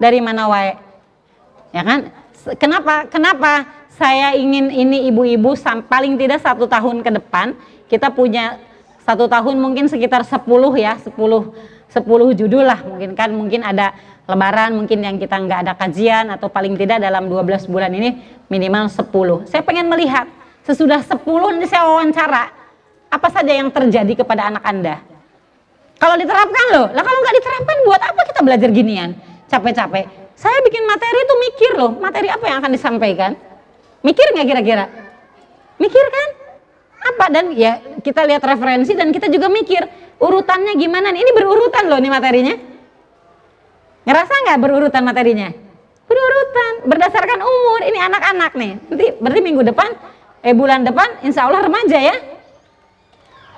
Dari 0.00 0.18
mana 0.18 0.50
wae? 0.50 0.74
Ya 1.70 1.82
kan? 1.82 2.10
Kenapa? 2.60 3.08
Kenapa 3.08 3.64
saya 3.94 4.34
ingin 4.34 4.74
ini 4.74 5.06
ibu-ibu 5.08 5.54
paling 5.86 6.18
tidak 6.18 6.42
satu 6.42 6.66
tahun 6.66 7.06
ke 7.06 7.10
depan 7.22 7.54
kita 7.86 8.10
punya 8.10 8.58
satu 9.06 9.30
tahun 9.30 9.62
mungkin 9.62 9.86
sekitar 9.86 10.26
10 10.26 10.42
ya 10.74 10.98
10 10.98 11.14
10 11.14 12.40
judul 12.40 12.64
lah 12.66 12.82
mungkin 12.82 13.14
kan 13.14 13.30
mungkin 13.30 13.62
ada 13.62 13.94
lebaran 14.26 14.74
mungkin 14.74 14.98
yang 15.04 15.16
kita 15.20 15.36
nggak 15.36 15.60
ada 15.68 15.72
kajian 15.78 16.32
atau 16.32 16.50
paling 16.50 16.74
tidak 16.74 16.98
dalam 16.98 17.30
12 17.30 17.70
bulan 17.70 17.92
ini 17.92 18.18
minimal 18.48 18.90
10. 18.90 19.46
Saya 19.46 19.62
pengen 19.62 19.86
melihat 19.86 20.26
sesudah 20.64 21.04
10 21.04 21.22
ini 21.54 21.66
saya 21.68 21.86
wawancara 21.86 22.50
apa 23.12 23.28
saja 23.30 23.52
yang 23.52 23.70
terjadi 23.70 24.24
kepada 24.24 24.50
anak 24.50 24.64
Anda. 24.64 24.96
Kalau 25.98 26.16
diterapkan 26.18 26.66
loh, 26.74 26.86
lah 26.90 27.04
kalau 27.06 27.18
nggak 27.22 27.36
diterapkan 27.38 27.76
buat 27.86 28.02
apa 28.02 28.20
kita 28.28 28.40
belajar 28.42 28.68
ginian? 28.74 29.10
Capek-capek. 29.48 30.04
Saya 30.34 30.58
bikin 30.66 30.82
materi 30.84 31.18
itu 31.22 31.34
mikir 31.38 31.70
loh, 31.78 31.90
materi 31.96 32.28
apa 32.28 32.44
yang 32.44 32.58
akan 32.60 32.72
disampaikan? 32.74 33.32
Mikir 34.04 34.26
nggak 34.34 34.46
kira-kira? 34.50 34.84
Mikir 35.78 36.04
kan? 36.10 36.28
Apa 37.04 37.24
dan 37.30 37.52
ya 37.54 37.80
kita 38.00 38.24
lihat 38.26 38.42
referensi 38.42 38.92
dan 38.96 39.12
kita 39.14 39.30
juga 39.30 39.48
mikir 39.48 39.86
urutannya 40.18 40.74
gimana? 40.76 41.14
Ini 41.14 41.30
berurutan 41.36 41.86
loh 41.88 42.00
nih 42.00 42.12
materinya 42.12 42.54
Ngerasa 44.04 44.32
nggak 44.44 44.58
berurutan 44.60 45.02
materinya? 45.02 45.48
Berurutan, 46.04 46.72
berdasarkan 46.84 47.40
umur. 47.40 47.80
Ini 47.88 47.98
anak-anak 48.04 48.52
nih. 48.52 48.72
Nanti 48.92 49.06
berarti 49.16 49.40
minggu 49.40 49.62
depan, 49.64 49.90
eh 50.44 50.52
bulan 50.52 50.84
depan, 50.84 51.24
insya 51.24 51.48
Allah 51.48 51.64
remaja 51.64 51.96
ya. 51.96 52.16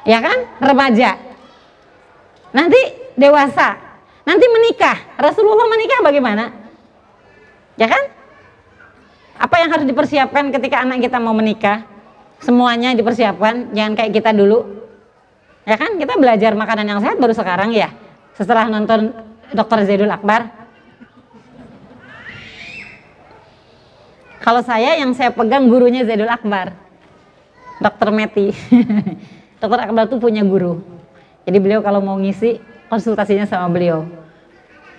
Ya 0.07 0.19
kan? 0.23 0.39
Remaja. 0.63 1.19
Nanti 2.57 2.81
dewasa. 3.21 3.77
Nanti 4.25 4.49
menikah. 4.49 5.21
Rasulullah 5.21 5.69
menikah 5.69 6.01
bagaimana? 6.01 6.45
Ya 7.77 7.85
kan? 7.85 8.05
Apa 9.37 9.61
yang 9.61 9.69
harus 9.77 9.85
dipersiapkan 9.85 10.49
ketika 10.49 10.81
anak 10.81 11.05
kita 11.05 11.21
mau 11.21 11.37
menikah? 11.37 11.85
Semuanya 12.41 12.97
dipersiapkan, 12.97 13.77
jangan 13.77 13.93
kayak 13.93 14.13
kita 14.17 14.33
dulu. 14.33 14.65
Ya 15.69 15.77
kan? 15.77 16.01
Kita 16.01 16.17
belajar 16.17 16.57
makanan 16.57 16.89
yang 16.89 17.01
sehat 17.05 17.21
baru 17.21 17.37
sekarang 17.37 17.77
ya. 17.77 17.93
Setelah 18.33 18.73
nonton 18.73 19.13
Dr. 19.53 19.85
Zaidul 19.85 20.09
Akbar? 20.09 20.49
Kalau 24.41 24.63
saya 24.65 24.97
yang 24.97 25.13
saya 25.13 25.29
pegang 25.29 25.69
gurunya 25.69 26.09
Zaidul 26.09 26.33
Akbar. 26.33 26.73
Dr. 27.85 28.09
Meti. 28.17 28.57
Dr. 29.61 29.81
Akbar 29.93 30.09
tuh 30.09 30.17
punya 30.17 30.41
guru. 30.41 30.96
Jadi 31.47 31.57
beliau 31.63 31.81
kalau 31.81 32.03
mau 32.03 32.19
ngisi 32.19 32.59
konsultasinya 32.91 33.47
sama 33.47 33.71
beliau. 33.71 34.05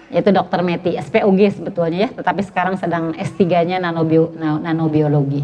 Yaitu 0.07 0.31
Dr. 0.31 0.63
Meti, 0.63 0.95
SPOG 0.95 1.51
sebetulnya 1.51 2.07
ya, 2.07 2.09
tetapi 2.15 2.39
sekarang 2.39 2.79
sedang 2.79 3.11
S3-nya 3.11 3.83
nanobio, 3.83 4.31
nanobiologi. 4.39 5.43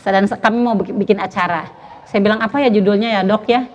Dan 0.00 0.24
kami 0.24 0.58
mau 0.64 0.74
bikin 0.80 1.20
acara. 1.20 1.68
Saya 2.08 2.24
bilang 2.24 2.40
apa 2.40 2.56
ya 2.64 2.72
judulnya 2.72 3.20
ya 3.20 3.20
dok 3.20 3.44
ya? 3.44 3.68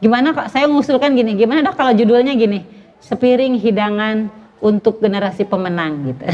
Gimana 0.00 0.32
kok 0.32 0.48
saya 0.48 0.64
mengusulkan 0.64 1.12
gini, 1.12 1.36
gimana 1.36 1.60
dok 1.60 1.76
kalau 1.76 1.92
judulnya 1.92 2.32
gini? 2.32 2.78
sepiring 3.02 3.58
hidangan 3.58 4.30
untuk 4.58 4.98
generasi 4.98 5.46
pemenang 5.46 6.12
gitu. 6.12 6.24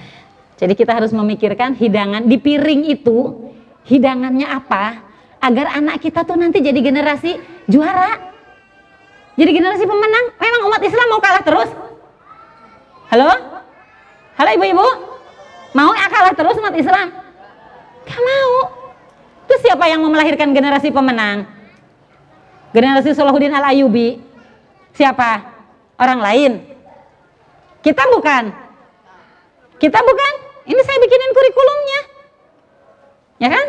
Jadi 0.60 0.72
kita 0.76 0.92
harus 0.92 1.14
memikirkan 1.14 1.72
hidangan 1.78 2.26
di 2.26 2.36
piring 2.36 2.84
itu 2.90 3.48
hidangannya 3.88 4.44
apa 4.44 5.00
agar 5.40 5.80
anak 5.80 6.04
kita 6.04 6.20
tuh 6.20 6.36
nanti 6.36 6.60
jadi 6.60 6.76
generasi 6.84 7.40
juara. 7.64 8.29
Jadi 9.38 9.50
generasi 9.54 9.84
pemenang. 9.86 10.24
Memang 10.38 10.60
umat 10.70 10.82
Islam 10.82 11.06
mau 11.10 11.20
kalah 11.22 11.42
terus? 11.44 11.70
Halo? 13.10 13.30
Halo 14.38 14.50
ibu-ibu? 14.56 14.86
Mau 15.74 15.90
ya 15.94 16.06
kalah 16.10 16.34
terus 16.34 16.58
umat 16.58 16.74
Islam? 16.74 17.14
Gak 18.06 18.20
mau. 18.20 18.52
Itu 19.46 19.54
siapa 19.66 19.86
yang 19.90 20.02
mau 20.02 20.10
melahirkan 20.10 20.54
generasi 20.54 20.90
pemenang? 20.90 21.46
Generasi 22.70 23.14
Salahuddin 23.14 23.54
Al-Ayubi. 23.54 24.22
Siapa? 24.94 25.42
Orang 25.98 26.22
lain. 26.22 26.62
Kita 27.82 28.06
bukan. 28.10 28.50
Kita 29.78 29.98
bukan. 30.02 30.32
Ini 30.70 30.80
saya 30.86 30.98
bikinin 31.02 31.34
kurikulumnya. 31.34 32.00
Ya 33.40 33.48
kan? 33.50 33.66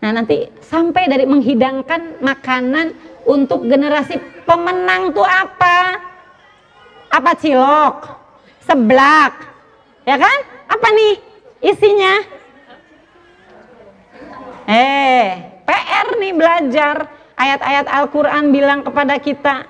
Nah 0.00 0.10
nanti 0.16 0.48
sampai 0.62 1.10
dari 1.10 1.24
menghidangkan 1.26 2.22
makanan 2.22 2.94
untuk 3.30 3.70
generasi 3.70 4.18
pemenang 4.42 5.14
tuh 5.14 5.22
apa? 5.22 6.02
Apa 7.14 7.30
cilok? 7.38 8.10
Seblak? 8.66 9.46
Ya 10.02 10.18
kan? 10.18 10.38
Apa 10.66 10.86
nih 10.90 11.14
isinya? 11.62 12.14
Eh, 14.66 15.26
PR 15.62 16.06
nih 16.18 16.34
belajar. 16.34 16.96
Ayat-ayat 17.40 17.88
Al-Quran 17.88 18.52
bilang 18.52 18.84
kepada 18.84 19.16
kita, 19.16 19.64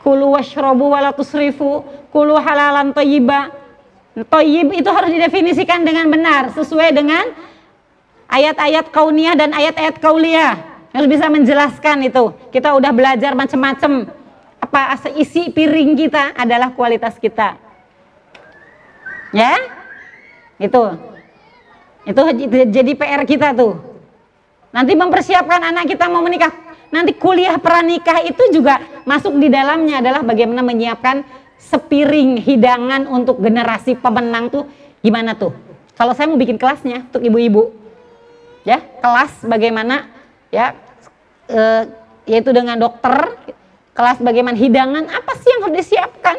Kulu 0.00 0.32
washrobu 0.32 0.96
walatusrifu, 0.96 1.84
kulu 2.08 2.40
halalan 2.40 2.96
toyiba. 2.96 3.52
Toyib 4.16 4.72
itu 4.72 4.88
harus 4.88 5.12
didefinisikan 5.12 5.84
dengan 5.84 6.08
benar, 6.08 6.52
sesuai 6.56 6.92
dengan 6.92 7.24
ayat-ayat 8.32 8.88
kauniyah 8.88 9.36
dan 9.36 9.52
ayat-ayat 9.52 10.00
kauliyah. 10.00 10.69
Harus 10.90 11.08
bisa 11.08 11.30
menjelaskan 11.30 12.10
itu. 12.10 12.34
Kita 12.50 12.74
udah 12.74 12.90
belajar 12.90 13.32
macam-macam. 13.38 14.10
Apa 14.60 14.98
isi 15.16 15.50
piring 15.50 15.94
kita 15.94 16.34
adalah 16.34 16.74
kualitas 16.74 17.14
kita. 17.16 17.54
Ya? 19.30 19.54
Itu. 20.58 20.98
Itu 22.02 22.22
jadi 22.70 22.92
PR 22.98 23.22
kita 23.22 23.54
tuh. 23.54 23.78
Nanti 24.70 24.94
mempersiapkan 24.94 25.62
anak 25.70 25.90
kita 25.90 26.10
mau 26.10 26.22
menikah. 26.22 26.50
Nanti 26.90 27.14
kuliah 27.14 27.54
pranikah 27.58 28.26
itu 28.26 28.50
juga 28.50 28.82
masuk 29.06 29.38
di 29.38 29.46
dalamnya 29.46 30.02
adalah 30.02 30.26
bagaimana 30.26 30.62
menyiapkan 30.66 31.22
sepiring 31.54 32.42
hidangan 32.42 33.06
untuk 33.06 33.38
generasi 33.38 33.94
pemenang 33.94 34.50
tuh 34.50 34.66
gimana 34.98 35.38
tuh. 35.38 35.54
Kalau 35.94 36.16
saya 36.18 36.26
mau 36.26 36.40
bikin 36.40 36.58
kelasnya 36.58 37.06
untuk 37.06 37.22
ibu-ibu. 37.22 37.70
Ya, 38.66 38.82
kelas 39.00 39.46
bagaimana 39.46 40.10
ya 40.50 40.74
e, 41.46 41.60
yaitu 42.30 42.50
dengan 42.54 42.78
dokter, 42.78 43.38
kelas 43.94 44.22
bagaimana 44.22 44.54
hidangan 44.54 45.06
apa 45.10 45.32
sih 45.38 45.48
yang 45.50 45.60
harus 45.66 45.76
disiapkan? 45.82 46.36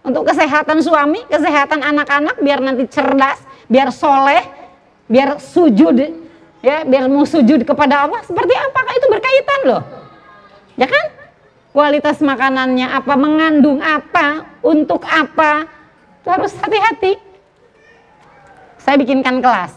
Untuk 0.00 0.24
kesehatan 0.24 0.80
suami, 0.80 1.20
kesehatan 1.28 1.84
anak-anak 1.84 2.40
biar 2.40 2.64
nanti 2.64 2.88
cerdas, 2.88 3.44
biar 3.68 3.92
soleh, 3.92 4.40
biar 5.04 5.36
sujud 5.36 5.98
ya 6.64 6.84
biar 6.84 7.08
mau 7.08 7.24
sujud 7.24 7.64
kepada 7.64 8.08
Allah. 8.08 8.20
Seperti 8.24 8.54
apakah 8.56 8.92
itu 8.96 9.06
berkaitan 9.12 9.60
loh. 9.68 9.82
Ya 10.76 10.86
kan? 10.88 11.04
Kualitas 11.70 12.18
makanannya 12.18 12.86
apa 12.90 13.14
mengandung 13.14 13.78
apa 13.78 14.48
untuk 14.64 15.04
apa? 15.06 15.68
Harus 16.26 16.54
hati-hati. 16.58 17.16
Saya 18.80 18.96
bikinkan 18.98 19.38
kelas. 19.44 19.76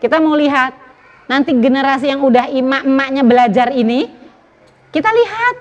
Kita 0.00 0.20
mau 0.20 0.36
lihat 0.36 0.76
nanti 1.30 1.54
generasi 1.54 2.10
yang 2.10 2.26
udah 2.26 2.50
emak-emaknya 2.50 3.22
belajar 3.22 3.70
ini 3.70 4.10
kita 4.90 5.06
lihat 5.06 5.54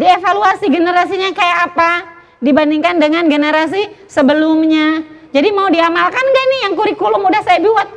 dievaluasi 0.00 0.72
generasinya 0.72 1.28
kayak 1.36 1.58
apa 1.68 1.90
dibandingkan 2.40 2.96
dengan 2.96 3.28
generasi 3.28 4.08
sebelumnya. 4.08 5.04
Jadi 5.28 5.52
mau 5.52 5.68
diamalkan 5.68 6.24
gak 6.24 6.46
nih 6.48 6.60
yang 6.64 6.72
kurikulum 6.72 7.20
udah 7.20 7.42
saya 7.44 7.60
buat? 7.60 7.88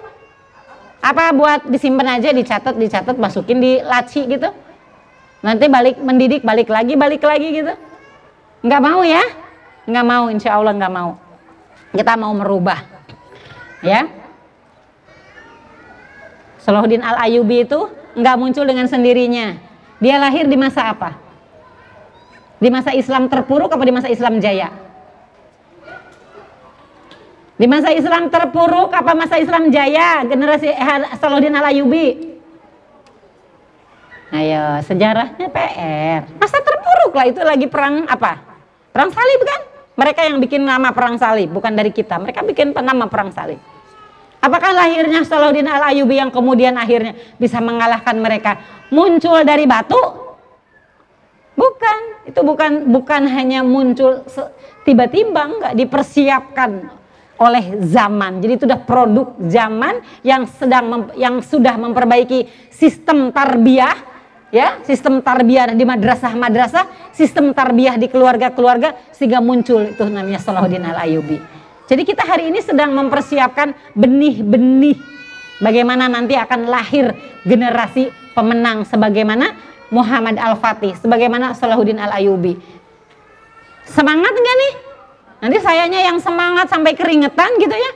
Apa 0.99 1.31
buat 1.31 1.61
disimpan 1.71 2.19
aja 2.19 2.35
dicatat 2.35 2.75
dicatat 2.75 3.15
masukin 3.15 3.63
di 3.63 3.79
laci 3.79 4.27
gitu? 4.27 4.51
Nanti 5.41 5.71
balik 5.71 5.97
mendidik 6.03 6.43
balik 6.43 6.67
lagi 6.67 6.99
balik 6.99 7.23
lagi 7.23 7.47
gitu? 7.55 7.73
Nggak 8.67 8.81
mau 8.83 9.01
ya? 9.07 9.23
Nggak 9.87 10.05
mau 10.05 10.27
insya 10.27 10.59
Allah 10.59 10.75
nggak 10.75 10.93
mau. 10.93 11.15
Kita 11.95 12.19
mau 12.19 12.35
merubah 12.35 12.83
ya 13.81 14.20
Salahuddin 16.71 17.03
Al 17.03 17.19
Ayubi 17.27 17.67
itu 17.67 17.91
nggak 18.15 18.35
muncul 18.39 18.63
dengan 18.63 18.87
sendirinya 18.87 19.59
dia 19.99 20.15
lahir 20.15 20.47
di 20.47 20.55
masa 20.55 20.95
apa 20.95 21.19
di 22.63 22.71
masa 22.71 22.95
Islam 22.95 23.27
terpuruk 23.27 23.67
apa 23.67 23.83
di 23.83 23.91
masa 23.91 24.07
Islam 24.07 24.39
jaya 24.39 24.71
di 27.59 27.67
masa 27.67 27.91
Islam 27.91 28.31
terpuruk 28.31 28.89
apa 28.89 29.11
masa 29.13 29.37
Islam 29.37 29.69
jaya? 29.69 30.25
Generasi 30.25 30.73
Salahuddin 31.21 31.53
Al-Ayubi. 31.53 32.33
Ayo, 34.33 34.81
sejarahnya 34.81 35.45
PR. 35.45 36.25
Masa 36.41 36.57
terpuruk 36.57 37.13
lah 37.13 37.29
itu 37.29 37.37
lagi 37.45 37.69
perang 37.69 38.09
apa? 38.09 38.41
Perang 38.89 39.13
salib 39.13 39.45
kan? 39.45 39.61
Mereka 39.93 40.21
yang 40.25 40.41
bikin 40.41 40.65
nama 40.65 40.89
perang 40.89 41.21
salib, 41.21 41.53
bukan 41.53 41.77
dari 41.77 41.93
kita. 41.93 42.17
Mereka 42.17 42.41
bikin 42.49 42.73
nama 42.73 43.05
perang 43.05 43.29
salib. 43.29 43.61
Apakah 44.41 44.73
lahirnya 44.73 45.21
Salahuddin 45.21 45.69
Al-Ayubi 45.69 46.17
yang 46.17 46.33
kemudian 46.33 46.73
akhirnya 46.73 47.13
bisa 47.37 47.61
mengalahkan 47.61 48.17
mereka 48.17 48.57
muncul 48.89 49.37
dari 49.45 49.69
batu? 49.69 50.01
Bukan, 51.53 51.97
itu 52.25 52.41
bukan 52.41 52.89
bukan 52.89 53.21
hanya 53.29 53.61
muncul 53.61 54.25
tiba-tiba 54.81 55.45
nggak 55.45 55.73
dipersiapkan 55.77 56.89
oleh 57.37 57.85
zaman. 57.85 58.41
Jadi 58.41 58.51
itu 58.57 58.63
sudah 58.65 58.81
produk 58.81 59.37
zaman 59.45 60.01
yang 60.25 60.49
sedang 60.49 61.13
yang 61.13 61.37
sudah 61.45 61.77
memperbaiki 61.77 62.49
sistem 62.73 63.29
tarbiyah 63.29 63.93
ya, 64.49 64.81
sistem 64.81 65.21
tarbiyah 65.21 65.77
di 65.77 65.85
madrasah-madrasah, 65.85 67.13
sistem 67.13 67.53
tarbiyah 67.53 68.01
di 68.01 68.09
keluarga-keluarga 68.09 68.97
sehingga 69.13 69.37
muncul 69.37 69.85
itu 69.85 70.01
namanya 70.05 70.41
Salahuddin 70.41 70.81
Al-Ayubi. 70.81 71.60
Jadi 71.91 72.07
kita 72.07 72.23
hari 72.23 72.47
ini 72.47 72.63
sedang 72.63 72.95
mempersiapkan 72.95 73.75
benih-benih 73.99 74.95
bagaimana 75.59 76.07
nanti 76.07 76.39
akan 76.39 76.71
lahir 76.71 77.11
generasi 77.43 78.07
pemenang 78.31 78.87
sebagaimana 78.87 79.59
Muhammad 79.91 80.39
Al-Fatih, 80.39 80.95
sebagaimana 80.95 81.51
Salahuddin 81.51 81.99
Al-Ayubi. 81.99 82.55
Semangat 83.83 84.31
enggak 84.31 84.55
nih? 84.55 84.73
Nanti 85.43 85.57
sayanya 85.59 85.99
yang 85.99 86.15
semangat 86.23 86.71
sampai 86.71 86.95
keringetan 86.95 87.59
gitu 87.59 87.75
ya. 87.75 87.91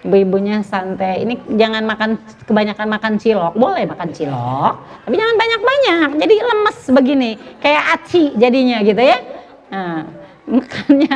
Ibu-ibunya 0.00 0.64
santai. 0.64 1.28
Ini 1.28 1.36
jangan 1.60 1.84
makan 1.84 2.16
kebanyakan 2.48 2.88
makan 2.88 3.12
cilok. 3.20 3.60
Boleh 3.60 3.84
makan 3.84 4.08
cilok, 4.08 4.74
tapi 5.04 5.14
jangan 5.20 5.36
banyak-banyak. 5.36 6.08
Jadi 6.16 6.34
lemes 6.40 6.78
begini, 6.96 7.30
kayak 7.60 7.84
aci 8.00 8.32
jadinya 8.40 8.80
gitu 8.80 9.04
ya. 9.04 9.20
Nah, 9.68 10.08
makannya 10.56 11.14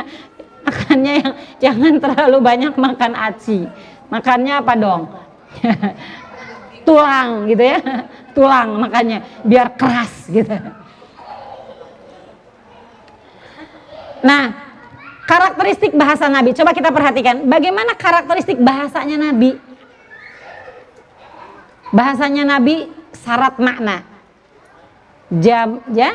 makannya 0.65 1.13
yang 1.21 1.33
jangan 1.61 1.93
terlalu 2.01 2.37
banyak 2.41 2.73
makan 2.73 3.13
aci. 3.13 3.69
Makannya 4.09 4.53
apa 4.59 4.73
dong? 4.73 5.01
Tulang 6.87 7.45
gitu 7.45 7.63
ya. 7.63 7.79
Tulang 8.33 8.81
makannya 8.81 9.45
biar 9.45 9.77
keras 9.77 10.27
gitu. 10.27 10.57
Nah, 14.25 14.65
Karakteristik 15.25 15.97
bahasa 15.97 16.29
Nabi. 16.29 16.53
Coba 16.53 16.71
kita 16.71 16.93
perhatikan. 16.93 17.49
Bagaimana 17.49 17.97
karakteristik 17.97 18.61
bahasanya 18.61 19.33
Nabi? 19.33 19.57
Bahasanya 21.89 22.45
Nabi 22.45 22.85
syarat 23.25 23.57
makna. 23.57 24.05
Jam, 25.41 25.81
ya? 25.89 26.13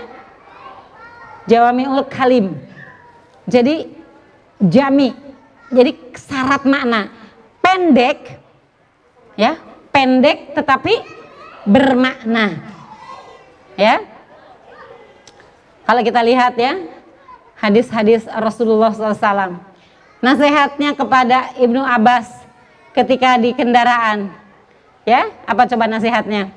Jawamiul 1.51 2.07
kalim. 2.07 2.55
Jadi 3.51 3.91
jami. 4.61 5.17
Jadi 5.73 5.97
syarat 6.15 6.63
makna. 6.69 7.09
Pendek. 7.65 8.39
Ya, 9.35 9.57
pendek 9.89 10.53
tetapi 10.53 11.01
bermakna. 11.65 12.61
Ya. 13.75 14.05
Kalau 15.89 16.03
kita 16.05 16.21
lihat 16.23 16.55
ya, 16.61 16.77
hadis-hadis 17.59 18.29
Rasulullah 18.29 18.93
SAW. 18.93 19.59
Nasihatnya 20.21 20.93
kepada 20.93 21.57
Ibnu 21.57 21.81
Abbas 21.81 22.29
ketika 22.93 23.41
di 23.41 23.57
kendaraan. 23.57 24.29
Ya, 25.09 25.33
apa 25.49 25.65
coba 25.65 25.89
nasihatnya? 25.89 26.53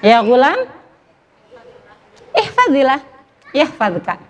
Ya 0.00 0.24
gulam, 0.24 0.56
ihfadilah, 2.32 3.04
ihfadka. 3.52 4.29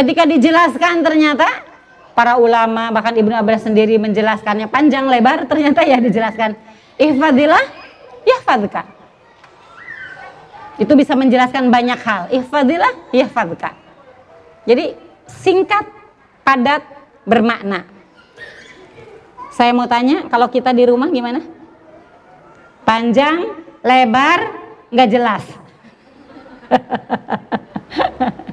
Ketika 0.00 0.24
dijelaskan 0.24 1.04
ternyata 1.04 1.44
para 2.16 2.40
ulama 2.40 2.88
bahkan 2.88 3.12
Ibnu 3.12 3.36
Abbas 3.36 3.68
sendiri 3.68 4.00
menjelaskannya 4.00 4.72
panjang 4.72 5.04
lebar 5.04 5.44
ternyata 5.44 5.84
ya 5.84 6.00
dijelaskan 6.00 6.56
ihfadilah 6.96 7.60
yahfadka. 8.24 8.88
Itu 10.80 10.96
bisa 10.96 11.12
menjelaskan 11.12 11.68
banyak 11.68 12.00
hal. 12.00 12.32
Ihfadillah 12.32 13.12
yahfadka. 13.12 13.76
Jadi 14.64 14.96
singkat, 15.28 15.84
padat, 16.48 16.80
bermakna. 17.28 17.84
Saya 19.52 19.76
mau 19.76 19.84
tanya, 19.84 20.24
kalau 20.32 20.48
kita 20.48 20.72
di 20.72 20.88
rumah 20.88 21.12
gimana? 21.12 21.44
Panjang, 22.88 23.52
lebar, 23.84 24.48
nggak 24.88 25.08
jelas. 25.12 25.44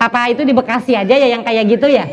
Apa 0.00 0.32
itu 0.32 0.48
di 0.48 0.56
Bekasi 0.56 0.96
aja 0.96 1.12
ya 1.12 1.28
yang 1.28 1.44
kayak 1.44 1.68
gitu 1.68 1.84
ya? 1.84 2.08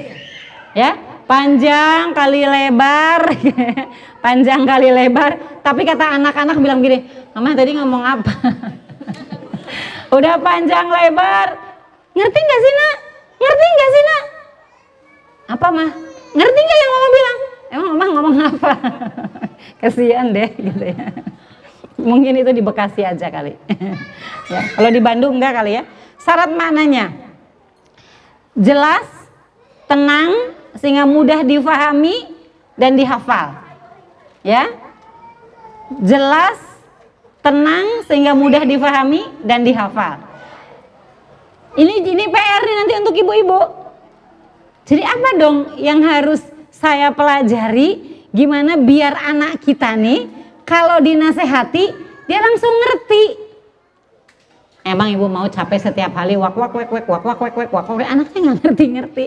Ya, 0.76 1.00
panjang 1.24 2.12
kali 2.12 2.44
lebar, 2.44 3.32
panjang 4.26 4.68
kali 4.68 4.92
lebar. 4.92 5.64
Tapi 5.64 5.88
kata 5.88 6.20
anak-anak 6.20 6.60
bilang 6.60 6.84
gini, 6.84 7.08
Mama 7.32 7.56
tadi 7.56 7.80
ngomong 7.80 8.04
apa? 8.04 8.34
Udah 10.18 10.36
panjang 10.36 10.92
lebar, 10.92 11.56
ngerti 12.12 12.40
nggak 12.44 12.60
sih 12.60 12.74
nak? 12.76 12.98
Ngerti 13.40 13.66
nggak 13.72 13.90
sih 13.90 14.04
nak? 14.04 14.24
Apa 15.56 15.68
mah? 15.72 15.90
Ngerti 16.36 16.60
nggak 16.60 16.80
yang 16.84 16.92
mama 16.92 17.08
bilang? 17.08 17.38
Emang 17.68 17.88
mama 17.96 18.06
ngomong 18.12 18.36
apa? 18.52 18.72
Kasihan 19.80 20.36
deh 20.36 20.50
gitu 20.60 20.84
ya. 20.92 21.08
Mungkin 21.96 22.36
itu 22.36 22.52
di 22.52 22.60
Bekasi 22.60 23.08
aja 23.08 23.32
kali. 23.32 23.56
ya, 24.52 24.62
kalau 24.76 24.92
di 24.92 25.00
Bandung 25.00 25.40
enggak 25.40 25.56
kali 25.56 25.80
ya. 25.80 25.84
Syarat 26.20 26.52
maknanya 26.52 27.27
jelas, 28.58 29.06
tenang, 29.86 30.58
sehingga 30.78 31.06
mudah 31.06 31.46
difahami 31.46 32.34
dan 32.74 32.98
dihafal. 32.98 33.54
Ya. 34.42 34.74
Jelas, 36.04 36.58
tenang 37.46 38.04
sehingga 38.04 38.36
mudah 38.36 38.68
difahami 38.68 39.24
dan 39.48 39.64
dihafal. 39.64 40.20
Ini 41.78 42.04
ini 42.04 42.26
PR 42.28 42.62
nih 42.66 42.76
nanti 42.76 42.94
untuk 43.00 43.16
ibu-ibu. 43.16 43.62
Jadi 44.88 45.04
apa 45.04 45.30
dong 45.38 45.58
yang 45.78 46.02
harus 46.02 46.42
saya 46.74 47.14
pelajari 47.14 48.20
gimana 48.32 48.76
biar 48.76 49.16
anak 49.16 49.64
kita 49.64 49.96
nih 49.96 50.28
kalau 50.68 51.00
dinasehati 51.00 51.86
dia 52.28 52.40
langsung 52.44 52.72
ngerti. 52.72 53.47
Emang 54.88 55.12
ibu 55.12 55.28
mau 55.28 55.44
capek 55.52 55.84
setiap 55.84 56.16
hari 56.16 56.40
wak 56.40 56.56
wak 56.56 56.72
wak 56.72 56.88
wak 56.88 57.04
wak 57.12 57.24
wak 57.28 57.40
wak 57.44 57.56
wak 57.60 57.72
wak 57.76 57.88
wek 57.92 58.08
anaknya 58.08 58.40
nggak 58.40 58.58
ngerti 58.64 58.86
ngerti. 58.96 59.26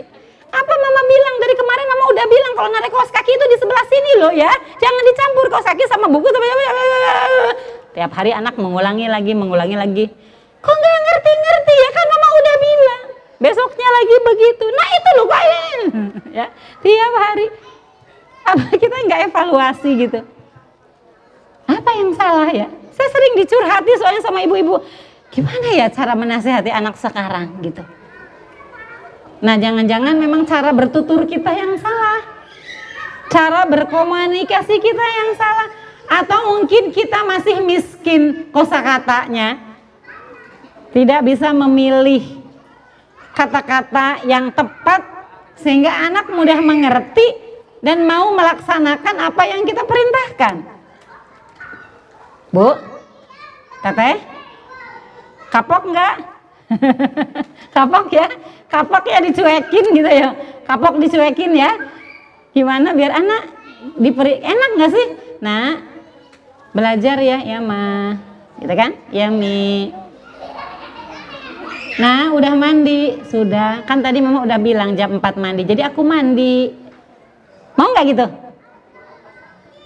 Apa 0.48 0.72
mama 0.72 1.00
bilang 1.04 1.34
dari 1.36 1.52
kemarin 1.52 1.84
mama 1.84 2.04
udah 2.16 2.26
bilang 2.32 2.52
kalau 2.56 2.68
narik 2.72 2.88
kaos 2.88 3.12
kaki 3.12 3.28
itu 3.28 3.44
di 3.44 3.56
sebelah 3.60 3.84
sini 3.84 4.12
loh 4.24 4.32
ya, 4.32 4.48
jangan 4.80 5.02
dicampur 5.04 5.46
kaos 5.52 5.66
kaki 5.68 5.84
sama 5.84 6.08
buku 6.08 6.32
sama 6.32 6.46
tiap 7.92 8.10
hari 8.16 8.32
anak 8.32 8.56
mengulangi 8.56 9.04
lagi 9.04 9.36
mengulangi 9.36 9.76
lagi. 9.76 10.04
Kok 10.64 10.76
nggak 10.80 10.98
ngerti 11.04 11.30
ngerti 11.44 11.74
ya 11.76 11.90
kan 11.92 12.04
mama 12.08 12.28
udah 12.40 12.56
bilang. 12.56 13.02
Besoknya 13.44 13.88
lagi 14.00 14.16
begitu. 14.32 14.64
Nah 14.64 14.88
itu 14.96 15.08
loh 15.12 15.26
kain 15.28 15.80
ya 16.40 16.46
tiap 16.80 17.12
hari 17.20 17.46
apa 18.48 18.64
kita 18.80 18.96
nggak 18.96 19.20
evaluasi 19.28 19.90
gitu. 20.08 20.20
Apa 21.68 21.90
yang 22.00 22.16
salah 22.16 22.48
ya? 22.48 22.64
Saya 22.96 23.08
sering 23.12 23.32
dicurhati 23.44 23.92
soalnya 24.00 24.24
sama 24.24 24.40
ibu-ibu 24.40 24.80
Gimana 25.30 25.68
ya 25.70 25.86
cara 25.94 26.18
menasehati 26.18 26.74
anak 26.74 26.98
sekarang 26.98 27.62
gitu. 27.62 27.86
Nah 29.40 29.54
jangan-jangan 29.56 30.18
memang 30.18 30.42
cara 30.44 30.74
bertutur 30.74 31.22
kita 31.24 31.54
yang 31.54 31.78
salah. 31.78 32.20
Cara 33.30 33.62
berkomunikasi 33.70 34.74
kita 34.82 35.06
yang 35.06 35.30
salah. 35.38 35.68
Atau 36.10 36.58
mungkin 36.58 36.90
kita 36.90 37.22
masih 37.22 37.62
miskin 37.62 38.50
kosakatanya. 38.50 39.62
Tidak 40.90 41.20
bisa 41.22 41.54
memilih 41.54 42.42
kata-kata 43.30 44.26
yang 44.26 44.50
tepat 44.50 45.06
sehingga 45.54 45.94
anak 46.10 46.26
mudah 46.34 46.58
mengerti 46.58 47.22
dan 47.78 48.02
mau 48.02 48.34
melaksanakan 48.34 49.16
apa 49.30 49.42
yang 49.46 49.62
kita 49.62 49.86
perintahkan. 49.86 50.54
Bu, 52.50 52.74
teteh, 53.86 54.18
kapok 55.50 55.82
enggak? 55.90 56.16
kapok 57.74 58.06
ya, 58.14 58.26
kapok 58.70 59.04
ya 59.10 59.18
dicuekin 59.18 59.84
gitu 59.90 60.10
ya, 60.10 60.28
kapok 60.64 61.02
dicuekin 61.02 61.52
ya. 61.58 61.70
Gimana 62.54 62.94
biar 62.94 63.10
anak 63.18 63.42
diperi 63.98 64.38
enak 64.38 64.70
nggak 64.78 64.92
sih? 64.94 65.06
Nah, 65.42 65.82
belajar 66.70 67.18
ya, 67.18 67.42
ya 67.42 67.58
ma, 67.58 68.14
gitu 68.62 68.74
kan? 68.74 68.94
Ya 69.10 69.30
mi. 69.30 69.90
Nah, 72.00 72.32
udah 72.32 72.56
mandi, 72.56 73.20
sudah. 73.28 73.84
Kan 73.84 74.00
tadi 74.00 74.24
mama 74.24 74.46
udah 74.46 74.56
bilang 74.56 74.96
jam 74.96 75.20
4 75.20 75.36
mandi. 75.36 75.68
Jadi 75.68 75.84
aku 75.84 76.00
mandi. 76.00 76.72
Mau 77.76 77.92
nggak 77.92 78.06
gitu? 78.08 78.26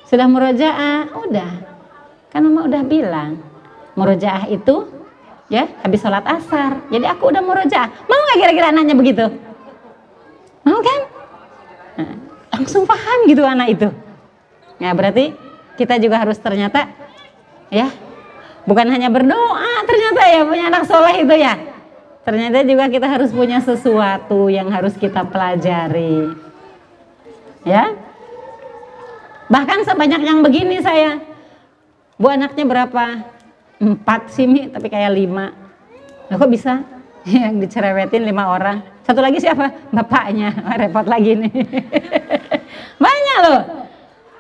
Sudah 0.06 0.30
murojaah? 0.30 1.10
Udah. 1.26 1.52
Kan 2.30 2.46
mama 2.46 2.70
udah 2.70 2.86
bilang. 2.86 3.42
Murojaah 3.98 4.46
itu 4.46 4.86
ya 5.48 5.68
habis 5.84 6.00
sholat 6.00 6.24
asar. 6.24 6.80
Jadi 6.88 7.04
aku 7.08 7.28
udah 7.28 7.42
murojaah. 7.44 7.88
Mau 8.08 8.18
nggak 8.18 8.38
kira-kira 8.40 8.66
anaknya 8.72 8.94
begitu? 8.96 9.24
Mau 10.64 10.78
kan? 10.80 11.00
Nah, 12.00 12.14
langsung 12.56 12.88
paham 12.88 13.18
gitu 13.28 13.42
anak 13.44 13.68
itu. 13.76 13.88
Nah, 14.80 14.90
berarti 14.96 15.36
kita 15.76 16.00
juga 16.00 16.22
harus 16.22 16.38
ternyata 16.38 16.90
ya 17.68 17.90
bukan 18.64 18.86
hanya 18.86 19.10
berdoa 19.10 19.74
ternyata 19.82 20.20
ya 20.30 20.40
punya 20.46 20.64
anak 20.70 20.86
soleh 20.86 21.26
itu 21.26 21.34
ya 21.34 21.58
ternyata 22.24 22.64
juga 22.64 22.88
kita 22.88 23.04
harus 23.04 23.30
punya 23.34 23.60
sesuatu 23.60 24.48
yang 24.48 24.72
harus 24.72 24.96
kita 24.96 25.28
pelajari. 25.28 26.32
Ya. 27.68 27.92
Bahkan 29.48 29.84
sebanyak 29.84 30.24
yang 30.24 30.40
begini 30.40 30.80
saya. 30.80 31.20
Bu 32.16 32.32
anaknya 32.32 32.64
berapa? 32.64 33.33
Empat 33.84 34.32
sih 34.32 34.48
Mi, 34.48 34.72
tapi 34.72 34.88
kayak 34.88 35.12
lima. 35.12 35.52
Nah, 36.32 36.40
kok 36.40 36.48
bisa? 36.48 36.80
Yang 37.28 37.68
dicerewetin 37.68 38.24
lima 38.24 38.48
orang. 38.48 38.80
Satu 39.04 39.20
lagi 39.20 39.36
siapa? 39.36 39.92
Bapaknya. 39.92 40.56
Wah, 40.64 40.80
repot 40.80 41.04
lagi 41.04 41.36
nih. 41.36 41.52
Banyak 43.04 43.38
loh. 43.44 43.60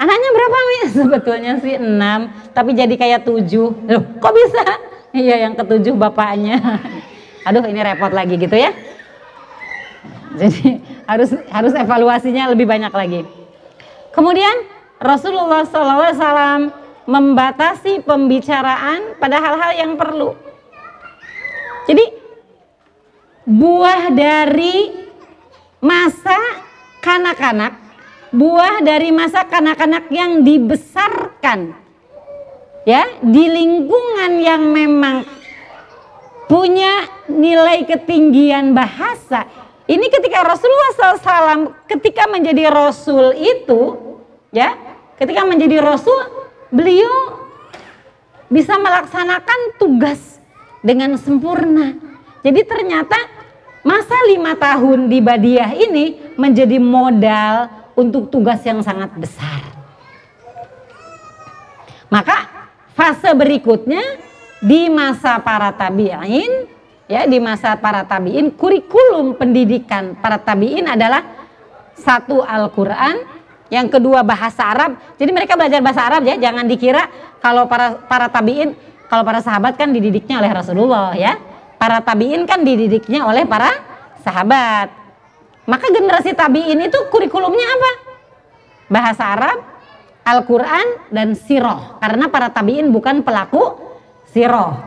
Anaknya 0.00 0.30
berapa 0.32 0.58
Mi? 0.64 0.78
Sebetulnya 0.88 1.52
sih 1.60 1.76
enam, 1.76 2.32
tapi 2.56 2.72
jadi 2.72 2.96
kayak 2.96 3.28
tujuh. 3.28 3.68
Loh, 3.84 4.02
kok 4.16 4.32
bisa? 4.32 4.64
Iya, 5.12 5.46
yang 5.46 5.54
ketujuh 5.54 5.94
bapaknya 5.94 6.58
aduh 7.44 7.64
ini 7.68 7.80
repot 7.84 8.10
lagi 8.10 8.40
gitu 8.40 8.56
ya. 8.56 8.72
Jadi 10.34 10.82
harus 11.06 11.30
harus 11.52 11.72
evaluasinya 11.76 12.50
lebih 12.50 12.66
banyak 12.66 12.90
lagi. 12.90 13.20
Kemudian 14.10 14.66
Rasulullah 14.98 15.62
SAW 15.62 16.72
membatasi 17.04 18.00
pembicaraan 18.04 19.16
pada 19.20 19.36
hal-hal 19.40 19.72
yang 19.76 19.92
perlu. 19.96 20.32
Jadi 21.84 22.04
buah 23.44 24.08
dari 24.12 25.04
masa 25.84 26.40
kanak-kanak, 27.04 27.76
buah 28.32 28.80
dari 28.80 29.12
masa 29.12 29.44
kanak-kanak 29.44 30.08
yang 30.08 30.40
dibesarkan 30.40 31.76
ya 32.88 33.20
di 33.20 33.44
lingkungan 33.48 34.32
yang 34.40 34.62
memang 34.72 35.24
punya 36.48 37.08
nilai 37.28 37.84
ketinggian 37.88 38.76
bahasa. 38.76 39.48
Ini 39.84 40.06
ketika 40.08 40.40
Rasulullah 40.40 40.92
SAW 40.96 41.76
ketika 41.84 42.24
menjadi 42.24 42.72
Rasul 42.72 43.36
itu, 43.36 43.80
ya, 44.48 44.76
ketika 45.20 45.44
menjadi 45.44 45.84
Rasul, 45.84 46.43
beliau 46.74 47.46
bisa 48.50 48.74
melaksanakan 48.74 49.78
tugas 49.78 50.42
dengan 50.82 51.14
sempurna. 51.14 51.94
Jadi 52.42 52.60
ternyata 52.66 53.16
masa 53.86 54.18
lima 54.26 54.58
tahun 54.58 55.06
di 55.06 55.22
Badiah 55.22 55.70
ini 55.72 56.34
menjadi 56.34 56.76
modal 56.82 57.70
untuk 57.94 58.28
tugas 58.28 58.60
yang 58.66 58.82
sangat 58.82 59.14
besar. 59.14 59.62
Maka 62.10 62.68
fase 62.92 63.30
berikutnya 63.32 64.02
di 64.60 64.90
masa 64.90 65.38
para 65.40 65.70
tabi'in 65.72 66.68
ya 67.10 67.26
di 67.26 67.38
masa 67.38 67.76
para 67.78 68.04
tabi'in 68.04 68.54
kurikulum 68.54 69.36
pendidikan 69.38 70.14
para 70.18 70.38
tabi'in 70.38 70.88
adalah 70.88 71.22
satu 71.94 72.42
Al-Qur'an, 72.42 73.33
yang 73.72 73.88
kedua 73.88 74.20
bahasa 74.20 74.64
Arab. 74.68 74.96
Jadi 75.16 75.30
mereka 75.32 75.56
belajar 75.56 75.80
bahasa 75.80 76.02
Arab 76.04 76.22
ya, 76.28 76.36
jangan 76.36 76.68
dikira 76.68 77.08
kalau 77.40 77.64
para 77.68 77.96
para 78.04 78.28
tabi'in 78.28 78.76
kalau 79.08 79.22
para 79.24 79.40
sahabat 79.40 79.76
kan 79.76 79.92
dididiknya 79.92 80.40
oleh 80.40 80.50
Rasulullah 80.52 81.12
ya. 81.16 81.36
Para 81.80 82.00
tabi'in 82.00 82.48
kan 82.48 82.64
dididiknya 82.64 83.28
oleh 83.28 83.44
para 83.44 83.70
sahabat. 84.24 84.88
Maka 85.64 85.86
generasi 85.92 86.36
tabi'in 86.36 86.80
itu 86.80 86.98
kurikulumnya 87.08 87.64
apa? 87.64 87.92
Bahasa 88.88 89.24
Arab, 89.32 89.58
Al-Quran 90.24 91.12
dan 91.12 91.36
siroh. 91.36 92.00
Karena 92.00 92.32
para 92.32 92.48
tabiin 92.48 92.88
bukan 92.88 93.20
pelaku 93.20 93.76
siroh. 94.32 94.80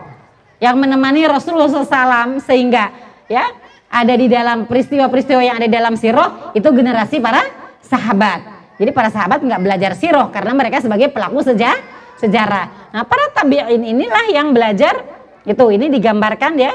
Yang 0.58 0.76
menemani 0.82 1.30
Rasulullah 1.30 1.70
SAW 1.70 2.42
sehingga 2.42 2.90
ya 3.30 3.46
ada 3.88 4.14
di 4.18 4.26
dalam 4.26 4.66
peristiwa-peristiwa 4.66 5.42
yang 5.46 5.62
ada 5.62 5.70
di 5.70 5.76
dalam 5.78 5.94
siroh 5.94 6.54
itu 6.58 6.66
generasi 6.66 7.22
para 7.22 7.46
sahabat. 7.86 8.57
Jadi 8.78 8.94
para 8.94 9.10
sahabat 9.10 9.42
nggak 9.42 9.62
belajar 9.62 9.92
siroh 9.98 10.30
karena 10.30 10.54
mereka 10.54 10.78
sebagai 10.78 11.10
pelaku 11.10 11.42
seja 11.42 11.74
sejarah. 12.22 12.94
Nah 12.94 13.04
para 13.10 13.34
tabiin 13.34 13.82
inilah 13.82 14.30
yang 14.30 14.54
belajar 14.54 15.02
itu. 15.50 15.66
Ini 15.66 15.90
digambarkan 15.90 16.54
ya. 16.62 16.74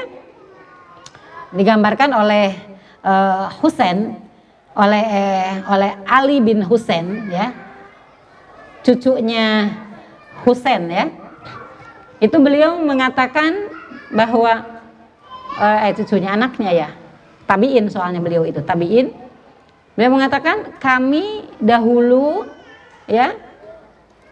Digambarkan 1.55 2.09
oleh 2.11 2.51
uh, 3.07 3.47
Husain 3.63 4.19
oleh 4.73 5.03
eh, 5.05 5.53
oleh 5.69 5.91
Ali 6.03 6.43
bin 6.43 6.59
Husain 6.67 7.31
ya. 7.31 7.55
Cucunya 8.83 9.71
Husain 10.43 10.83
ya. 10.91 11.07
Itu 12.19 12.41
beliau 12.43 12.83
mengatakan 12.83 13.71
bahwa 14.11 14.59
eh, 15.55 15.95
cucunya 15.95 16.35
anaknya 16.35 16.71
ya. 16.75 16.89
Tabiin 17.47 17.87
soalnya 17.87 18.19
beliau 18.19 18.43
itu 18.43 18.59
tabiin 18.59 19.22
beliau 19.93 20.17
mengatakan 20.17 20.77
kami 20.81 21.47
dahulu 21.61 22.49
ya 23.05 23.37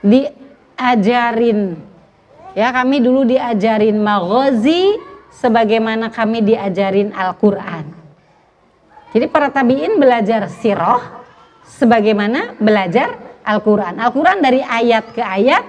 diajarin 0.02 1.78
ya 2.58 2.74
kami 2.74 2.98
dulu 3.00 3.26
diajarin 3.26 4.02
maghazi 4.02 4.98
sebagaimana 5.32 6.10
kami 6.10 6.42
diajarin 6.42 7.14
Al-Qur'an 7.14 8.02
jadi 9.12 9.28
para 9.28 9.52
tabiin 9.52 10.00
belajar 10.00 10.48
siroh 10.48 11.04
sebagaimana 11.68 12.56
belajar 12.58 13.20
Al-Quran. 13.44 14.00
Al-Quran 14.00 14.40
dari 14.40 14.62
ayat 14.64 15.12
ke 15.12 15.22
ayat, 15.22 15.64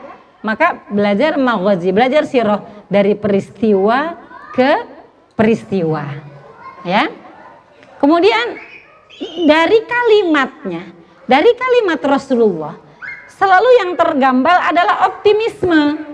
maka 0.47 0.87
belajar 0.87 1.35
maghazi, 1.41 1.91
belajar 1.91 2.23
siroh 2.29 2.63
dari 2.87 3.19
peristiwa 3.19 4.19
ke 4.55 4.71
peristiwa. 5.35 6.05
Ya. 6.87 7.11
Kemudian 7.99 8.59
dari 9.21 9.79
kalimatnya, 9.85 10.83
dari 11.27 11.51
kalimat 11.55 12.01
Rasulullah, 12.05 12.75
selalu 13.37 13.71
yang 13.83 13.91
tergambar 13.99 14.71
adalah 14.71 15.09
optimisme. 15.11 16.13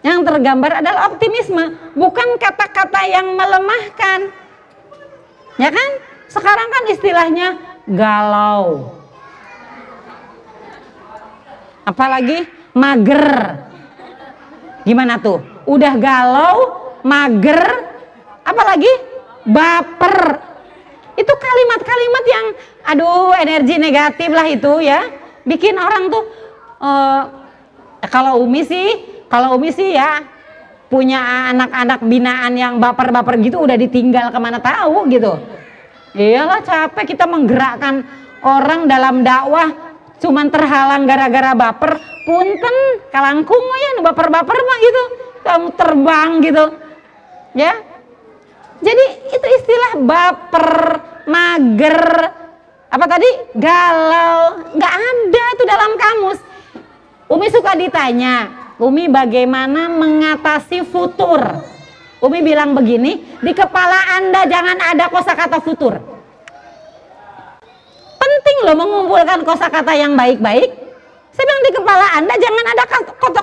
Yang 0.00 0.20
tergambar 0.24 0.80
adalah 0.80 1.12
optimisme, 1.12 1.76
bukan 1.92 2.40
kata-kata 2.40 3.04
yang 3.04 3.36
melemahkan. 3.36 4.32
Ya 5.60 5.68
kan? 5.68 5.90
Sekarang 6.32 6.68
kan 6.72 6.84
istilahnya 6.88 7.48
galau. 7.84 8.96
Apalagi 11.84 12.48
mager. 12.72 13.60
Gimana 14.88 15.20
tuh? 15.20 15.44
Udah 15.68 15.92
galau, 16.00 16.56
mager, 17.04 17.60
apalagi 18.40 18.88
baper. 19.44 20.49
Itu 21.20 21.32
kalimat-kalimat 21.36 22.24
yang 22.24 22.46
aduh 22.88 23.36
energi 23.36 23.76
negatif 23.76 24.30
lah 24.32 24.46
itu 24.48 24.72
ya. 24.80 25.00
Bikin 25.44 25.76
orang 25.76 26.08
tuh 26.08 26.24
uh, 26.80 27.22
kalau 28.08 28.40
Umi 28.40 28.64
sih, 28.64 28.88
kalau 29.28 29.60
Umi 29.60 29.68
sih 29.68 29.92
ya 29.92 30.24
punya 30.88 31.52
anak-anak 31.52 32.00
binaan 32.08 32.56
yang 32.56 32.82
baper-baper 32.82 33.38
gitu 33.38 33.62
udah 33.62 33.78
ditinggal 33.78 34.34
ke 34.34 34.38
mana 34.42 34.58
tahu 34.58 35.06
gitu 35.06 35.38
Iyalah 36.10 36.58
capek 36.66 37.14
kita 37.14 37.22
menggerakkan 37.30 38.02
orang 38.42 38.90
dalam 38.90 39.22
dakwah 39.22 39.70
cuman 40.18 40.50
terhalang 40.50 41.06
gara-gara 41.06 41.54
baper. 41.54 42.02
Punten 42.26 42.76
kalangkung 43.14 43.62
ya 43.62 44.02
baper-baper 44.02 44.58
mah 44.58 44.78
gitu. 44.82 45.02
Kamu 45.40 45.68
terbang 45.78 46.30
gitu. 46.42 46.64
Ya. 47.54 47.72
Jadi 48.80 49.04
itu 49.28 49.46
istilah 49.60 49.92
baper, 50.02 50.70
mager, 51.28 52.00
apa 52.90 53.04
tadi? 53.06 53.30
Galau. 53.54 54.66
nggak 54.74 54.94
ada 54.94 55.44
itu 55.54 55.64
dalam 55.68 55.92
kamus. 55.94 56.38
Umi 57.30 57.46
suka 57.46 57.78
ditanya, 57.78 58.50
Umi 58.82 59.06
bagaimana 59.06 59.86
mengatasi 59.86 60.82
futur? 60.82 61.38
Umi 62.20 62.42
bilang 62.42 62.74
begini, 62.74 63.38
di 63.38 63.52
kepala 63.54 64.18
Anda 64.18 64.44
jangan 64.50 64.76
ada 64.76 65.06
kosakata 65.08 65.62
futur. 65.62 65.94
Penting 68.20 68.56
loh 68.66 68.76
mengumpulkan 68.76 69.46
kosakata 69.46 69.94
yang 69.94 70.18
baik-baik. 70.18 70.74
Saya 71.30 71.44
bilang 71.46 71.62
di 71.64 71.72
kepala 71.72 72.06
Anda 72.18 72.34
jangan 72.36 72.64
ada 72.74 72.84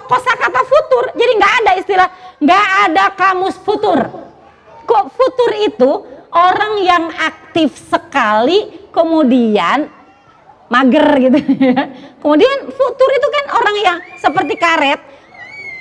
kosakata 0.04 0.62
futur. 0.68 1.04
Jadi 1.16 1.32
nggak 1.40 1.54
ada 1.64 1.72
istilah, 1.80 2.10
nggak 2.44 2.66
ada 2.86 3.06
kamus 3.16 3.56
futur. 3.64 3.98
Kok 4.84 5.06
futur 5.16 5.52
itu 5.64 5.92
orang 6.38 6.74
yang 6.86 7.04
aktif 7.18 7.74
sekali 7.90 8.90
kemudian 8.94 9.90
mager 10.70 11.08
gitu. 11.18 11.40
Ya. 11.58 11.90
Kemudian 12.22 12.68
futur 12.70 13.10
itu 13.10 13.28
kan 13.32 13.46
orang 13.56 13.76
yang 13.80 13.98
seperti 14.20 14.54
karet, 14.60 15.00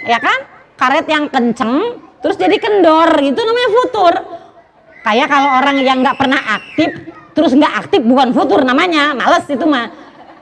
ya 0.06 0.18
kan? 0.22 0.38
Karet 0.78 1.06
yang 1.10 1.26
kenceng, 1.26 1.98
terus 2.22 2.38
jadi 2.38 2.54
kendor 2.60 3.18
itu 3.18 3.40
namanya 3.40 3.70
futur. 3.82 4.14
Kayak 5.02 5.28
kalau 5.30 5.50
orang 5.62 5.76
yang 5.82 6.02
nggak 6.02 6.18
pernah 6.18 6.38
aktif 6.38 6.90
terus 7.34 7.52
nggak 7.52 7.86
aktif 7.86 8.00
bukan 8.00 8.32
futur 8.32 8.62
namanya 8.62 9.12
males 9.12 9.44
itu 9.46 9.62
mah. 9.66 9.90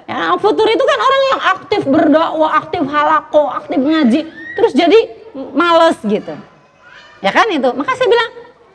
Ya 0.04 0.36
futur 0.36 0.68
itu 0.68 0.84
kan 0.84 0.98
orang 1.00 1.22
yang 1.32 1.40
aktif 1.56 1.80
berdoa 1.88 2.48
aktif 2.60 2.82
halako 2.84 3.48
aktif 3.48 3.80
ngaji 3.80 4.20
terus 4.56 4.72
jadi 4.76 4.98
males 5.56 5.96
gitu. 6.04 6.34
Ya 7.24 7.32
kan 7.32 7.48
itu? 7.48 7.68
Maka 7.72 7.96
saya 7.96 8.08
bilang 8.08 8.30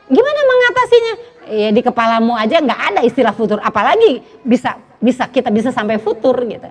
gimana 0.10 0.40
mengatasinya 0.42 1.14
ya 1.50 1.70
di 1.74 1.82
kepalamu 1.82 2.38
aja 2.38 2.62
nggak 2.62 2.82
ada 2.93 3.02
istilah 3.02 3.34
futur. 3.34 3.58
Apalagi 3.60 4.22
bisa 4.45 4.78
bisa 5.02 5.26
kita 5.28 5.50
bisa 5.50 5.74
sampai 5.74 5.97
futur 5.97 6.38
gitu. 6.45 6.70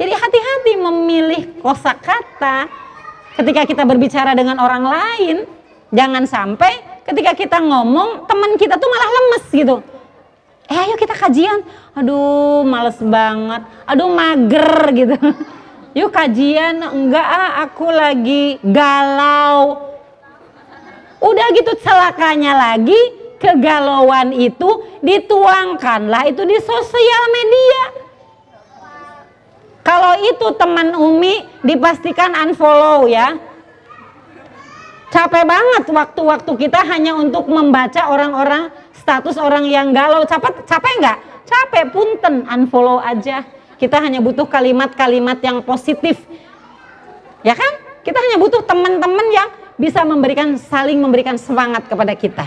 Jadi 0.00 0.12
hati-hati 0.16 0.72
memilih 0.80 1.60
kosakata 1.60 2.64
ketika 3.36 3.68
kita 3.68 3.82
berbicara 3.84 4.32
dengan 4.32 4.56
orang 4.56 4.84
lain. 4.88 5.36
Jangan 5.90 6.24
sampai 6.24 7.02
ketika 7.04 7.34
kita 7.34 7.58
ngomong 7.60 8.24
teman 8.24 8.56
kita 8.56 8.80
tuh 8.80 8.88
malah 8.88 9.10
lemes 9.10 9.44
gitu. 9.52 9.76
Eh 10.70 10.78
ayo 10.78 10.94
kita 10.96 11.12
kajian. 11.18 11.60
Aduh 11.98 12.62
males 12.64 12.96
banget. 13.02 13.62
Aduh 13.84 14.08
mager 14.08 14.72
gitu. 14.94 15.16
Yuk 15.98 16.14
kajian. 16.14 16.80
Enggak 16.80 17.26
ah 17.26 17.66
aku 17.66 17.90
lagi 17.90 18.56
galau. 18.62 19.90
Udah 21.20 21.46
gitu 21.52 21.76
celakanya 21.84 22.56
lagi 22.56 23.19
kegalauan 23.40 24.36
itu 24.36 24.68
dituangkanlah 25.00 26.28
itu 26.28 26.44
di 26.44 26.60
sosial 26.60 27.22
media 27.32 28.10
kalau 29.80 30.12
itu 30.22 30.46
teman 30.60 30.92
Umi 30.92 31.42
dipastikan 31.64 32.36
unfollow 32.36 33.08
ya. 33.08 33.34
Capek 35.10 35.42
banget 35.42 35.90
waktu-waktu 35.90 36.52
kita 36.54 36.86
hanya 36.86 37.18
untuk 37.18 37.50
membaca 37.50 38.06
orang-orang 38.06 38.70
status 38.94 39.34
orang 39.40 39.66
yang 39.66 39.90
galau. 39.90 40.22
Capek 40.22 40.62
capek 40.62 40.92
nggak? 41.02 41.18
Capek 41.42 41.84
punten 41.90 42.46
unfollow 42.46 43.02
aja. 43.02 43.42
Kita 43.80 43.98
hanya 43.98 44.22
butuh 44.22 44.46
kalimat-kalimat 44.46 45.42
yang 45.42 45.64
positif. 45.64 46.20
Ya 47.42 47.56
kan? 47.56 47.72
Kita 48.06 48.20
hanya 48.20 48.36
butuh 48.38 48.62
teman-teman 48.62 49.26
yang 49.32 49.48
bisa 49.80 50.04
memberikan 50.04 50.54
saling 50.60 51.00
memberikan 51.00 51.34
semangat 51.40 51.88
kepada 51.88 52.14
kita. 52.14 52.46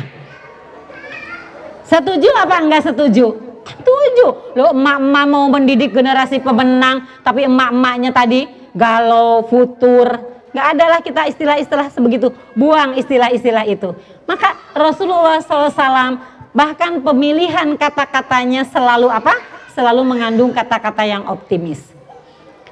Setuju 1.93 2.29
apa 2.33 2.57
enggak 2.57 2.89
setuju? 2.89 3.37
Setuju. 3.69 4.57
Lo 4.57 4.73
emak-emak 4.73 5.25
mau 5.29 5.45
mendidik 5.45 5.93
generasi 5.93 6.41
pemenang, 6.41 7.05
tapi 7.21 7.45
emak-emaknya 7.45 8.09
tadi 8.09 8.49
galau, 8.73 9.45
futur. 9.45 10.33
Gak 10.53 10.67
adalah 10.73 10.99
kita 11.05 11.29
istilah-istilah 11.29 11.93
sebegitu. 11.93 12.33
Buang 12.57 12.97
istilah-istilah 12.97 13.69
itu. 13.69 13.93
Maka 14.25 14.57
Rasulullah 14.73 15.37
SAW 15.41 16.17
bahkan 16.53 17.01
pemilihan 17.01 17.77
kata-katanya 17.77 18.65
selalu 18.65 19.13
apa? 19.13 19.37
Selalu 19.77 20.01
mengandung 20.01 20.49
kata-kata 20.49 21.05
yang 21.05 21.29
optimis. 21.29 21.81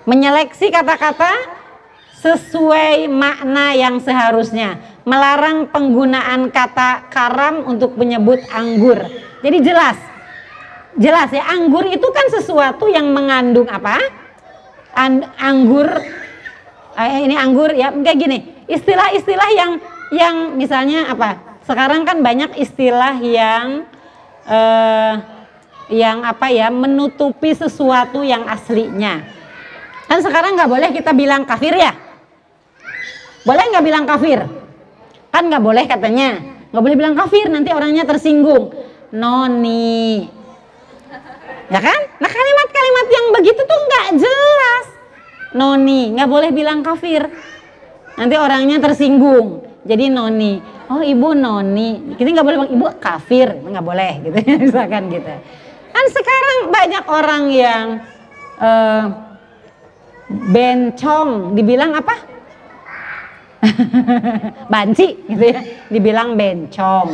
Menyeleksi 0.06 0.74
kata-kata 0.74 1.30
sesuai 2.22 3.10
makna 3.10 3.74
yang 3.74 3.98
seharusnya. 3.98 4.78
Melarang 5.02 5.70
penggunaan 5.74 6.54
kata 6.54 7.10
karam 7.10 7.66
untuk 7.66 7.98
menyebut 7.98 8.42
anggur. 8.54 9.02
Jadi 9.42 9.58
jelas 9.66 9.98
jelas 10.92 11.32
ya 11.32 11.48
anggur 11.48 11.88
itu 11.88 12.04
kan 12.04 12.28
sesuatu 12.36 12.92
yang 12.92 13.16
mengandung 13.16 13.64
apa 13.72 13.96
An 14.92 15.24
anggur 15.40 15.88
eh, 17.00 17.20
ini 17.24 17.32
anggur 17.40 17.72
ya 17.72 17.96
kayak 17.96 18.20
gini 18.20 18.38
istilah-istilah 18.68 19.50
yang 19.56 19.72
yang 20.12 20.36
misalnya 20.60 21.08
apa 21.08 21.40
sekarang 21.64 22.04
kan 22.04 22.20
banyak 22.20 22.60
istilah 22.60 23.16
yang 23.24 23.88
eh, 24.44 25.14
yang 25.96 26.28
apa 26.28 26.52
ya 26.52 26.68
menutupi 26.68 27.56
sesuatu 27.56 28.20
yang 28.20 28.44
aslinya 28.52 29.24
Kan 30.12 30.20
sekarang 30.20 30.60
nggak 30.60 30.68
boleh 30.68 30.92
kita 30.92 31.16
bilang 31.16 31.48
kafir 31.48 31.72
ya? 31.72 31.96
Boleh 33.48 33.64
nggak 33.72 33.86
bilang 33.88 34.04
kafir? 34.04 34.44
Kan 35.32 35.48
nggak 35.48 35.64
boleh 35.64 35.84
katanya. 35.88 36.44
Nggak 36.72 36.84
boleh 36.84 36.98
bilang 37.00 37.16
kafir, 37.16 37.48
nanti 37.48 37.72
orangnya 37.72 38.04
tersinggung. 38.04 38.72
Noni. 39.12 40.28
Ya 41.72 41.80
kan? 41.80 42.00
Nah 42.20 42.30
kalimat-kalimat 42.32 43.08
yang 43.08 43.26
begitu 43.40 43.62
tuh 43.64 43.80
nggak 43.88 44.08
jelas. 44.20 44.86
Noni, 45.56 46.16
nggak 46.16 46.30
boleh 46.32 46.50
bilang 46.52 46.84
kafir. 46.84 47.28
Nanti 48.20 48.36
orangnya 48.36 48.78
tersinggung. 48.84 49.64
Jadi 49.82 50.14
noni. 50.14 50.62
Oh 50.92 51.02
ibu 51.02 51.34
noni. 51.34 52.16
Kita 52.20 52.28
nggak 52.28 52.46
boleh 52.46 52.58
bilang 52.60 52.74
ibu 52.76 52.86
kafir, 53.00 53.56
nggak 53.66 53.86
boleh 53.86 54.14
gitu. 54.28 54.38
Misalkan 54.68 55.10
gitu. 55.10 55.34
Kan 55.92 56.06
sekarang 56.12 56.60
banyak 56.72 57.06
orang 57.08 57.44
yang 57.52 57.86
uh, 58.60 59.06
bencong, 60.32 61.56
dibilang 61.56 61.92
apa? 61.96 62.16
banci 64.74 65.08
gitu 65.30 65.44
ya, 65.44 65.62
dibilang 65.94 66.34
bencong. 66.34 67.10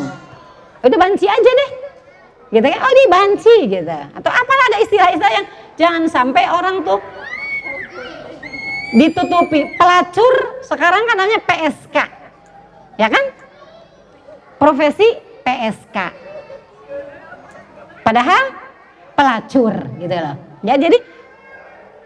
Udah 0.83 0.97
banci 0.97 1.25
aja 1.27 1.51
deh. 1.51 1.71
Gitu 2.47 2.63
kan, 2.63 2.79
oh 2.79 2.93
di 2.95 3.05
banci 3.11 3.55
gitu. 3.67 3.97
Atau 4.15 4.31
apalah 4.31 4.65
ada 4.71 4.77
istilah-istilah 4.87 5.33
yang 5.35 5.47
jangan 5.75 6.03
sampai 6.07 6.47
orang 6.47 6.79
tuh 6.87 7.03
ditutupi 8.95 9.75
pelacur 9.75 10.63
sekarang 10.63 11.03
kan 11.03 11.15
namanya 11.19 11.43
PSK. 11.43 11.97
Ya 12.95 13.07
kan? 13.11 13.25
Profesi 14.55 15.19
PSK. 15.43 15.97
Padahal 18.07 18.43
pelacur 19.19 19.75
gitu 19.99 20.15
loh. 20.15 20.35
Ya 20.63 20.79
jadi 20.79 20.95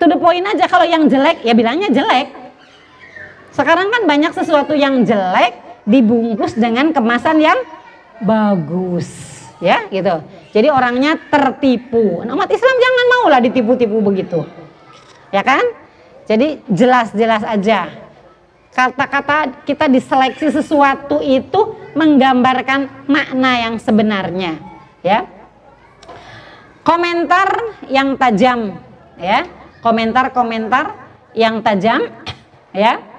to 0.01 0.09
the 0.09 0.17
point 0.17 0.41
aja 0.49 0.65
kalau 0.65 0.89
yang 0.89 1.05
jelek 1.05 1.45
ya 1.45 1.53
bilangnya 1.53 1.93
jelek. 1.93 2.40
Sekarang 3.51 3.91
kan 3.91 4.07
banyak 4.07 4.31
sesuatu 4.31 4.71
yang 4.71 5.03
jelek 5.03 5.83
dibungkus 5.83 6.55
dengan 6.55 6.95
kemasan 6.95 7.37
yang 7.43 7.59
bagus 8.23 9.31
ya 9.61 9.85
gitu. 9.93 10.25
Jadi 10.51 10.67
orangnya 10.67 11.15
tertipu. 11.29 12.25
Nah, 12.25 12.33
umat 12.35 12.49
Islam 12.49 12.75
jangan 12.75 13.05
mau 13.07 13.25
lah 13.29 13.39
ditipu-tipu 13.39 14.01
begitu. 14.01 14.43
Ya 15.31 15.45
kan? 15.45 15.63
Jadi 16.27 16.59
jelas-jelas 16.67 17.45
aja. 17.45 17.87
Kata-kata 18.71 19.67
kita 19.67 19.91
diseleksi 19.91 20.47
sesuatu 20.47 21.19
itu 21.19 21.75
menggambarkan 21.91 23.03
makna 23.03 23.67
yang 23.67 23.75
sebenarnya, 23.75 24.63
ya. 25.03 25.27
Komentar 26.87 27.51
yang 27.91 28.15
tajam, 28.15 28.79
ya. 29.19 29.43
Komentar-komentar 29.83 30.95
yang 31.35 31.59
tajam, 31.59 32.15
ya. 32.71 33.10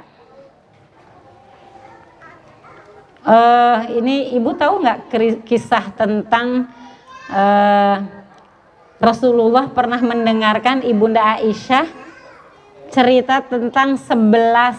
Uh, 3.22 3.86
ini 4.02 4.34
ibu 4.34 4.50
tahu 4.58 4.82
nggak 4.82 5.14
kisah 5.46 5.94
tentang 5.94 6.66
uh, 7.30 8.02
Rasulullah 8.98 9.70
pernah 9.70 10.02
mendengarkan 10.02 10.82
ibunda 10.82 11.38
Aisyah 11.38 11.86
cerita 12.90 13.38
tentang 13.46 13.94
sebelas 13.94 14.74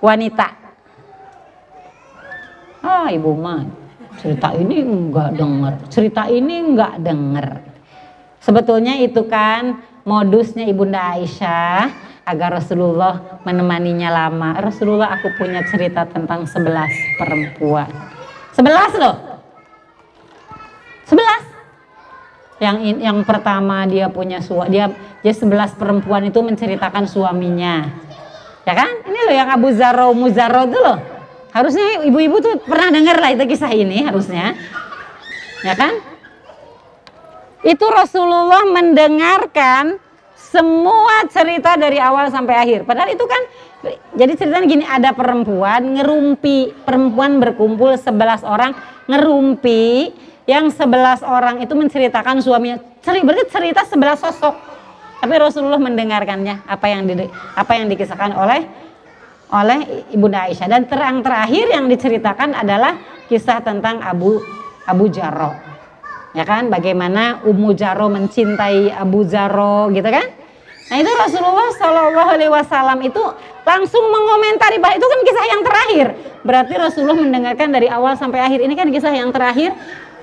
wanita. 0.00 0.48
Ah 2.80 3.12
ibu 3.12 3.36
mah 3.36 3.68
cerita 4.16 4.56
ini 4.56 4.80
enggak 4.80 5.36
dengar, 5.36 5.74
cerita 5.92 6.24
ini 6.24 6.72
enggak 6.72 7.04
dengar. 7.04 7.60
Sebetulnya 8.40 8.96
itu 8.96 9.28
kan 9.28 9.76
modusnya 10.08 10.64
ibunda 10.64 11.20
Aisyah 11.20 12.09
agar 12.24 12.60
Rasulullah 12.60 13.40
menemaninya 13.42 14.08
lama. 14.12 14.56
Rasulullah 14.60 15.16
aku 15.18 15.34
punya 15.36 15.64
cerita 15.66 16.06
tentang 16.06 16.44
sebelas 16.44 16.90
perempuan. 17.16 17.88
Sebelas 18.52 18.92
loh. 18.96 19.16
Sebelas. 21.08 21.42
Yang 22.60 22.76
yang 23.00 23.18
pertama 23.24 23.88
dia 23.88 24.12
punya 24.12 24.44
suami, 24.44 24.76
dia 24.76 24.92
dia 25.24 25.32
sebelas 25.32 25.72
perempuan 25.72 26.28
itu 26.28 26.38
menceritakan 26.44 27.08
suaminya. 27.08 27.88
Ya 28.68 28.74
kan? 28.76 28.90
Ini 29.08 29.18
loh 29.26 29.34
yang 29.34 29.48
Abu 29.48 29.72
Zaro 29.72 30.12
Muzaro 30.12 30.68
itu 30.68 30.76
loh. 30.76 30.98
Harusnya 31.50 32.04
ibu-ibu 32.06 32.38
tuh 32.38 32.54
pernah 32.62 32.92
dengar 32.94 33.16
lah 33.18 33.32
itu 33.32 33.42
kisah 33.48 33.72
ini 33.72 34.04
harusnya. 34.04 34.54
Ya 35.64 35.74
kan? 35.74 35.98
Itu 37.64 37.88
Rasulullah 37.88 38.64
mendengarkan 38.68 40.00
semua 40.50 41.24
cerita 41.30 41.78
dari 41.78 42.02
awal 42.02 42.26
sampai 42.28 42.54
akhir. 42.58 42.82
Padahal 42.82 43.14
itu 43.14 43.22
kan 43.22 43.42
jadi 44.18 44.34
ceritanya 44.34 44.66
gini 44.66 44.84
ada 44.84 45.14
perempuan 45.14 45.96
ngerumpi, 45.96 46.74
perempuan 46.82 47.38
berkumpul 47.38 47.94
11 47.94 48.42
orang 48.42 48.74
ngerumpi 49.06 50.10
yang 50.50 50.68
11 50.68 51.22
orang 51.22 51.62
itu 51.62 51.72
menceritakan 51.78 52.42
suaminya. 52.42 52.82
Cerita 53.00 53.22
berarti 53.22 53.44
cerita 53.48 53.82
11 53.86 54.18
sosok. 54.18 54.54
Tapi 55.20 55.34
Rasulullah 55.36 55.78
mendengarkannya 55.78 56.66
apa 56.66 56.86
yang 56.88 57.06
di, 57.06 57.28
apa 57.54 57.72
yang 57.76 57.86
dikisahkan 57.92 58.32
oleh 58.34 58.60
oleh 59.50 60.06
Ibunda 60.14 60.48
Aisyah 60.48 60.68
dan 60.70 60.86
terang 60.86 61.22
terakhir 61.22 61.70
yang 61.70 61.90
diceritakan 61.90 62.54
adalah 62.54 62.98
kisah 63.30 63.62
tentang 63.62 64.02
Abu 64.02 64.40
Abu 64.88 65.06
Jarro. 65.12 65.54
Ya 66.30 66.46
kan 66.46 66.70
bagaimana 66.70 67.42
Ummu 67.42 67.74
Jarro 67.74 68.06
mencintai 68.06 68.94
Abu 68.94 69.26
Jarro 69.26 69.90
gitu 69.90 70.06
kan? 70.06 70.39
Nah 70.90 70.96
itu 70.98 71.10
Rasulullah 71.14 71.70
Shallallahu 71.78 72.30
Alaihi 72.34 72.50
Wasallam 72.50 72.98
itu 73.06 73.22
langsung 73.62 74.04
mengomentari 74.10 74.82
bahwa 74.82 74.98
itu 74.98 75.06
kan 75.06 75.20
kisah 75.22 75.46
yang 75.46 75.62
terakhir. 75.62 76.06
Berarti 76.42 76.74
Rasulullah 76.74 77.14
mendengarkan 77.14 77.70
dari 77.70 77.86
awal 77.86 78.18
sampai 78.18 78.42
akhir. 78.42 78.58
Ini 78.58 78.74
kan 78.74 78.90
kisah 78.90 79.14
yang 79.14 79.30
terakhir. 79.30 79.70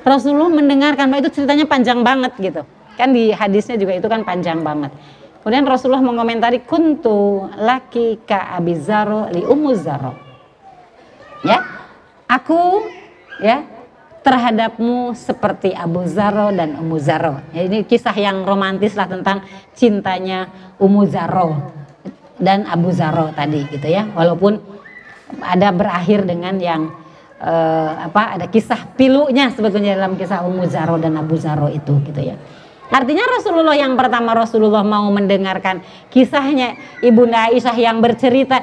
Rasulullah 0.03 0.51
mendengarkan 0.51 1.07
bahwa 1.07 1.24
itu 1.24 1.32
ceritanya 1.39 1.63
panjang 1.63 2.03
banget 2.03 2.36
gitu. 2.36 2.61
Kan 2.99 3.15
di 3.15 3.32
hadisnya 3.32 3.80
juga 3.80 3.95
itu 3.95 4.07
kan 4.11 4.28
panjang 4.28 4.59
banget. 4.59 4.91
Kemudian 5.39 5.63
Rasulullah 5.63 6.03
mengomentari 6.03 6.59
kuntu 6.68 7.47
laki 7.55 8.28
ka 8.28 8.51
abizaro 8.59 9.32
li 9.32 9.47
umuzaro. 9.47 10.11
Ya, 11.47 11.63
aku 12.28 12.84
ya 13.39 13.63
terhadapmu 14.28 15.15
seperti 15.15 15.71
Abu 15.71 16.03
Zaro 16.03 16.51
dan 16.51 16.75
Ummu 16.75 16.99
Zaro. 16.99 17.39
Ya, 17.55 17.63
ini 17.63 17.88
kisah 17.88 18.11
yang 18.11 18.43
romantis 18.43 18.91
lah 18.91 19.07
tentang 19.07 19.39
cintanya 19.71 20.51
Ummu 20.75 21.07
Zaro 21.07 21.55
dan 22.36 22.67
Abu 22.67 22.91
Zaro 22.91 23.32
tadi 23.32 23.63
gitu 23.71 23.88
ya. 23.88 24.03
Walaupun 24.11 24.59
ada 25.39 25.71
berakhir 25.71 26.28
dengan 26.28 26.59
yang 26.59 26.91
uh, 27.39 28.11
apa 28.11 28.36
ada 28.36 28.51
kisah 28.51 28.91
pilunya 28.99 29.47
sebetulnya 29.55 29.95
dalam 29.95 30.19
kisah 30.19 30.43
Ummu 30.43 30.67
Zaro 30.67 30.99
dan 30.99 31.15
Abu 31.15 31.39
Zaro 31.39 31.71
itu 31.71 31.95
gitu 32.03 32.19
ya. 32.19 32.36
Artinya 32.91 33.23
Rasulullah 33.32 33.80
yang 33.80 33.95
pertama 33.95 34.36
Rasulullah 34.36 34.84
mau 34.84 35.07
mendengarkan 35.07 35.80
kisahnya 36.11 36.75
Ibunda 36.99 37.47
Aisyah 37.47 37.75
yang 37.80 38.03
bercerita 38.03 38.59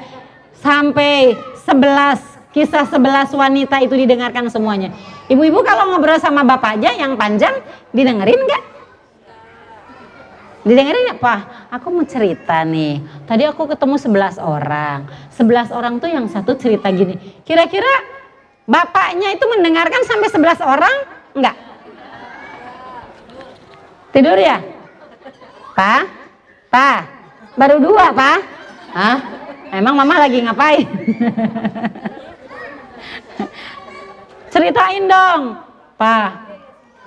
sampai 0.60 1.32
11 1.64 2.33
kisah 2.54 2.86
sebelas 2.86 3.34
wanita 3.34 3.82
itu 3.82 3.98
didengarkan 3.98 4.46
semuanya. 4.46 4.94
Ibu-ibu 5.26 5.66
kalau 5.66 5.90
ngobrol 5.90 6.22
sama 6.22 6.46
bapak 6.46 6.78
aja 6.78 6.94
yang 6.94 7.18
panjang 7.18 7.58
didengerin 7.90 8.38
nggak? 8.46 8.62
Didengerin 10.64 11.20
Pak, 11.20 11.68
aku 11.68 11.92
mau 11.92 12.08
cerita 12.08 12.64
nih. 12.64 13.04
Tadi 13.28 13.44
aku 13.44 13.68
ketemu 13.68 14.00
sebelas 14.00 14.40
orang. 14.40 15.04
Sebelas 15.28 15.68
orang 15.68 16.00
tuh 16.00 16.08
yang 16.08 16.24
satu 16.24 16.56
cerita 16.56 16.88
gini. 16.88 17.20
Kira-kira 17.44 17.90
bapaknya 18.64 19.36
itu 19.36 19.44
mendengarkan 19.44 20.08
sampai 20.08 20.32
sebelas 20.32 20.56
orang? 20.64 20.94
Enggak. 21.36 21.56
Tidur 24.16 24.40
ya? 24.40 24.64
Pak? 25.76 26.02
Pak? 26.72 27.00
Baru 27.60 27.84
dua, 27.84 28.08
Pak? 28.16 28.38
Hah? 28.96 29.18
Emang 29.68 30.00
mama 30.00 30.16
lagi 30.16 30.40
ngapain? 30.40 30.88
Ceritain 34.52 35.04
dong. 35.06 35.58
Pak, 35.94 36.30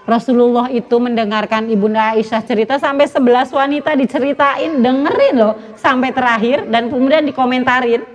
Rasulullah 0.07 0.71
itu 0.71 0.95
mendengarkan 0.95 1.67
Ibunda 1.67 2.15
Aisyah 2.15 2.39
cerita 2.47 2.79
sampai 2.79 3.11
11 3.11 3.51
wanita 3.51 3.91
diceritain, 3.99 4.79
dengerin 4.79 5.35
loh 5.35 5.53
sampai 5.75 6.15
terakhir 6.15 6.63
dan 6.71 6.87
kemudian 6.87 7.27
dikomentarin. 7.27 8.07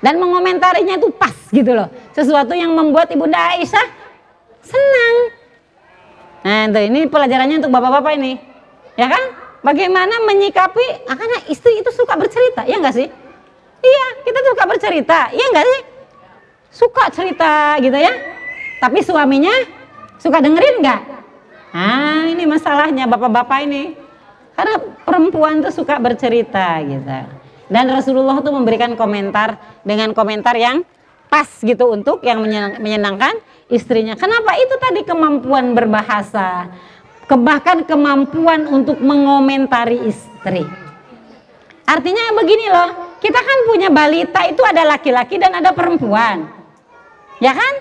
Dan 0.00 0.16
mengomentarinya 0.16 0.96
itu 0.96 1.12
pas 1.12 1.36
gitu 1.52 1.76
loh. 1.76 1.92
Sesuatu 2.16 2.56
yang 2.56 2.72
membuat 2.72 3.12
Ibunda 3.12 3.36
Aisyah 3.56 3.86
senang. 4.64 5.16
Nah, 6.46 6.70
itu 6.72 6.80
ini 6.88 7.00
pelajarannya 7.10 7.60
untuk 7.60 7.72
bapak-bapak 7.76 8.12
ini. 8.16 8.38
Ya 8.96 9.12
kan? 9.12 9.24
Bagaimana 9.60 10.22
menyikapi, 10.24 11.10
ah, 11.10 11.16
karena 11.18 11.38
istri 11.50 11.82
itu 11.82 11.90
suka 11.90 12.14
bercerita, 12.14 12.62
ya 12.70 12.78
enggak 12.78 12.96
sih? 12.96 13.08
Iya, 13.82 14.06
kita 14.22 14.40
suka 14.54 14.62
bercerita, 14.62 15.18
iya 15.34 15.46
enggak 15.50 15.66
sih? 15.66 15.80
Suka 16.76 17.08
cerita 17.08 17.80
gitu 17.80 17.96
ya. 17.96 18.12
Tapi 18.76 19.00
suaminya 19.00 19.56
suka 20.20 20.44
dengerin 20.44 20.84
nggak? 20.84 21.00
Nah 21.72 22.28
ini 22.28 22.44
masalahnya 22.44 23.08
bapak-bapak 23.08 23.64
ini. 23.64 23.96
Karena 24.52 24.76
perempuan 25.04 25.64
tuh 25.64 25.72
suka 25.72 25.96
bercerita 25.96 26.80
gitu. 26.84 27.08
Dan 27.72 27.88
Rasulullah 27.88 28.40
tuh 28.44 28.52
memberikan 28.52 28.92
komentar 28.96 29.80
dengan 29.84 30.12
komentar 30.12 30.56
yang 30.56 30.84
pas 31.26 31.48
gitu 31.60 31.92
untuk 31.92 32.22
yang 32.22 32.40
menyenangkan 32.78 33.36
istrinya. 33.68 34.14
Kenapa 34.14 34.54
itu 34.56 34.74
tadi 34.78 35.00
kemampuan 35.02 35.74
berbahasa, 35.74 36.70
bahkan 37.26 37.82
kemampuan 37.82 38.64
untuk 38.70 39.02
mengomentari 39.02 40.06
istri. 40.06 40.62
Artinya 41.84 42.32
begini 42.38 42.66
loh, 42.70 43.18
kita 43.18 43.40
kan 43.42 43.58
punya 43.66 43.90
balita 43.90 44.46
itu 44.46 44.62
ada 44.62 44.86
laki-laki 44.86 45.36
dan 45.36 45.58
ada 45.58 45.74
perempuan. 45.74 46.46
Ya 47.42 47.52
kan? 47.52 47.74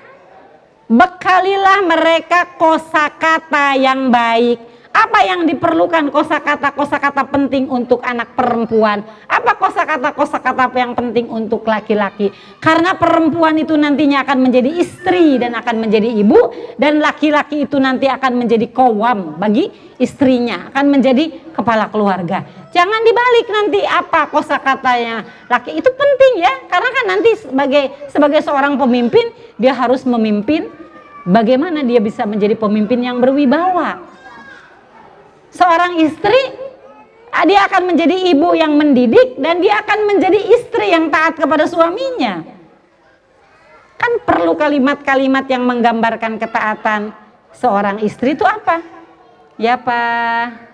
Bekalilah 0.86 1.82
mereka 1.82 2.45
kosakata 2.62 3.74
yang 3.74 4.14
baik 4.14 4.74
apa 4.96 5.28
yang 5.28 5.43
diperlukan 5.43 6.08
kosakata-kosakata 6.08 7.28
penting 7.28 7.68
untuk 7.68 8.00
anak 8.00 8.32
perempuan? 8.32 9.04
Apa 9.28 9.60
kosakata-kosakata 9.60 10.72
yang 10.72 10.96
penting 10.96 11.28
untuk 11.28 11.68
laki-laki? 11.68 12.32
Karena 12.64 12.96
perempuan 12.96 13.60
itu 13.60 13.76
nantinya 13.76 14.24
akan 14.24 14.48
menjadi 14.48 14.72
istri 14.72 15.36
dan 15.36 15.52
akan 15.60 15.84
menjadi 15.84 16.08
ibu 16.08 16.39
dan 16.80 17.04
laki-laki 17.04 17.68
itu 17.68 17.76
nanti 17.76 18.08
akan 18.08 18.39
menjadi 18.39 18.72
kowam 18.72 19.36
bagi 19.36 19.68
istrinya, 20.00 20.72
akan 20.72 20.86
menjadi 20.88 21.52
kepala 21.52 21.91
keluarga. 21.91 22.48
Jangan 22.72 23.02
dibalik 23.04 23.48
nanti 23.52 23.80
apa 23.84 24.32
kosakatanya 24.32 25.48
laki 25.52 25.76
itu 25.76 25.91
penting 25.91 26.34
ya, 26.39 26.54
karena 26.72 26.89
kan 26.91 27.06
nanti 27.12 27.30
sebagai 27.36 27.84
sebagai 28.12 28.39
seorang 28.43 28.80
pemimpin 28.80 29.32
dia 29.60 29.76
harus 29.76 30.04
memimpin 30.08 30.72
bagaimana 31.28 31.84
dia 31.84 32.00
bisa 32.04 32.28
menjadi 32.28 32.56
pemimpin 32.60 33.00
yang 33.00 33.24
berwibawa 33.24 34.16
seorang 35.56 36.03
istri 36.03 36.51
ah, 37.32 37.47
dia 37.47 37.64
akan 37.66 37.95
menjadi 37.95 38.16
ibu 38.36 38.51
yang 38.51 38.76
mendidik 38.76 39.39
dan 39.39 39.64
dia 39.64 39.80
akan 39.80 39.99
menjadi 40.12 40.39
istri 40.60 40.91
yang 40.91 41.08
taat 41.08 41.39
kepada 41.39 41.64
suaminya. 41.64 42.43
Kan 43.95 44.22
perlu 44.28 44.60
kalimat-kalimat 44.60 45.47
yang 45.47 45.64
menggambarkan 45.64 46.36
ketaatan 46.36 47.16
seorang 47.56 48.03
istri 48.03 48.36
itu 48.36 48.43
apa? 48.43 48.84
Ya 49.56 49.80
pak, 49.80 50.68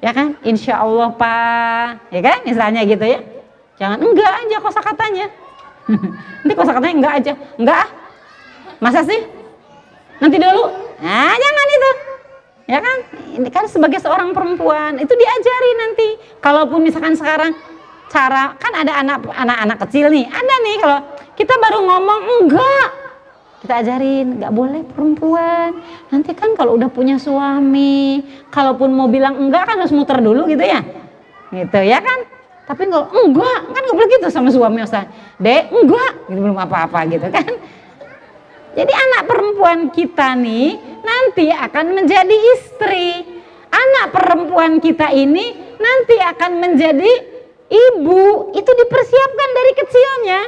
ya 0.00 0.10
kan? 0.16 0.40
Insya 0.40 0.80
Allah 0.80 1.12
pak, 1.12 2.08
ya 2.08 2.20
kan? 2.24 2.38
Misalnya 2.48 2.80
gitu 2.88 3.04
ya. 3.04 3.20
Jangan 3.76 4.00
enggak 4.00 4.32
aja 4.40 4.56
kosa 4.56 4.80
katanya. 4.80 5.26
Nanti 6.40 6.54
kosa 6.56 6.72
katanya 6.72 6.94
enggak 6.96 7.14
aja, 7.20 7.32
enggak 7.60 7.78
ah. 7.84 7.88
Masa 8.80 9.04
sih? 9.04 9.20
Nanti 10.18 10.40
dulu. 10.40 10.64
Nah 11.02 11.34
jangan 11.34 11.61
ya 12.66 12.78
kan? 12.78 12.98
Ini 13.38 13.48
kan 13.48 13.64
sebagai 13.66 13.98
seorang 14.02 14.34
perempuan 14.36 14.98
itu 14.98 15.12
diajari 15.12 15.70
nanti. 15.78 16.08
Kalaupun 16.42 16.82
misalkan 16.82 17.16
sekarang 17.16 17.52
cara 18.12 18.52
kan 18.60 18.72
ada 18.76 18.92
anak 19.00 19.24
anak-anak 19.32 19.78
kecil 19.88 20.12
nih. 20.12 20.28
Ada 20.28 20.54
nih 20.62 20.76
kalau 20.80 20.98
kita 21.34 21.54
baru 21.58 21.78
ngomong 21.80 22.22
enggak. 22.42 22.88
Kita 23.62 23.78
ajarin 23.78 24.42
nggak 24.42 24.52
boleh 24.52 24.82
perempuan. 24.90 25.70
Nanti 26.10 26.34
kan 26.34 26.52
kalau 26.58 26.74
udah 26.74 26.90
punya 26.90 27.14
suami 27.16 28.20
kalaupun 28.50 28.90
mau 28.90 29.06
bilang 29.06 29.38
enggak 29.38 29.70
kan 29.70 29.78
harus 29.78 29.94
muter 29.94 30.18
dulu 30.18 30.50
gitu 30.50 30.66
ya. 30.66 30.82
Gitu 31.54 31.78
ya 31.78 32.02
kan? 32.02 32.26
Tapi 32.66 32.90
kalau 32.90 33.06
enggak. 33.14 33.58
Kan 33.70 33.80
nggak 33.86 33.96
boleh 33.96 34.10
gitu 34.18 34.26
sama 34.34 34.50
suami 34.50 34.82
Ustaz. 34.82 35.06
Dek 35.38 35.70
enggak. 35.70 36.12
Gitu 36.26 36.38
belum 36.42 36.58
apa-apa 36.58 37.06
gitu 37.06 37.30
kan 37.30 37.48
jadi 38.72 38.88
anak 38.88 39.22
perempuan 39.28 39.92
kita 39.92 40.32
nih 40.32 40.80
nanti 41.04 41.52
akan 41.52 41.86
menjadi 41.92 42.36
istri. 42.56 43.10
Anak 43.72 44.16
perempuan 44.16 44.80
kita 44.80 45.12
ini 45.12 45.76
nanti 45.76 46.16
akan 46.16 46.52
menjadi 46.60 47.12
ibu. 47.68 48.52
Itu 48.56 48.70
dipersiapkan 48.72 49.48
dari 49.52 49.72
kecilnya. 49.76 50.40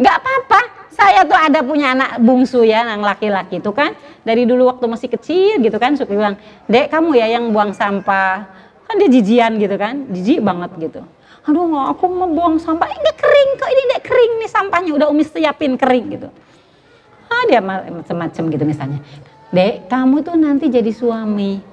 Gak 0.00 0.16
apa-apa. 0.24 0.60
Saya 0.90 1.24
tuh 1.24 1.36
ada 1.36 1.64
punya 1.64 1.96
anak 1.96 2.20
bungsu 2.20 2.60
ya, 2.64 2.84
yang 2.84 3.00
laki-laki 3.00 3.60
itu 3.60 3.72
kan. 3.72 3.96
Dari 4.24 4.44
dulu 4.44 4.68
waktu 4.68 4.84
masih 4.84 5.08
kecil 5.08 5.60
gitu 5.60 5.76
kan, 5.80 5.96
suka 5.96 6.12
bilang, 6.12 6.36
dek 6.68 6.92
kamu 6.92 7.16
ya 7.16 7.40
yang 7.40 7.48
buang 7.52 7.72
sampah. 7.72 8.44
Kan 8.84 9.00
dia 9.00 9.08
jijian 9.08 9.56
gitu 9.56 9.76
kan, 9.80 10.08
jijik 10.12 10.44
banget 10.44 10.72
gitu 10.76 11.00
aduh 11.46 11.64
nggak 11.72 11.86
aku 11.96 12.04
mau 12.10 12.28
buang 12.28 12.56
sampah. 12.60 12.88
Ini 12.88 13.12
kering 13.16 13.50
kok 13.56 13.70
ini 13.72 13.82
dek 13.96 14.02
kering 14.04 14.32
nih 14.44 14.50
sampahnya. 14.50 14.90
Udah 14.96 15.06
umi 15.08 15.24
siapin 15.24 15.80
kering 15.80 16.06
gitu. 16.12 16.28
Ah 17.30 17.42
dia 17.48 17.62
macam-macam 17.62 18.42
gitu 18.50 18.64
misalnya. 18.66 18.98
Dek 19.50 19.88
kamu 19.88 20.22
tuh 20.22 20.36
nanti 20.36 20.68
jadi 20.68 20.90
suami. 20.92 21.68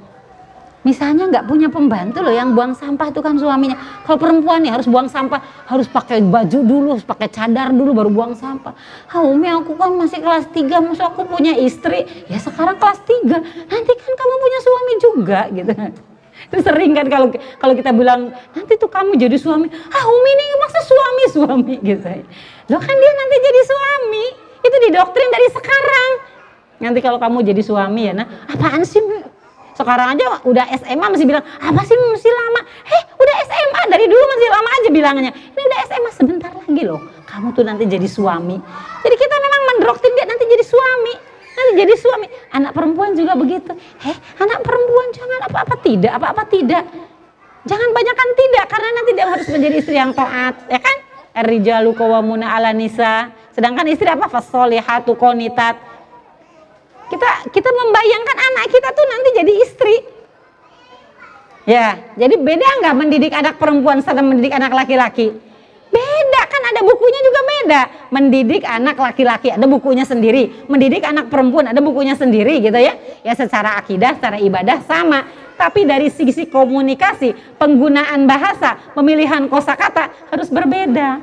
Misalnya 0.85 1.27
nggak 1.27 1.51
punya 1.51 1.67
pembantu 1.67 2.23
loh 2.23 2.31
yang 2.31 2.55
buang 2.55 2.71
sampah 2.71 3.11
itu 3.11 3.19
kan 3.19 3.35
suaminya. 3.35 3.75
Kalau 4.07 4.15
perempuan 4.15 4.63
nih 4.63 4.71
harus 4.71 4.87
buang 4.87 5.11
sampah 5.11 5.67
harus 5.67 5.83
pakai 5.83 6.23
baju 6.23 6.63
dulu 6.63 6.87
harus 6.95 7.03
pakai 7.03 7.27
cadar 7.27 7.75
dulu 7.75 7.91
baru 7.91 8.07
buang 8.07 8.33
sampah. 8.39 8.71
Ah 9.11 9.19
umi 9.19 9.51
aku 9.51 9.75
kan 9.75 9.91
masih 9.99 10.23
kelas 10.23 10.47
3 10.55 10.79
masa 10.79 11.11
aku 11.11 11.27
punya 11.27 11.51
istri? 11.59 12.07
Ya 12.31 12.39
sekarang 12.39 12.79
kelas 12.79 13.03
3 13.03 13.67
nanti 13.67 13.91
kan 13.99 14.11
kamu 14.15 14.33
punya 14.39 14.59
suami 14.63 14.93
juga 14.95 15.39
gitu 15.51 15.71
itu 16.47 16.63
sering 16.63 16.95
kan 16.95 17.11
kalau 17.11 17.27
kalau 17.59 17.73
kita 17.75 17.91
bilang 17.91 18.31
nanti 18.55 18.79
tuh 18.79 18.87
kamu 18.87 19.19
jadi 19.19 19.35
suami, 19.35 19.67
ah 19.67 20.03
Umi 20.07 20.31
ini 20.31 20.45
masa 20.63 20.79
suami 20.79 21.23
suami? 21.27 21.75
Gitu. 21.83 22.07
Loh 22.71 22.79
kan 22.79 22.95
dia 22.95 23.11
nanti 23.11 23.35
jadi 23.43 23.61
suami, 23.67 24.25
itu 24.63 24.77
didoktrin 24.87 25.29
dari 25.29 25.47
sekarang. 25.51 26.11
Nanti 26.77 26.99
kalau 27.03 27.19
kamu 27.19 27.43
jadi 27.43 27.59
suami 27.59 28.01
ya, 28.07 28.13
nah 28.15 28.27
apaan 28.47 28.87
sih 28.87 29.03
sekarang 29.75 30.17
aja 30.17 30.41
udah 30.47 30.65
SMA 30.81 31.05
masih 31.05 31.27
bilang 31.27 31.43
apa 31.43 31.81
sih 31.83 31.95
masih 31.99 32.31
lama. 32.31 32.61
Heh 32.87 33.03
udah 33.19 33.35
SMA 33.43 33.81
dari 33.91 34.05
dulu 34.07 34.23
masih 34.23 34.47
lama 34.47 34.69
aja 34.71 34.89
bilangnya. 34.89 35.31
Ini 35.35 35.61
udah 35.67 35.79
SMA 35.91 36.11
sebentar 36.15 36.51
lagi 36.55 36.83
loh. 36.87 37.01
Kamu 37.27 37.51
tuh 37.53 37.67
nanti 37.67 37.83
jadi 37.85 38.07
suami. 38.07 38.55
Jadi 39.03 39.15
kita 39.19 39.35
memang 39.35 39.61
mendoktrin 39.75 40.15
dia 40.15 40.25
nanti 40.25 40.47
jadi 40.47 40.63
suami 40.63 41.26
nanti 41.57 41.73
jadi 41.73 41.93
suami. 41.97 42.27
Anak 42.53 42.71
perempuan 42.77 43.17
juga 43.17 43.33
begitu. 43.33 43.73
Heh, 44.05 44.17
anak 44.37 44.61
perempuan 44.61 45.07
jangan 45.09 45.39
apa-apa 45.49 45.75
tidak, 45.81 46.13
apa-apa 46.13 46.43
tidak. 46.45 46.83
Jangan 47.67 47.89
banyakkan 47.91 48.29
tidak 48.37 48.65
karena 48.69 48.89
nanti 48.93 49.11
dia 49.11 49.25
harus 49.27 49.47
menjadi 49.49 49.75
istri 49.75 49.95
yang 49.97 50.13
taat, 50.13 50.55
ya 50.69 50.79
kan? 50.79 50.97
Rijalu 51.37 51.91
qawwamuna 51.97 52.55
'ala 52.55 52.71
nisa. 52.71 53.33
Sedangkan 53.51 53.85
istri 53.89 54.07
apa? 54.07 54.29
Fasolihatu 54.29 55.17
qonitat. 55.17 55.75
Kita 57.09 57.29
kita 57.49 57.69
membayangkan 57.69 58.37
anak 58.37 58.65
kita 58.71 58.89
tuh 58.93 59.05
nanti 59.05 59.29
jadi 59.41 59.53
istri. 59.65 59.95
Ya, 61.67 61.99
jadi 62.15 62.39
beda 62.39 62.79
nggak 62.79 62.95
mendidik 62.95 63.33
anak 63.35 63.59
perempuan 63.59 63.99
sama 63.99 64.23
mendidik 64.23 64.55
anak 64.55 64.71
laki-laki? 64.71 65.35
Beda 65.97 66.41
kan 66.45 66.61
ada 66.69 66.81
bukunya 66.85 67.19
juga 67.25 67.41
beda. 67.41 67.81
Mendidik 68.13 68.63
anak 68.69 68.95
laki-laki 69.01 69.49
ada 69.49 69.65
bukunya 69.65 70.05
sendiri. 70.05 70.69
Mendidik 70.69 71.01
anak 71.01 71.33
perempuan 71.33 71.73
ada 71.73 71.81
bukunya 71.81 72.13
sendiri 72.13 72.61
gitu 72.61 72.77
ya. 72.77 72.93
Ya 73.25 73.33
secara 73.33 73.81
akidah, 73.81 74.13
secara 74.13 74.37
ibadah 74.37 74.85
sama. 74.85 75.25
Tapi 75.57 75.89
dari 75.89 76.13
sisi 76.13 76.45
komunikasi, 76.45 77.57
penggunaan 77.57 78.29
bahasa, 78.29 78.77
pemilihan 78.93 79.49
kosakata 79.49 80.29
harus 80.29 80.53
berbeda. 80.53 81.17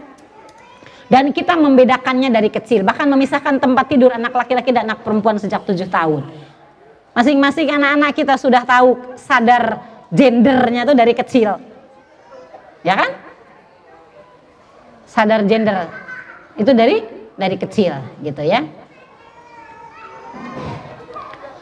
Dan 1.07 1.31
kita 1.31 1.55
membedakannya 1.55 2.35
dari 2.35 2.51
kecil, 2.51 2.83
bahkan 2.83 3.07
memisahkan 3.07 3.63
tempat 3.63 3.87
tidur 3.87 4.11
anak 4.11 4.35
laki-laki 4.35 4.75
dan 4.75 4.91
anak 4.91 5.07
perempuan 5.07 5.39
sejak 5.39 5.63
tujuh 5.63 5.87
tahun. 5.87 6.27
Masing-masing 7.15 7.71
anak-anak 7.71 8.11
kita 8.11 8.35
sudah 8.35 8.67
tahu 8.67 9.15
sadar 9.15 9.79
gendernya 10.11 10.83
itu 10.83 10.95
dari 10.99 11.15
kecil. 11.15 11.63
Ya 12.83 12.99
kan? 12.99 13.11
Sadar 15.15 15.47
gender 15.47 15.86
itu 16.59 16.74
dari 16.74 17.07
dari 17.39 17.55
kecil 17.55 17.95
gitu 18.27 18.43
ya 18.43 18.66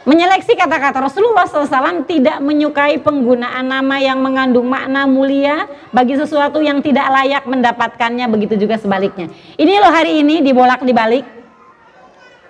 Menyeleksi 0.03 0.59
kata-kata 0.59 0.99
Rasulullah 0.99 1.47
SAW 1.47 2.03
tidak 2.11 2.43
menyukai 2.43 2.99
penggunaan 2.99 3.62
nama 3.62 4.03
yang 4.03 4.19
mengandung 4.19 4.66
makna 4.66 5.07
mulia 5.07 5.70
bagi 5.95 6.19
sesuatu 6.19 6.59
yang 6.59 6.83
tidak 6.83 7.07
layak 7.07 7.47
mendapatkannya, 7.47 8.27
begitu 8.27 8.59
juga 8.59 8.83
sebaliknya. 8.83 9.31
Ini 9.55 9.79
loh 9.79 9.95
hari 9.95 10.19
ini 10.27 10.43
dibolak 10.43 10.83
dibalik, 10.83 11.23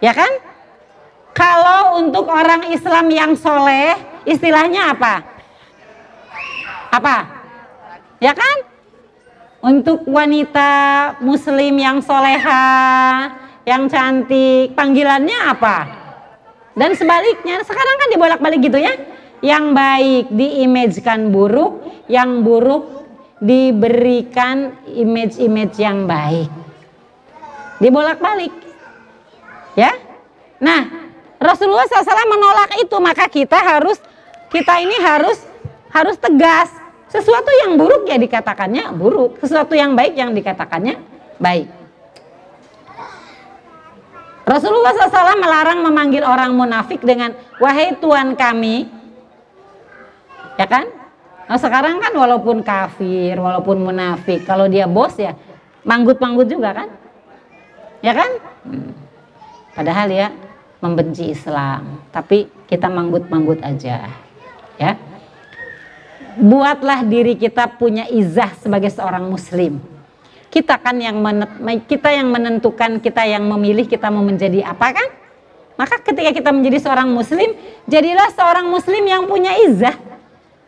ya 0.00 0.16
kan? 0.16 0.32
Kalau 1.36 2.00
untuk 2.00 2.24
orang 2.24 2.72
Islam 2.72 3.12
yang 3.12 3.36
soleh, 3.36 4.00
istilahnya 4.24 4.96
apa? 4.96 5.20
Apa? 6.88 7.16
Ya 8.16 8.32
kan? 8.32 8.71
Untuk 9.62 10.02
wanita 10.10 10.70
muslim 11.22 11.78
yang 11.78 12.02
soleha, 12.02 13.30
yang 13.62 13.86
cantik, 13.86 14.74
panggilannya 14.74 15.38
apa? 15.38 15.78
Dan 16.74 16.98
sebaliknya, 16.98 17.62
sekarang 17.62 17.94
kan 17.94 18.08
dibolak-balik 18.10 18.58
gitu 18.58 18.82
ya. 18.82 18.90
Yang 19.38 19.64
baik 19.70 20.24
diimagekan 20.34 21.30
buruk, 21.30 21.78
yang 22.10 22.42
buruk 22.42 23.06
diberikan 23.38 24.82
image-image 24.90 25.78
yang 25.78 26.10
baik. 26.10 26.50
Dibolak-balik. 27.78 28.50
Ya. 29.78 29.94
Nah, 30.58 30.90
Rasulullah 31.38 31.86
SAW 31.86 32.34
menolak 32.34 32.82
itu, 32.82 32.98
maka 32.98 33.30
kita 33.30 33.62
harus 33.62 34.02
kita 34.50 34.82
ini 34.82 34.98
harus 34.98 35.38
harus 35.94 36.18
tegas. 36.18 36.81
Sesuatu 37.12 37.52
yang 37.60 37.76
buruk 37.76 38.08
ya 38.08 38.16
dikatakannya 38.16 38.96
buruk, 38.96 39.36
sesuatu 39.36 39.76
yang 39.76 39.92
baik 39.92 40.16
yang 40.16 40.32
dikatakannya 40.32 40.96
baik. 41.36 41.68
Rasulullah 44.48 44.96
SAW 44.96 45.36
melarang 45.36 45.84
memanggil 45.84 46.24
orang 46.24 46.56
munafik 46.56 47.04
dengan 47.04 47.36
wahai 47.60 47.92
Tuhan 48.00 48.32
kami, 48.32 48.88
ya 50.56 50.64
kan? 50.64 50.88
Nah 51.46 51.60
sekarang 51.60 52.00
kan 52.00 52.16
walaupun 52.16 52.64
kafir, 52.64 53.36
walaupun 53.36 53.92
munafik, 53.92 54.48
kalau 54.48 54.64
dia 54.64 54.88
bos 54.88 55.12
ya 55.20 55.36
manggut-manggut 55.84 56.48
juga 56.48 56.72
kan? 56.72 56.88
Ya 58.00 58.16
kan? 58.16 58.40
Padahal 59.76 60.08
ya 60.08 60.32
membenci 60.80 61.28
Islam, 61.30 62.02
tapi 62.08 62.48
kita 62.66 62.88
manggut-manggut 62.88 63.60
aja, 63.60 64.10
ya 64.80 65.11
buatlah 66.38 67.04
diri 67.04 67.36
kita 67.36 67.68
punya 67.76 68.08
izah 68.08 68.52
sebagai 68.60 68.88
seorang 68.92 69.28
muslim. 69.28 69.82
Kita 70.52 70.76
kan 70.76 71.00
yang 71.00 71.16
kita 71.88 72.12
yang 72.12 72.28
menentukan, 72.28 73.00
kita 73.00 73.24
yang 73.24 73.44
memilih 73.48 73.88
kita 73.88 74.12
mau 74.12 74.20
menjadi 74.20 74.68
apa 74.68 74.92
kan? 74.92 75.08
Maka 75.80 75.98
ketika 76.04 76.30
kita 76.36 76.50
menjadi 76.52 76.78
seorang 76.84 77.08
muslim, 77.08 77.56
jadilah 77.88 78.28
seorang 78.36 78.68
muslim 78.68 79.00
yang 79.08 79.24
punya 79.24 79.56
izah. 79.64 79.96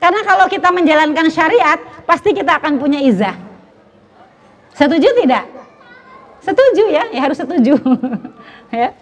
Karena 0.00 0.20
kalau 0.24 0.48
kita 0.48 0.72
menjalankan 0.72 1.28
syariat, 1.28 1.76
pasti 2.08 2.32
kita 2.32 2.56
akan 2.60 2.80
punya 2.80 3.00
izah. 3.04 3.36
Setuju 4.74 5.08
tidak? 5.20 5.44
Setuju 6.44 6.84
ya, 6.92 7.04
ya 7.12 7.20
harus 7.24 7.38
setuju. 7.40 7.76
ya. 8.74 8.92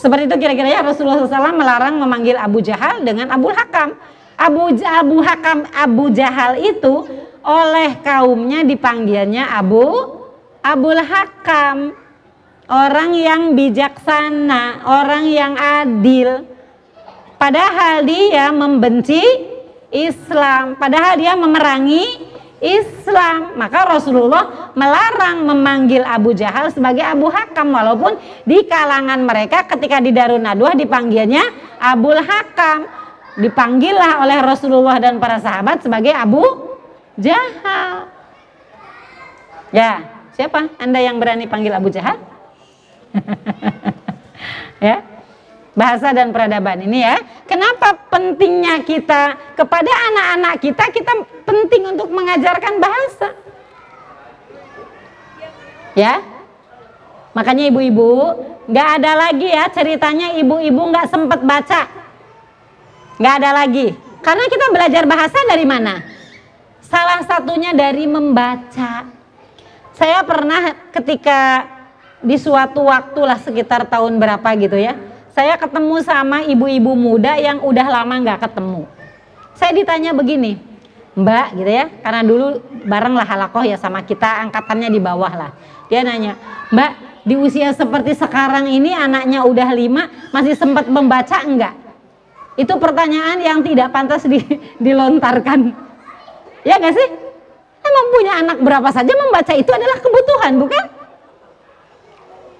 Seperti 0.00 0.32
itu 0.32 0.36
kira-kira 0.40 0.68
ya 0.72 0.80
Rasulullah 0.80 1.20
SAW 1.22 1.54
melarang 1.54 2.00
memanggil 2.00 2.40
Abu 2.40 2.64
Jahal 2.64 3.04
dengan 3.04 3.28
Abu 3.30 3.52
Hakam. 3.52 3.94
Abu 4.40 4.72
Abu 4.80 5.20
Hakam 5.20 5.68
Abu 5.68 6.04
Jahal 6.16 6.64
itu 6.64 7.04
oleh 7.44 8.00
kaumnya 8.00 8.64
dipanggilnya 8.64 9.52
Abu 9.52 10.16
Abul 10.64 11.00
Hakam. 11.00 11.96
Orang 12.70 13.18
yang 13.18 13.58
bijaksana, 13.58 14.86
orang 14.86 15.26
yang 15.26 15.58
adil. 15.58 16.46
Padahal 17.34 18.06
dia 18.06 18.54
membenci 18.54 19.18
Islam, 19.90 20.78
padahal 20.78 21.18
dia 21.18 21.34
memerangi 21.34 22.06
Islam. 22.62 23.58
Maka 23.58 23.90
Rasulullah 23.90 24.70
melarang 24.78 25.50
memanggil 25.50 26.06
Abu 26.06 26.30
Jahal 26.30 26.70
sebagai 26.70 27.02
Abu 27.02 27.26
Hakam 27.26 27.74
walaupun 27.74 28.14
di 28.46 28.62
kalangan 28.70 29.18
mereka 29.18 29.66
ketika 29.66 29.98
di 29.98 30.14
Darun 30.14 30.46
Nadwa 30.46 30.70
dipanggilnya 30.70 31.42
Abul 31.82 32.22
Hakam 32.22 32.99
dipanggillah 33.38 34.26
oleh 34.26 34.38
Rasulullah 34.42 34.98
dan 34.98 35.22
para 35.22 35.38
sahabat 35.38 35.84
sebagai 35.84 36.10
Abu 36.10 36.42
Jahal. 37.14 38.10
Ya, 39.70 40.02
siapa 40.34 40.66
Anda 40.82 40.98
yang 40.98 41.22
berani 41.22 41.46
panggil 41.46 41.70
Abu 41.70 41.92
Jahal? 41.92 42.18
ya. 44.82 45.06
Bahasa 45.70 46.10
dan 46.10 46.34
peradaban 46.34 46.82
ini 46.82 47.06
ya. 47.06 47.14
Kenapa 47.46 47.94
pentingnya 48.10 48.82
kita 48.82 49.54
kepada 49.54 49.90
anak-anak 50.10 50.54
kita 50.58 50.84
kita 50.90 51.12
penting 51.46 51.94
untuk 51.94 52.10
mengajarkan 52.10 52.82
bahasa? 52.82 53.28
Ya. 55.94 56.18
Makanya 57.30 57.70
ibu-ibu 57.70 58.34
nggak 58.66 58.88
ada 59.02 59.12
lagi 59.14 59.50
ya 59.50 59.70
ceritanya 59.70 60.34
ibu-ibu 60.38 60.82
nggak 60.90 61.10
sempat 61.10 61.42
baca 61.42 61.99
nggak 63.20 63.34
ada 63.44 63.50
lagi. 63.52 63.92
Karena 64.24 64.44
kita 64.48 64.66
belajar 64.72 65.04
bahasa 65.04 65.38
dari 65.44 65.68
mana? 65.68 66.00
Salah 66.80 67.20
satunya 67.22 67.76
dari 67.76 68.08
membaca. 68.08 69.06
Saya 69.92 70.24
pernah 70.24 70.72
ketika 70.90 71.68
di 72.24 72.36
suatu 72.40 72.88
waktu 72.88 73.20
lah 73.20 73.36
sekitar 73.40 73.84
tahun 73.88 74.16
berapa 74.16 74.48
gitu 74.56 74.80
ya. 74.80 74.96
Saya 75.30 75.56
ketemu 75.60 76.00
sama 76.02 76.42
ibu-ibu 76.42 76.96
muda 76.96 77.36
yang 77.36 77.60
udah 77.60 77.86
lama 77.86 78.14
nggak 78.18 78.40
ketemu. 78.48 78.84
Saya 79.56 79.76
ditanya 79.76 80.16
begini, 80.16 80.56
Mbak 81.16 81.46
gitu 81.60 81.70
ya, 81.70 81.86
karena 82.00 82.22
dulu 82.24 82.46
bareng 82.88 83.14
lah 83.14 83.28
halakoh 83.28 83.64
ya 83.64 83.76
sama 83.76 84.02
kita 84.02 84.40
angkatannya 84.48 84.88
di 84.88 85.00
bawah 85.00 85.32
lah. 85.32 85.50
Dia 85.92 86.02
nanya, 86.02 86.34
Mbak 86.72 86.92
di 87.24 87.34
usia 87.36 87.70
seperti 87.76 88.16
sekarang 88.16 88.68
ini 88.68 88.96
anaknya 88.96 89.44
udah 89.44 89.68
lima 89.76 90.08
masih 90.32 90.56
sempat 90.56 90.88
membaca 90.88 91.44
enggak? 91.44 91.76
Itu 92.58 92.76
pertanyaan 92.78 93.38
yang 93.38 93.62
tidak 93.62 93.94
pantas 93.94 94.26
di, 94.26 94.42
dilontarkan. 94.82 95.70
Ya 96.66 96.76
gak 96.76 96.94
sih? 96.94 97.08
Emang 97.80 98.06
punya 98.12 98.32
anak 98.44 98.58
berapa 98.60 98.88
saja 98.92 99.12
membaca 99.16 99.52
itu 99.56 99.70
adalah 99.72 99.98
kebutuhan, 100.02 100.52
bukan? 100.60 100.84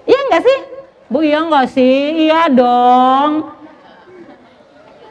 Iya 0.09 0.19
gak 0.31 0.43
sih? 0.43 0.59
Bu, 1.11 1.19
iya 1.21 1.39
gak 1.43 1.67
sih? 1.69 2.27
Iya 2.27 2.49
dong. 2.49 3.51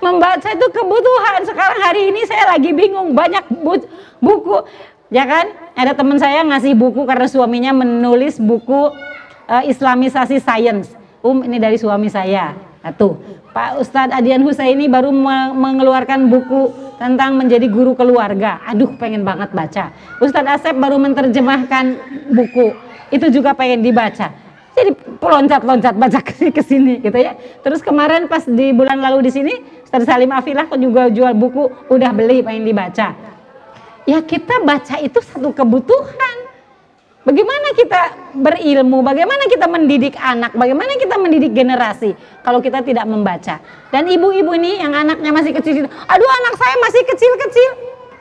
Membaca 0.00 0.48
itu 0.48 0.66
kebutuhan. 0.72 1.40
Sekarang 1.44 1.78
hari 1.84 2.08
ini 2.08 2.24
saya 2.24 2.56
lagi 2.56 2.72
bingung. 2.72 3.12
Banyak 3.12 3.52
bu 3.52 3.84
buku. 4.16 4.64
Ya 5.12 5.28
kan? 5.28 5.52
Ada 5.76 5.92
teman 5.92 6.16
saya 6.16 6.40
ngasih 6.40 6.72
buku 6.72 7.04
karena 7.04 7.28
suaminya 7.28 7.72
menulis 7.84 8.40
buku 8.40 8.96
uh, 9.44 9.62
Islamisasi 9.68 10.40
Sains. 10.40 10.88
Um, 11.20 11.44
ini 11.44 11.60
dari 11.60 11.76
suami 11.76 12.08
saya. 12.08 12.69
Nah, 12.80 12.96
tuh, 12.96 13.20
Pak 13.52 13.76
Ustadz 13.76 14.16
Adian 14.16 14.40
Husaini 14.40 14.88
baru 14.88 15.12
mengeluarkan 15.52 16.32
buku 16.32 16.72
tentang 16.96 17.36
menjadi 17.36 17.68
guru 17.68 17.92
keluarga. 17.92 18.56
Aduh, 18.64 18.96
pengen 18.96 19.20
banget 19.20 19.52
baca. 19.52 19.92
Ustadz 20.16 20.48
Asep 20.60 20.76
baru 20.80 20.96
menerjemahkan 20.96 22.00
buku. 22.32 22.72
Itu 23.12 23.28
juga 23.28 23.52
pengen 23.52 23.84
dibaca. 23.84 24.32
Jadi 24.72 24.96
loncat-loncat 25.20 25.92
baca 25.92 26.20
ke 26.56 26.62
sini 26.64 27.04
gitu 27.04 27.18
ya. 27.20 27.36
Terus 27.60 27.84
kemarin 27.84 28.32
pas 28.32 28.48
di 28.48 28.72
bulan 28.72 28.96
lalu 28.96 29.28
di 29.28 29.30
sini, 29.32 29.52
Ustadz 29.84 30.08
Salim 30.08 30.32
Afilah 30.32 30.64
juga 30.80 31.12
jual 31.12 31.36
buku, 31.36 31.92
udah 31.92 32.10
beli 32.16 32.40
pengen 32.40 32.64
dibaca. 32.64 33.12
Ya 34.08 34.18
kita 34.24 34.64
baca 34.64 34.96
itu 35.04 35.20
satu 35.20 35.52
kebutuhan. 35.52 36.49
Bagaimana 37.20 37.68
kita 37.76 38.02
berilmu, 38.32 39.04
bagaimana 39.04 39.44
kita 39.44 39.68
mendidik 39.68 40.16
anak, 40.16 40.56
bagaimana 40.56 40.96
kita 40.96 41.20
mendidik 41.20 41.52
generasi 41.52 42.16
kalau 42.40 42.64
kita 42.64 42.80
tidak 42.80 43.04
membaca. 43.04 43.60
Dan 43.92 44.08
ibu-ibu 44.08 44.56
ini 44.56 44.80
yang 44.80 44.96
anaknya 44.96 45.28
masih 45.28 45.52
kecil, 45.52 45.84
aduh 45.84 46.30
anak 46.40 46.54
saya 46.56 46.74
masih 46.80 47.02
kecil-kecil. 47.04 47.70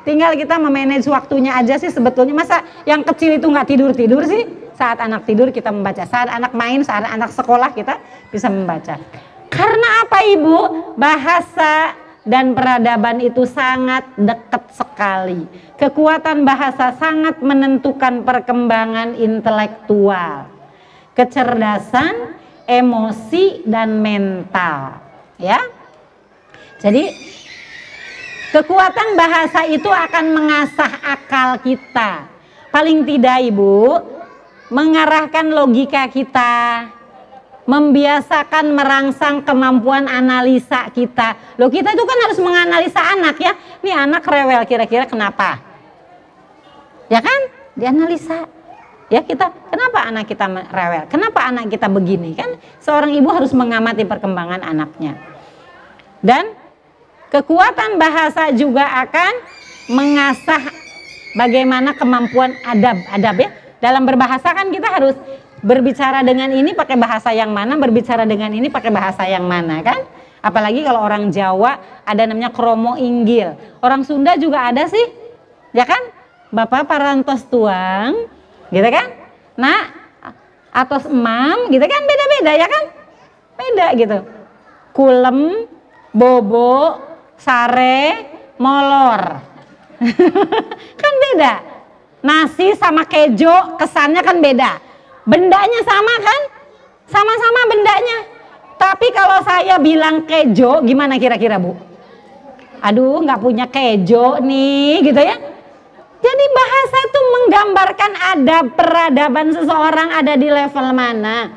Tinggal 0.03 0.35
kita 0.35 0.59
memanage 0.59 1.07
waktunya 1.07 1.55
aja 1.55 1.79
sih 1.79 1.87
sebetulnya. 1.87 2.35
Masa 2.35 2.59
yang 2.83 3.07
kecil 3.07 3.39
itu 3.39 3.47
nggak 3.47 3.67
tidur-tidur 3.71 4.27
sih? 4.27 4.43
Saat 4.75 4.99
anak 4.99 5.23
tidur 5.23 5.47
kita 5.51 5.71
membaca, 5.71 6.03
saat 6.03 6.27
anak 6.27 6.51
main, 6.51 6.83
saat 6.83 7.07
anak 7.07 7.31
sekolah 7.31 7.71
kita 7.71 8.03
bisa 8.31 8.51
membaca. 8.51 8.99
Karena 9.47 9.89
apa 10.03 10.27
ibu? 10.27 10.57
Bahasa 10.99 11.95
dan 12.29 12.53
peradaban 12.53 13.17
itu 13.25 13.41
sangat 13.49 14.05
dekat 14.13 14.69
sekali. 14.69 15.49
Kekuatan 15.81 16.45
bahasa 16.45 16.93
sangat 16.93 17.41
menentukan 17.41 18.21
perkembangan 18.21 19.17
intelektual, 19.17 20.45
kecerdasan, 21.17 22.37
emosi 22.69 23.65
dan 23.65 23.97
mental, 23.97 25.01
ya. 25.41 25.57
Jadi 26.77 27.09
kekuatan 28.53 29.17
bahasa 29.17 29.65
itu 29.65 29.89
akan 29.89 30.25
mengasah 30.29 30.93
akal 31.01 31.57
kita. 31.65 32.29
Paling 32.69 33.09
tidak 33.09 33.41
Ibu, 33.49 34.05
mengarahkan 34.69 35.49
logika 35.49 36.05
kita, 36.05 36.85
membiasakan 37.69 38.73
merangsang 38.73 39.45
kemampuan 39.45 40.09
analisa 40.09 40.89
kita. 40.89 41.37
Loh 41.61 41.69
kita 41.69 41.93
itu 41.93 42.01
kan 42.01 42.17
harus 42.25 42.39
menganalisa 42.41 43.01
anak 43.13 43.37
ya. 43.37 43.53
Ini 43.85 44.09
anak 44.09 44.25
rewel 44.25 44.65
kira-kira 44.65 45.05
kenapa? 45.05 45.61
Ya 47.13 47.21
kan? 47.21 47.41
Dianalisa. 47.77 48.49
Ya 49.09 49.21
kita, 49.21 49.53
kenapa 49.69 50.05
anak 50.05 50.25
kita 50.25 50.49
rewel? 50.49 51.05
Kenapa 51.13 51.45
anak 51.45 51.69
kita 51.69 51.85
begini? 51.85 52.33
Kan 52.33 52.57
seorang 52.81 53.13
ibu 53.13 53.29
harus 53.29 53.53
mengamati 53.53 54.01
perkembangan 54.01 54.65
anaknya. 54.65 55.17
Dan 56.25 56.57
kekuatan 57.29 58.01
bahasa 58.01 58.49
juga 58.49 58.85
akan 59.05 59.33
mengasah 59.93 60.61
bagaimana 61.37 61.93
kemampuan 61.93 62.57
adab. 62.65 62.97
Adab 63.13 63.35
ya. 63.37 63.49
Dalam 63.77 64.05
berbahasa 64.09 64.53
kan 64.57 64.73
kita 64.73 64.89
harus 64.89 65.15
berbicara 65.59 66.23
dengan 66.23 66.49
ini 66.51 66.71
pakai 66.71 66.95
bahasa 66.95 67.29
yang 67.35 67.51
mana, 67.51 67.75
berbicara 67.75 68.23
dengan 68.23 68.51
ini 68.51 68.71
pakai 68.71 68.91
bahasa 68.91 69.27
yang 69.27 69.43
mana 69.45 69.83
kan? 69.83 69.99
Apalagi 70.39 70.87
kalau 70.87 71.03
orang 71.03 71.27
Jawa 71.31 72.03
ada 72.07 72.23
namanya 72.23 72.51
kromo 72.51 72.95
inggil. 72.95 73.59
Orang 73.83 74.07
Sunda 74.07 74.39
juga 74.39 74.71
ada 74.71 74.87
sih. 74.87 75.05
Ya 75.75 75.83
kan? 75.83 75.99
Bapak 76.49 76.89
parantos 76.89 77.45
tuang, 77.45 78.25
gitu 78.73 78.89
kan? 78.89 79.13
Nah, 79.53 79.93
atas 80.73 81.05
emam, 81.05 81.69
gitu 81.69 81.85
kan? 81.85 82.01
Beda-beda 82.07 82.51
ya 82.57 82.67
kan? 82.67 82.83
Beda 83.59 83.87
gitu. 83.93 84.17
Kulem, 84.95 85.69
bobo, 86.09 86.97
sare, 87.37 88.25
molor. 88.57 89.21
kan 91.01 91.13
beda. 91.29 91.53
Nasi 92.19 92.73
sama 92.75 93.05
kejo 93.05 93.77
kesannya 93.77 94.23
kan 94.25 94.41
beda. 94.41 94.88
Bendanya 95.29 95.81
sama 95.85 96.13
kan? 96.25 96.41
Sama-sama 97.05 97.61
bendanya. 97.69 98.17
Tapi 98.81 99.07
kalau 99.13 99.37
saya 99.45 99.77
bilang 99.77 100.25
kejo, 100.25 100.81
gimana 100.81 101.21
kira-kira 101.21 101.61
Bu? 101.61 101.77
Aduh, 102.81 103.21
nggak 103.21 103.37
punya 103.43 103.69
kejo 103.69 104.41
nih, 104.41 105.05
gitu 105.05 105.21
ya. 105.21 105.37
Jadi 106.19 106.45
bahasa 106.51 106.97
itu 107.05 107.19
menggambarkan 107.21 108.11
ada 108.17 108.57
peradaban 108.73 109.47
seseorang 109.53 110.09
ada 110.17 110.33
di 110.35 110.49
level 110.49 110.87
mana. 110.91 111.53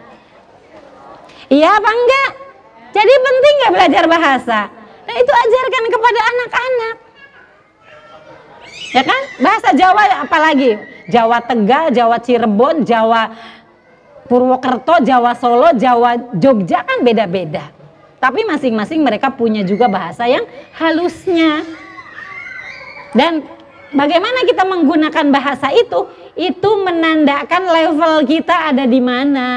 Iya 1.49 1.69
apa 1.81 1.90
enggak? 1.90 2.31
Jadi 2.93 3.12
penting 3.12 3.55
nggak 3.59 3.74
belajar 3.74 4.05
bahasa? 4.07 4.61
Nah 5.09 5.16
itu 5.16 5.32
ajarkan 5.32 5.85
kepada 5.89 6.20
anak-anak. 6.31 6.94
Ya 8.93 9.03
kan? 9.03 9.23
Bahasa 9.40 9.69
Jawa 9.73 10.03
apalagi? 10.28 10.70
Jawa 11.11 11.43
Tegal, 11.43 11.90
Jawa 11.90 12.16
Cirebon, 12.23 12.86
Jawa 12.86 13.35
Purwokerto, 14.33 15.05
Jawa 15.05 15.37
Solo, 15.37 15.77
Jawa 15.77 16.17
Jogja 16.33 16.81
kan 16.81 17.05
beda-beda. 17.05 17.69
Tapi 18.17 18.49
masing-masing 18.49 19.05
mereka 19.05 19.29
punya 19.29 19.61
juga 19.61 19.93
bahasa 19.93 20.25
yang 20.25 20.49
halusnya. 20.73 21.61
Dan 23.13 23.45
bagaimana 23.93 24.49
kita 24.49 24.65
menggunakan 24.65 25.29
bahasa 25.29 25.69
itu? 25.77 26.09
Itu 26.33 26.81
menandakan 26.81 27.63
level 27.69 28.25
kita 28.25 28.73
ada 28.73 28.89
di 28.89 29.05
mana. 29.05 29.49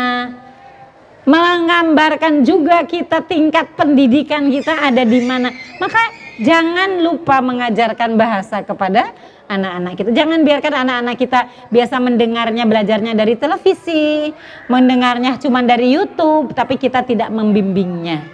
Menggambarkan 1.24 2.44
juga 2.44 2.84
kita 2.84 3.24
tingkat 3.24 3.80
pendidikan 3.80 4.52
kita 4.52 4.92
ada 4.92 5.08
di 5.08 5.24
mana. 5.24 5.56
Maka 5.80 6.04
jangan 6.44 7.00
lupa 7.00 7.40
mengajarkan 7.40 8.20
bahasa 8.20 8.60
kepada 8.60 9.16
anak-anak 9.46 9.94
kita. 9.98 10.10
Jangan 10.12 10.40
biarkan 10.42 10.74
anak-anak 10.86 11.16
kita 11.18 11.40
biasa 11.70 11.96
mendengarnya, 12.02 12.64
belajarnya 12.66 13.14
dari 13.14 13.36
televisi, 13.38 14.34
mendengarnya 14.70 15.38
cuma 15.42 15.62
dari 15.62 15.94
YouTube, 15.94 16.54
tapi 16.54 16.78
kita 16.78 17.06
tidak 17.06 17.30
membimbingnya. 17.30 18.26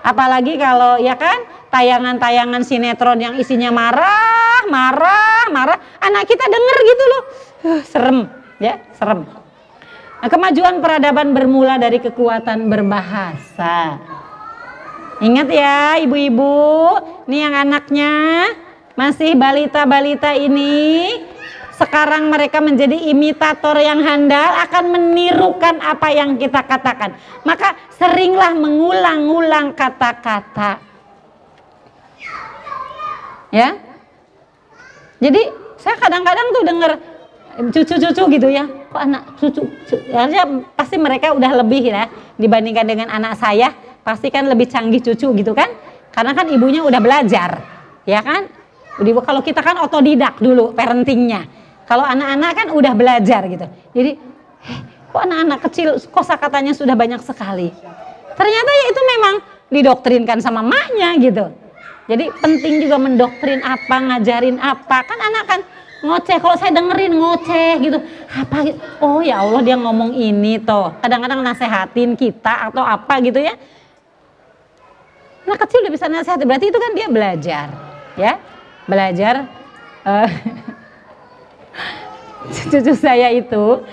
Apalagi 0.00 0.56
kalau 0.56 0.96
ya 0.96 1.14
kan 1.14 1.44
tayangan-tayangan 1.70 2.64
sinetron 2.64 3.20
yang 3.20 3.34
isinya 3.36 3.70
marah, 3.70 4.64
marah, 4.66 5.44
marah, 5.52 5.78
anak 6.00 6.24
kita 6.26 6.44
denger 6.44 6.76
gitu 6.82 7.04
loh. 7.04 7.22
Uh, 7.60 7.80
serem, 7.84 8.18
ya, 8.56 8.80
serem. 8.96 9.28
Nah, 10.20 10.28
kemajuan 10.28 10.84
peradaban 10.84 11.32
bermula 11.32 11.80
dari 11.80 11.96
kekuatan 11.96 12.68
berbahasa. 12.68 14.00
Ingat 15.20 15.48
ya 15.52 16.00
ibu-ibu, 16.00 16.96
nih 17.28 17.40
yang 17.44 17.54
anaknya 17.56 18.12
masih 18.98 19.38
balita-balita 19.38 20.34
ini 20.34 21.08
sekarang 21.80 22.28
mereka 22.28 22.60
menjadi 22.60 22.92
imitator 23.08 23.72
yang 23.80 24.04
handal 24.04 24.52
akan 24.68 24.84
menirukan 24.92 25.80
apa 25.80 26.12
yang 26.12 26.36
kita 26.36 26.60
katakan. 26.60 27.16
Maka 27.48 27.72
seringlah 27.96 28.52
mengulang-ulang 28.52 29.72
kata-kata. 29.72 30.76
Ya. 33.48 33.80
Jadi 35.24 35.40
saya 35.80 35.96
kadang-kadang 35.96 36.46
tuh 36.52 36.62
dengar 36.68 36.92
cucu-cucu 37.72 38.22
gitu 38.36 38.48
ya. 38.52 38.68
Kok 38.92 39.00
anak 39.00 39.22
cucu, 39.40 39.64
harusnya 40.12 40.44
pasti 40.76 41.00
mereka 41.00 41.32
udah 41.32 41.64
lebih 41.64 41.88
ya 41.88 42.12
dibandingkan 42.36 42.84
dengan 42.84 43.08
anak 43.08 43.40
saya. 43.40 43.72
Pasti 44.04 44.28
kan 44.28 44.44
lebih 44.44 44.68
canggih 44.68 45.00
cucu 45.00 45.32
gitu 45.32 45.52
kan. 45.56 45.72
Karena 46.12 46.36
kan 46.36 46.44
ibunya 46.52 46.84
udah 46.84 47.00
belajar. 47.00 47.64
Ya 48.04 48.20
kan? 48.20 48.59
Kalau 49.00 49.40
kita 49.40 49.64
kan 49.64 49.80
otodidak 49.80 50.36
dulu 50.38 50.76
parentingnya 50.76 51.48
kalau 51.90 52.06
anak-anak 52.06 52.50
kan 52.54 52.68
udah 52.70 52.92
belajar 52.94 53.42
gitu. 53.50 53.66
Jadi, 53.90 54.14
eh, 54.62 54.80
kok 55.10 55.22
anak-anak 55.26 55.58
kecil 55.66 55.98
kosa 56.14 56.38
katanya 56.38 56.70
sudah 56.70 56.94
banyak 56.94 57.18
sekali. 57.18 57.74
Ternyata 58.38 58.70
ya 58.70 58.84
itu 58.94 59.00
memang 59.18 59.34
didoktrinkan 59.74 60.38
sama 60.38 60.62
maknya 60.62 61.18
gitu. 61.18 61.50
Jadi 62.06 62.30
penting 62.38 62.86
juga 62.86 62.94
mendoktrin 62.94 63.58
apa, 63.66 63.96
ngajarin 64.06 64.62
apa. 64.62 65.02
Kan 65.02 65.18
anak 65.18 65.44
kan 65.50 65.60
ngoceh, 66.06 66.38
kalau 66.38 66.54
saya 66.54 66.70
dengerin 66.78 67.10
ngoceh 67.18 67.70
gitu. 67.82 67.98
Apa 68.38 68.70
gitu? 68.70 68.78
Oh 69.02 69.18
ya 69.18 69.42
Allah 69.42 69.58
dia 69.66 69.74
ngomong 69.74 70.14
ini 70.14 70.62
toh. 70.62 70.94
Kadang-kadang 71.02 71.42
nasehatin 71.42 72.14
kita 72.14 72.70
atau 72.70 72.86
apa 72.86 73.18
gitu 73.18 73.42
ya. 73.42 73.58
Anak 75.42 75.66
kecil 75.66 75.82
udah 75.82 75.90
bisa 75.90 76.06
nasehatin, 76.06 76.46
berarti 76.46 76.70
itu 76.70 76.78
kan 76.78 76.92
dia 76.94 77.06
belajar. 77.10 77.66
Ya, 78.14 78.38
belajar. 78.90 79.46
Uh, 80.02 80.26
cucu 82.70 82.94
saya 82.98 83.30
itu 83.30 83.84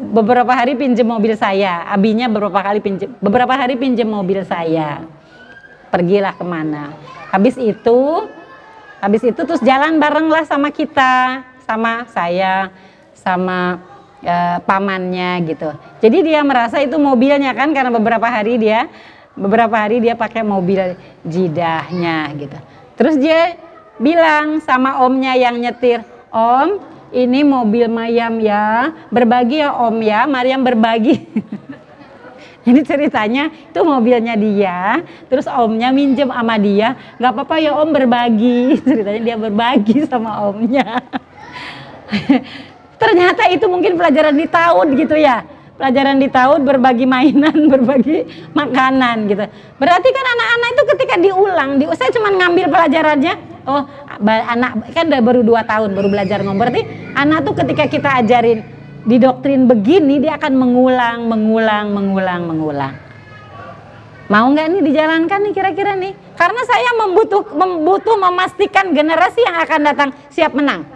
beberapa 0.00 0.48
hari 0.56 0.72
pinjem 0.74 1.04
mobil 1.04 1.36
saya, 1.36 1.84
abinya 1.92 2.24
beberapa 2.32 2.60
kali 2.64 2.80
pinjem, 2.80 3.12
beberapa 3.20 3.52
hari 3.52 3.76
pinjem 3.76 4.08
mobil 4.08 4.40
saya. 4.48 5.04
Pergilah 5.92 6.32
ke 6.32 6.44
mana. 6.46 6.96
Habis 7.28 7.60
itu, 7.60 8.30
habis 9.02 9.22
itu 9.26 9.36
terus 9.36 9.60
jalan 9.60 10.00
bareng 10.00 10.30
lah 10.32 10.46
sama 10.48 10.72
kita, 10.72 11.44
sama 11.66 12.06
saya, 12.14 12.70
sama 13.12 13.82
e, 14.22 14.34
pamannya 14.64 15.50
gitu. 15.50 15.70
Jadi 15.98 16.30
dia 16.30 16.40
merasa 16.46 16.78
itu 16.78 16.94
mobilnya 16.96 17.52
kan 17.52 17.74
karena 17.74 17.90
beberapa 17.90 18.26
hari 18.30 18.56
dia, 18.56 18.86
beberapa 19.34 19.74
hari 19.74 19.98
dia 19.98 20.14
pakai 20.14 20.46
mobil 20.46 20.94
jidahnya 21.26 22.30
gitu. 22.38 22.58
Terus 22.94 23.18
dia 23.18 23.58
bilang 24.00 24.64
sama 24.64 25.04
omnya 25.04 25.36
yang 25.36 25.60
nyetir, 25.60 26.00
Om, 26.32 26.80
ini 27.12 27.44
mobil 27.44 27.84
Mayam 27.92 28.40
ya, 28.40 28.96
berbagi 29.12 29.60
ya 29.60 29.76
Om 29.76 30.00
ya, 30.00 30.24
Mariam 30.24 30.64
berbagi. 30.64 31.20
Ini 32.60 32.84
ceritanya 32.84 33.48
itu 33.48 33.80
mobilnya 33.80 34.36
dia, 34.36 35.00
terus 35.32 35.48
omnya 35.48 35.88
minjem 35.96 36.28
sama 36.28 36.60
dia, 36.60 36.92
nggak 37.16 37.32
apa-apa 37.32 37.56
ya 37.56 37.72
om 37.72 37.88
berbagi. 37.88 38.76
Ceritanya 38.84 39.20
dia 39.24 39.36
berbagi 39.40 40.04
sama 40.04 40.44
omnya. 40.44 41.00
Ternyata 43.00 43.48
itu 43.48 43.64
mungkin 43.64 43.96
pelajaran 43.96 44.36
di 44.36 44.44
tahun 44.44 44.86
gitu 44.92 45.16
ya. 45.16 45.40
Pelajaran 45.80 46.20
di 46.20 46.28
tahun 46.28 46.60
berbagi 46.68 47.08
mainan, 47.08 47.56
berbagi 47.72 48.28
makanan 48.52 49.32
gitu. 49.32 49.44
Berarti 49.80 50.08
kan 50.12 50.24
anak-anak 50.36 50.68
itu 50.68 50.82
ketika 50.92 51.14
diulang, 51.16 51.70
di, 51.80 51.88
saya 51.96 52.12
cuma 52.12 52.28
ngambil 52.28 52.68
pelajarannya, 52.68 53.49
oh 53.66 53.82
anak 54.24 54.92
kan 54.94 55.08
udah 55.08 55.22
baru 55.24 55.40
dua 55.44 55.64
tahun 55.64 55.92
baru 55.92 56.08
belajar 56.08 56.40
ngomong 56.44 56.60
berarti 56.60 56.82
anak 57.16 57.44
tuh 57.44 57.54
ketika 57.58 57.84
kita 57.88 58.10
ajarin 58.20 58.60
di 59.04 59.16
doktrin 59.16 59.64
begini 59.64 60.20
dia 60.20 60.36
akan 60.36 60.52
mengulang 60.56 61.24
mengulang 61.28 61.86
mengulang 61.92 62.40
mengulang. 62.44 62.94
Mau 64.30 64.46
nggak 64.46 64.66
nih 64.70 64.82
dijalankan 64.86 65.40
nih 65.42 65.52
kira-kira 65.56 65.98
nih? 65.98 66.14
Karena 66.38 66.62
saya 66.62 66.90
membutuh 67.02 67.42
membutuh 67.50 68.14
memastikan 68.14 68.94
generasi 68.94 69.42
yang 69.42 69.58
akan 69.58 69.80
datang 69.82 70.10
siap 70.30 70.54
menang. 70.54 70.86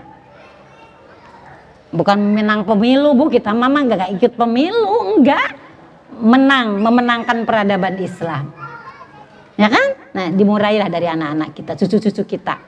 Bukan 1.90 2.14
menang 2.14 2.62
pemilu 2.62 3.10
bu. 3.18 3.26
Kita 3.26 3.50
mama 3.50 3.82
nggak 3.82 4.14
ikut 4.20 4.32
pemilu 4.38 5.18
enggak 5.18 5.58
menang 6.14 6.78
memenangkan 6.78 7.42
peradaban 7.42 7.98
Islam 7.98 8.63
Ya 9.54 9.70
kan? 9.70 9.86
Nah, 10.14 10.26
dimurailah 10.34 10.90
dari 10.90 11.06
anak-anak 11.06 11.54
kita, 11.54 11.72
cucu-cucu 11.78 12.22
kita. 12.26 12.58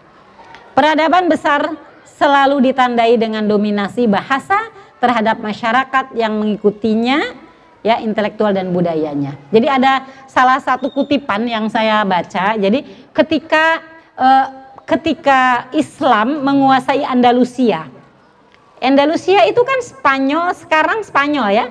Peradaban 0.75 1.27
besar 1.27 1.75
selalu 2.07 2.71
ditandai 2.71 3.19
dengan 3.19 3.43
dominasi 3.43 4.07
bahasa 4.07 4.71
terhadap 5.03 5.43
masyarakat 5.43 6.15
yang 6.15 6.39
mengikutinya, 6.39 7.35
ya 7.83 7.99
intelektual 8.03 8.55
dan 8.55 8.71
budayanya. 8.71 9.35
Jadi 9.51 9.67
ada 9.67 10.07
salah 10.31 10.63
satu 10.63 10.91
kutipan 10.95 11.47
yang 11.47 11.67
saya 11.67 12.07
baca. 12.07 12.55
Jadi 12.55 12.83
ketika 13.11 13.83
eh, 14.15 14.47
ketika 14.87 15.71
Islam 15.75 16.47
menguasai 16.47 17.03
Andalusia, 17.03 17.91
Andalusia 18.81 19.43
itu 19.49 19.61
kan 19.65 19.79
Spanyol, 19.83 20.53
sekarang 20.55 21.01
Spanyol 21.03 21.49
ya. 21.53 21.67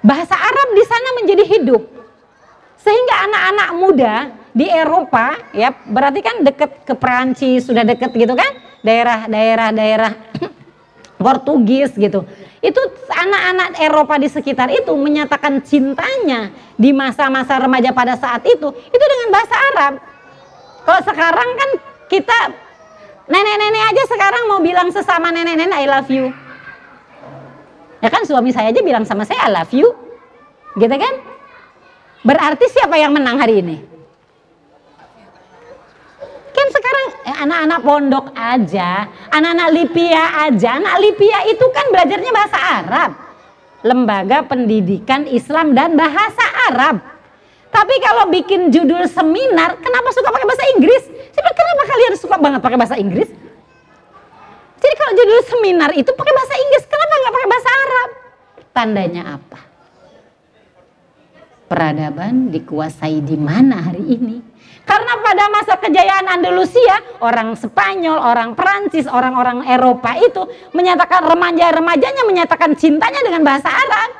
Bahasa 0.00 0.32
Arab 0.32 0.68
di 0.72 0.84
sana 0.88 1.08
menjadi 1.20 1.44
hidup. 1.44 1.99
Sehingga 2.80 3.14
anak-anak 3.28 3.68
muda 3.76 4.14
di 4.50 4.66
Eropa 4.66 5.36
ya 5.54 5.70
berarti 5.70 6.20
kan 6.24 6.42
deket 6.42 6.82
ke 6.82 6.94
Perancis 6.96 7.68
sudah 7.68 7.84
deket 7.84 8.10
gitu 8.16 8.32
kan? 8.32 8.50
Daerah-daerah 8.80 9.68
daerah 9.76 10.12
Portugis 11.20 11.92
gitu. 11.94 12.24
Itu 12.64 12.80
anak-anak 13.12 13.76
Eropa 13.80 14.16
di 14.16 14.28
sekitar 14.32 14.72
itu 14.72 14.92
menyatakan 14.96 15.60
cintanya 15.60 16.52
di 16.76 16.92
masa-masa 16.96 17.60
remaja 17.60 17.92
pada 17.92 18.16
saat 18.16 18.40
itu 18.48 18.68
itu 18.72 19.04
dengan 19.04 19.28
bahasa 19.28 19.56
Arab. 19.72 19.92
Kalau 20.80 21.00
sekarang 21.04 21.48
kan 21.56 21.70
kita 22.08 22.38
nenek-nenek 23.28 23.82
aja 23.92 24.02
sekarang 24.08 24.42
mau 24.48 24.60
bilang 24.64 24.88
sesama 24.88 25.28
nenek-nenek 25.28 25.76
I 25.76 25.86
love 25.88 26.08
you. 26.08 26.32
Ya 28.00 28.08
kan 28.08 28.24
suami 28.24 28.56
saya 28.56 28.72
aja 28.72 28.80
bilang 28.80 29.04
sama 29.04 29.28
saya 29.28 29.44
I 29.44 29.52
love 29.52 29.72
you. 29.76 29.92
Gitu 30.80 30.96
kan 30.96 31.29
Berarti 32.20 32.68
siapa 32.68 33.00
yang 33.00 33.16
menang 33.16 33.40
hari 33.40 33.64
ini? 33.64 33.76
Kan 36.50 36.66
sekarang 36.68 37.06
eh, 37.24 37.36
anak-anak 37.48 37.80
pondok 37.80 38.26
aja, 38.36 39.08
anak-anak 39.32 39.68
Lipia 39.72 40.24
aja, 40.44 40.76
anak 40.76 41.00
Lipia 41.00 41.48
itu 41.48 41.64
kan 41.72 41.88
belajarnya 41.88 42.32
bahasa 42.34 42.58
Arab. 42.58 43.10
Lembaga 43.80 44.44
Pendidikan 44.44 45.24
Islam 45.24 45.72
dan 45.72 45.96
Bahasa 45.96 46.44
Arab. 46.68 47.00
Tapi 47.72 47.94
kalau 48.04 48.28
bikin 48.28 48.68
judul 48.68 49.08
seminar, 49.08 49.80
kenapa 49.80 50.12
suka 50.12 50.28
pakai 50.28 50.44
bahasa 50.44 50.64
Inggris? 50.76 51.06
Saya 51.32 51.54
kenapa 51.54 51.82
kalian 51.88 52.12
suka 52.18 52.36
banget 52.36 52.60
pakai 52.60 52.76
bahasa 52.76 53.00
Inggris? 53.00 53.30
Jadi 54.80 54.94
kalau 55.00 55.12
judul 55.16 55.40
seminar 55.48 55.90
itu 55.96 56.10
pakai 56.12 56.34
bahasa 56.34 56.54
Inggris, 56.60 56.84
kenapa 56.84 57.14
nggak 57.14 57.32
pakai 57.32 57.48
bahasa 57.48 57.70
Arab? 57.72 58.08
Tandanya 58.74 59.22
apa? 59.38 59.69
Peradaban 61.70 62.50
dikuasai 62.50 63.22
di 63.22 63.38
mana 63.38 63.78
hari 63.78 64.02
ini? 64.02 64.42
Karena 64.82 65.22
pada 65.22 65.46
masa 65.54 65.78
kejayaan 65.78 66.26
Andalusia, 66.26 67.22
orang 67.22 67.54
Spanyol, 67.54 68.18
orang 68.18 68.58
Prancis, 68.58 69.06
orang-orang 69.06 69.62
Eropa 69.70 70.18
itu 70.18 70.50
menyatakan 70.74 71.30
remaja-remajanya 71.30 72.26
menyatakan 72.26 72.74
cintanya 72.74 73.22
dengan 73.22 73.46
bahasa 73.46 73.70
Arab. 73.70 74.10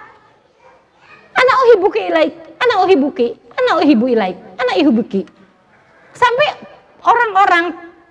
Anak 1.35 1.57
uhibuki 1.67 2.01
ilaik, 2.07 2.33
anak 2.63 2.79
uhibuki, 2.87 3.29
anak 3.35 3.75
uhibu 3.83 4.07
ilaik, 4.07 4.39
anak 4.55 4.75
uhibuki. 4.87 5.27
Sampai 6.15 6.55
orang-orang 7.03 7.65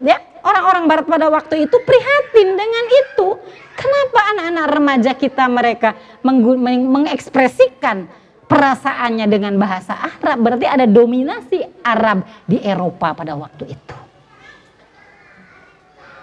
ya 0.03 0.19
orang-orang 0.43 0.83
barat 0.91 1.05
pada 1.07 1.31
waktu 1.31 1.63
itu 1.63 1.79
prihatin 1.87 2.59
dengan 2.59 2.85
itu. 3.07 3.39
Kenapa 3.79 4.19
anak-anak 4.35 4.65
remaja 4.67 5.11
kita 5.15 5.47
mereka 5.47 5.95
mengekspresikan 6.27 8.18
perasaannya 8.49 9.29
dengan 9.29 9.53
bahasa 9.61 9.93
Arab? 9.93 10.41
Berarti 10.41 10.65
ada 10.65 10.89
dominasi 10.89 11.61
Arab 11.85 12.25
di 12.49 12.57
Eropa 12.59 13.13
pada 13.13 13.37
waktu 13.37 13.69
itu. 13.69 13.95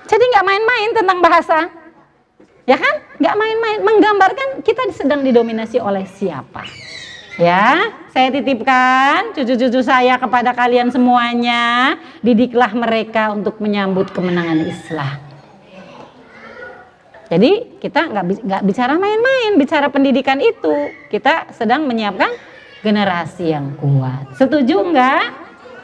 Jadi 0.06 0.22
nggak 0.22 0.46
main-main 0.46 0.90
tentang 0.94 1.18
bahasa, 1.18 1.58
ya 2.66 2.78
kan? 2.78 2.94
Nggak 3.18 3.36
main-main, 3.38 3.78
menggambarkan 3.82 4.48
kita 4.62 4.90
sedang 4.94 5.22
didominasi 5.26 5.82
oleh 5.82 6.06
siapa. 6.06 6.62
Ya, 7.36 7.92
saya 8.16 8.32
titipkan 8.32 9.36
cucu-cucu 9.36 9.84
saya 9.84 10.16
kepada 10.16 10.56
kalian 10.56 10.88
semuanya, 10.88 11.98
didiklah 12.24 12.72
mereka 12.72 13.34
untuk 13.34 13.60
menyambut 13.60 14.08
kemenangan 14.14 14.62
Islam. 14.64 15.25
Jadi 17.26 17.82
kita 17.82 18.06
nggak 18.06 18.24
nggak 18.46 18.62
bicara 18.62 18.94
main-main, 18.94 19.58
bicara 19.58 19.90
pendidikan 19.90 20.38
itu. 20.38 20.94
Kita 21.10 21.50
sedang 21.50 21.82
menyiapkan 21.90 22.30
generasi 22.86 23.50
yang 23.50 23.74
kuat. 23.82 24.38
Setuju 24.38 24.94
nggak? 24.94 25.24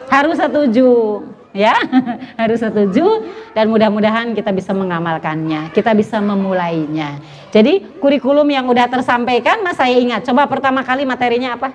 Harus 0.06 0.38
setuju 0.38 1.18
ya? 1.50 1.74
Harus 2.40 2.62
setuju 2.62 3.26
dan 3.58 3.66
mudah-mudahan 3.74 4.38
kita 4.38 4.54
bisa 4.54 4.70
mengamalkannya 4.70 5.74
kita 5.74 5.98
bisa 5.98 6.22
memulainya. 6.22 7.18
Jadi 7.50 7.98
kurikulum 7.98 8.46
yang 8.46 8.70
udah 8.70 8.86
tersampaikan 8.86 9.66
mas 9.66 9.74
saya 9.74 9.98
ingat. 9.98 10.22
Coba 10.22 10.46
pertama 10.46 10.86
kali 10.86 11.02
materinya 11.02 11.58
apa? 11.58 11.74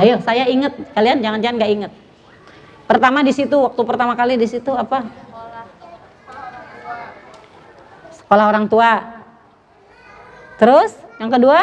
Ayo 0.00 0.24
saya 0.24 0.48
ingat. 0.48 0.72
Kalian 0.96 1.20
jangan-jangan 1.20 1.56
nggak 1.60 1.72
ingat. 1.76 1.92
Pertama 2.88 3.20
di 3.20 3.32
situ 3.36 3.56
waktu 3.60 3.82
pertama 3.84 4.16
kali 4.16 4.40
di 4.40 4.48
situ 4.48 4.72
apa 4.72 5.04
sekolah 8.32 8.48
orang 8.48 8.64
tua 8.64 8.92
terus 10.56 10.96
yang 11.20 11.28
kedua 11.28 11.60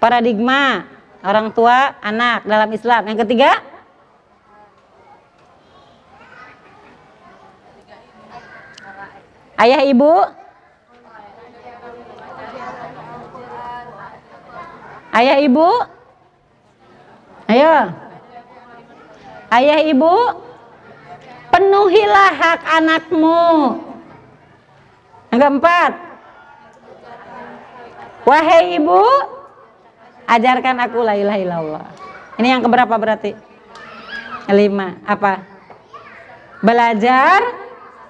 paradigma 0.00 0.94
orang 1.24 1.48
tua, 1.56 1.96
anak 2.04 2.44
dalam 2.44 2.68
Islam. 2.68 3.02
Yang 3.08 3.18
ketiga, 3.24 3.50
ayah 9.56 9.82
ibu. 9.88 10.12
Ayah 15.14 15.38
ibu. 15.40 15.70
Ayo. 17.44 17.76
Ayah 19.54 19.80
ibu, 19.86 20.14
penuhilah 21.54 22.30
hak 22.34 22.60
anakmu. 22.82 23.44
Yang 25.34 25.50
keempat, 25.50 25.92
wahai 28.22 28.78
ibu, 28.78 29.02
Ajarkan 30.24 30.80
aku 30.80 31.04
la 31.04 31.18
ilaha 31.18 31.38
illallah. 31.42 31.86
Ini 32.40 32.56
yang 32.56 32.62
keberapa 32.64 32.96
berarti? 32.96 33.36
Lima. 34.48 34.96
Apa? 35.04 35.44
Belajar 36.64 37.44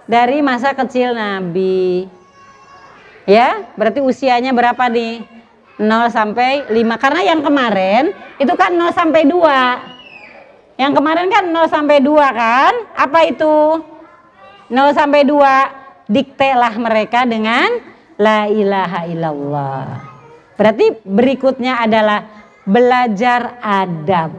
dari 0.06 0.38
masa 0.38 0.70
kecil 0.78 1.10
Nabi. 1.10 2.06
Ya, 3.26 3.66
berarti 3.74 3.98
usianya 3.98 4.54
berapa 4.54 4.86
nih? 4.86 5.26
0 5.74 6.06
sampai 6.06 6.70
5. 6.70 7.02
Karena 7.02 7.34
yang 7.34 7.40
kemarin 7.42 8.14
itu 8.38 8.54
kan 8.54 8.70
0 8.70 8.94
sampai 8.94 9.26
2. 9.26 10.78
Yang 10.78 10.92
kemarin 10.94 11.26
kan 11.34 11.44
0 11.50 11.66
sampai 11.66 11.98
2 11.98 12.14
kan? 12.30 12.72
Apa 12.94 13.26
itu? 13.26 13.82
0 14.70 14.94
sampai 14.94 15.26
2. 15.26 15.83
Diktelah 16.04 16.74
mereka 16.76 17.24
dengan 17.24 17.80
la 18.20 18.46
ilaha 18.46 19.00
illallah. 19.08 19.86
Berarti 20.54 21.02
berikutnya 21.02 21.82
adalah 21.82 22.22
belajar 22.62 23.58
adab. 23.60 24.30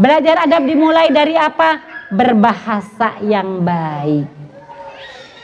Belajar 0.00 0.44
adab 0.48 0.62
dimulai 0.64 1.12
dari 1.12 1.36
apa? 1.36 1.80
Berbahasa 2.10 3.20
yang 3.22 3.62
baik. 3.62 4.28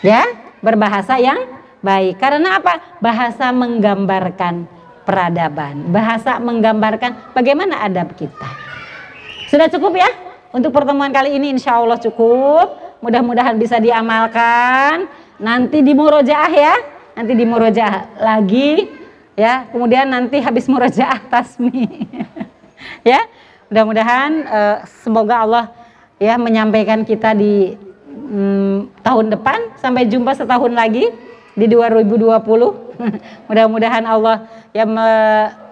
Ya, 0.02 0.26
berbahasa 0.60 1.16
yang 1.20 1.38
baik. 1.80 2.18
Karena 2.18 2.58
apa? 2.60 2.98
Bahasa 2.98 3.52
menggambarkan 3.52 4.66
peradaban. 5.06 5.88
Bahasa 5.94 6.42
menggambarkan 6.42 7.32
bagaimana 7.32 7.84
adab 7.84 8.12
kita. 8.18 8.48
Sudah 9.46 9.70
cukup 9.70 9.94
ya? 9.94 10.10
Untuk 10.50 10.74
pertemuan 10.74 11.14
kali 11.14 11.38
ini 11.38 11.54
insya 11.54 11.78
Allah 11.78 12.00
cukup. 12.00 12.85
Mudah-mudahan 13.06 13.54
bisa 13.54 13.78
diamalkan. 13.78 15.06
Nanti 15.38 15.78
di 15.78 15.94
murojaah 15.94 16.50
ya. 16.50 16.74
Nanti 17.14 17.38
di 17.38 17.46
murojaah 17.46 18.18
lagi 18.18 18.90
ya. 19.38 19.70
Kemudian 19.70 20.10
nanti 20.10 20.42
habis 20.42 20.66
murojaah 20.66 21.22
tasmi 21.30 21.86
ya. 23.14 23.22
Mudah-mudahan 23.70 24.30
uh, 24.50 24.76
semoga 25.06 25.46
Allah 25.46 25.64
ya 26.18 26.34
menyampaikan 26.34 27.06
kita 27.06 27.30
di 27.38 27.78
mm, 28.10 29.06
tahun 29.06 29.38
depan. 29.38 29.78
Sampai 29.78 30.10
jumpa 30.10 30.34
setahun 30.34 30.74
lagi 30.74 31.06
di 31.54 31.70
2020 31.70 32.26
mudah-mudahan 33.48 34.04
Allah 34.04 34.44
ya 34.76 34.84
me 34.84 35.08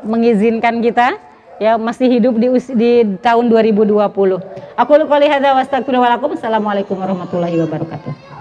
mengizinkan 0.00 0.80
kita 0.80 1.20
ya 1.62 1.78
masih 1.78 2.10
hidup 2.10 2.34
di 2.38 2.48
di 2.74 2.90
tahun 3.22 3.46
2020 3.50 3.94
aku 4.74 4.90
lupa 4.98 5.16
lihat 5.22 5.42
assalamualaikum 5.42 6.98
warahmatullahi 6.98 7.56
wabarakatuh 7.62 8.34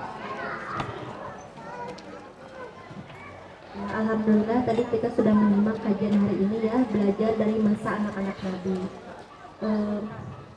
Alhamdulillah 3.93 4.65
tadi 4.65 4.81
kita 4.89 5.05
sudah 5.13 5.33
menyimak 5.37 5.77
kajian 5.85 6.17
hari 6.17 6.41
ini 6.41 6.65
ya 6.65 6.81
belajar 6.89 7.29
dari 7.37 7.61
masa 7.61 7.93
anak-anak 7.93 8.37
Nabi. 8.41 8.77
Uh, 9.61 10.01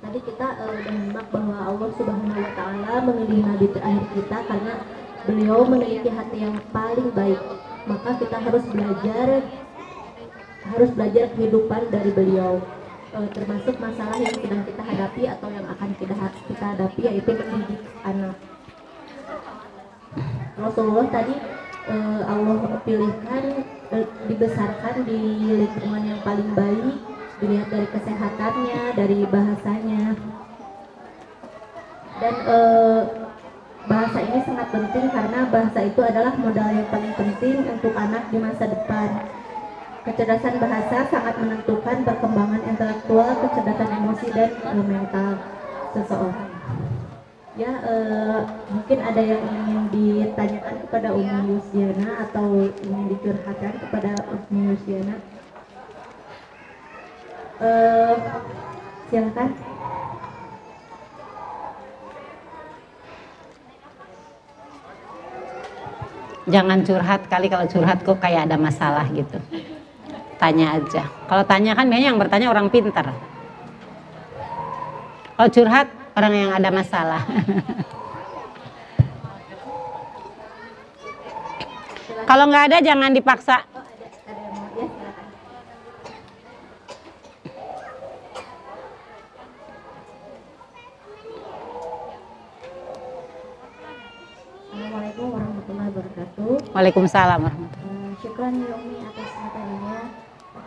tadi 0.00 0.18
kita 0.24 0.48
uh, 0.56 0.76
menyimak 0.88 1.28
bahwa 1.28 1.56
Allah 1.68 1.90
Subhanahu 2.00 2.32
Wa 2.32 2.52
Taala 2.56 2.94
memilih 3.04 3.44
Nabi 3.44 3.66
terakhir 3.76 4.04
kita 4.16 4.38
karena 4.40 4.74
beliau 5.28 5.68
memiliki 5.68 6.08
hati 6.08 6.48
yang 6.48 6.56
paling 6.72 7.12
baik. 7.12 7.40
Maka 7.84 8.10
kita 8.24 8.36
harus 8.40 8.64
belajar 8.72 9.28
harus 10.72 10.90
belajar 10.94 11.30
kehidupan 11.34 11.82
dari 11.90 12.10
beliau. 12.10 12.62
Uh, 13.14 13.28
termasuk 13.32 13.78
masalah 13.80 14.18
yang 14.18 14.34
sedang 14.34 14.62
kita 14.66 14.82
hadapi 14.82 15.22
atau 15.30 15.48
yang 15.48 15.64
akan 15.72 15.90
kita 15.96 16.14
kita 16.52 16.64
hadapi 16.76 17.00
yaitu 17.06 17.30
mendidik 17.32 17.80
anak. 18.04 18.36
Rasulullah 20.56 21.06
tadi 21.08 21.34
uh, 21.88 22.22
Allah 22.26 22.80
pilihkan 22.82 23.42
uh, 23.94 24.06
dibesarkan 24.26 24.94
di 25.06 25.20
lingkungan 25.64 26.02
yang 26.02 26.20
paling 26.20 26.50
baik 26.52 26.96
dilihat 27.36 27.68
dari 27.68 27.86
kesehatannya 27.92 28.80
dari 28.96 29.18
bahasanya 29.28 30.16
dan 32.16 32.34
uh, 32.48 33.00
bahasa 33.86 34.18
ini 34.24 34.40
sangat 34.42 34.68
penting 34.72 35.06
karena 35.12 35.40
bahasa 35.52 35.78
itu 35.84 36.00
adalah 36.00 36.32
modal 36.40 36.68
yang 36.72 36.88
paling 36.88 37.12
penting 37.12 37.60
untuk 37.68 37.92
anak 37.92 38.24
di 38.32 38.38
masa 38.40 38.64
depan 38.66 39.08
kecerdasan 40.06 40.62
bahasa 40.62 41.02
sangat 41.10 41.34
menentukan 41.42 42.06
perkembangan 42.06 42.62
intelektual, 42.62 43.26
kecerdasan 43.42 43.90
emosi 43.90 44.26
dan 44.30 44.50
mental 44.86 45.30
seseorang. 45.90 46.50
Ya, 47.56 47.72
e, 47.82 47.94
mungkin 48.70 48.98
ada 49.02 49.18
yang 49.18 49.42
ingin 49.42 49.82
ditanyakan 49.90 50.76
kepada 50.86 51.08
Umi 51.10 51.56
Yusiana 51.56 52.28
atau 52.28 52.68
ingin 52.70 53.06
dicurhatkan 53.16 53.74
kepada 53.82 54.12
Umi 54.30 54.76
Yusiana. 54.76 55.16
E, 57.58 57.66
eh, 57.66 58.14
silakan. 59.10 59.50
jangan 66.46 66.78
curhat 66.86 67.26
kali 67.26 67.50
kalau 67.50 67.66
curhat 67.66 67.98
kok 68.06 68.22
kayak 68.22 68.46
ada 68.46 68.54
masalah 68.54 69.02
gitu. 69.10 69.42
Tanya 70.36 70.76
aja. 70.76 71.08
Kalau 71.28 71.44
tanya 71.48 71.72
kan 71.72 71.88
biasanya 71.88 72.08
yang 72.12 72.20
bertanya 72.20 72.52
orang 72.52 72.68
pintar. 72.68 73.08
Kalau 75.36 75.48
curhat 75.48 75.88
orang 76.12 76.32
yang 76.32 76.52
ada 76.52 76.68
masalah. 76.68 77.24
kalau 82.28 82.44
nggak 82.52 82.64
ada 82.72 82.78
jangan 82.84 83.16
dipaksa. 83.16 83.64
Assalamualaikum 94.76 95.32
warahmatullahi 95.32 95.88
wabarakatuh. 95.96 96.52
Waalaikumsalam 96.76 97.40
warahmatullahi 97.40 97.88
Eh, 97.88 98.12
syukran 98.20 98.52
ya 98.60 98.76
materinya. 98.76 99.05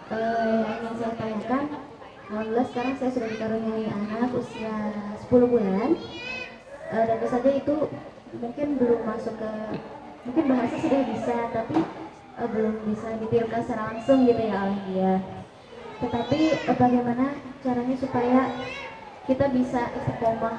Eh, 0.10 0.58
yang 0.66 0.82
ingin 0.82 0.96
saya 0.98 1.14
tanyakan, 1.22 1.64
alhamdulillah 2.34 2.66
sekarang 2.74 2.98
saya 2.98 3.14
sudah 3.14 3.30
dikaruniai 3.30 3.86
anak 3.94 4.34
usia 4.34 4.74
10 5.22 5.46
bulan. 5.46 5.94
Eh, 6.90 7.04
dan 7.06 7.18
saja 7.30 7.50
itu 7.54 7.76
mungkin 8.34 8.68
belum 8.82 9.06
masuk 9.06 9.38
ke 9.38 9.52
mungkin 10.26 10.46
bahasa 10.50 10.82
sudah 10.82 11.02
bisa 11.14 11.38
tapi 11.54 11.78
eh, 12.42 12.50
belum 12.50 12.76
bisa 12.90 13.08
ditirukan 13.22 13.62
secara 13.62 13.94
langsung 13.94 14.26
gitu 14.26 14.42
ya 14.50 14.58
oleh 14.66 14.80
dia. 14.90 15.14
Tetapi 16.02 16.40
eh, 16.58 16.74
bagaimana 16.82 17.26
caranya 17.62 17.96
supaya 18.02 18.42
kita 19.30 19.46
bisa 19.54 19.94
istiqomah 19.94 20.58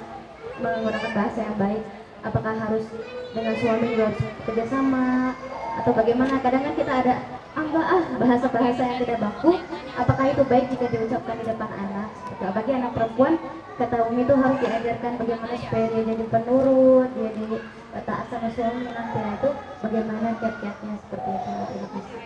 menggunakan 0.63 1.11
bahasa 1.11 1.43
yang 1.43 1.59
baik? 1.59 1.83
Apakah 2.23 2.55
harus 2.55 2.87
dengan 3.35 3.59
suami 3.59 3.99
juga 3.99 4.15
harus 4.15 4.23
kerjasama 4.47 5.35
atau 5.83 5.91
bagaimana? 5.91 6.39
Kadang 6.39 6.71
kan 6.71 6.75
kita 6.79 6.93
ada 7.03 7.40
enggak 7.59 7.87
ah 7.87 8.05
bahasa-bahasa 8.19 8.81
yang 8.83 8.99
tidak 9.03 9.19
baku. 9.23 9.59
Apakah 9.99 10.25
itu 10.31 10.43
baik 10.47 10.65
jika 10.71 10.87
diucapkan 10.91 11.35
di 11.39 11.45
depan 11.47 11.71
anak? 11.71 12.09
Bagi 12.41 12.73
anak 12.73 12.91
perempuan 12.95 13.35
kata 13.81 13.97
Umi 14.07 14.23
itu 14.29 14.35
harus 14.37 14.59
diajarkan 14.61 15.13
bagaimana 15.17 15.55
supaya 15.57 15.85
dia 15.89 16.03
jadi 16.05 16.25
penurut, 16.29 17.09
dia 17.17 17.31
jadi 17.33 17.57
taat 18.05 18.27
sama 18.29 18.49
suami 18.53 18.83
nanti 18.87 19.19
Nah, 19.19 19.33
itu 19.41 19.51
bagaimana 19.83 20.29
kiat-kiatnya 20.39 20.93
seperti 21.01 21.31
itu. 21.33 21.51
Terima 21.51 21.89
kasih. 21.91 22.19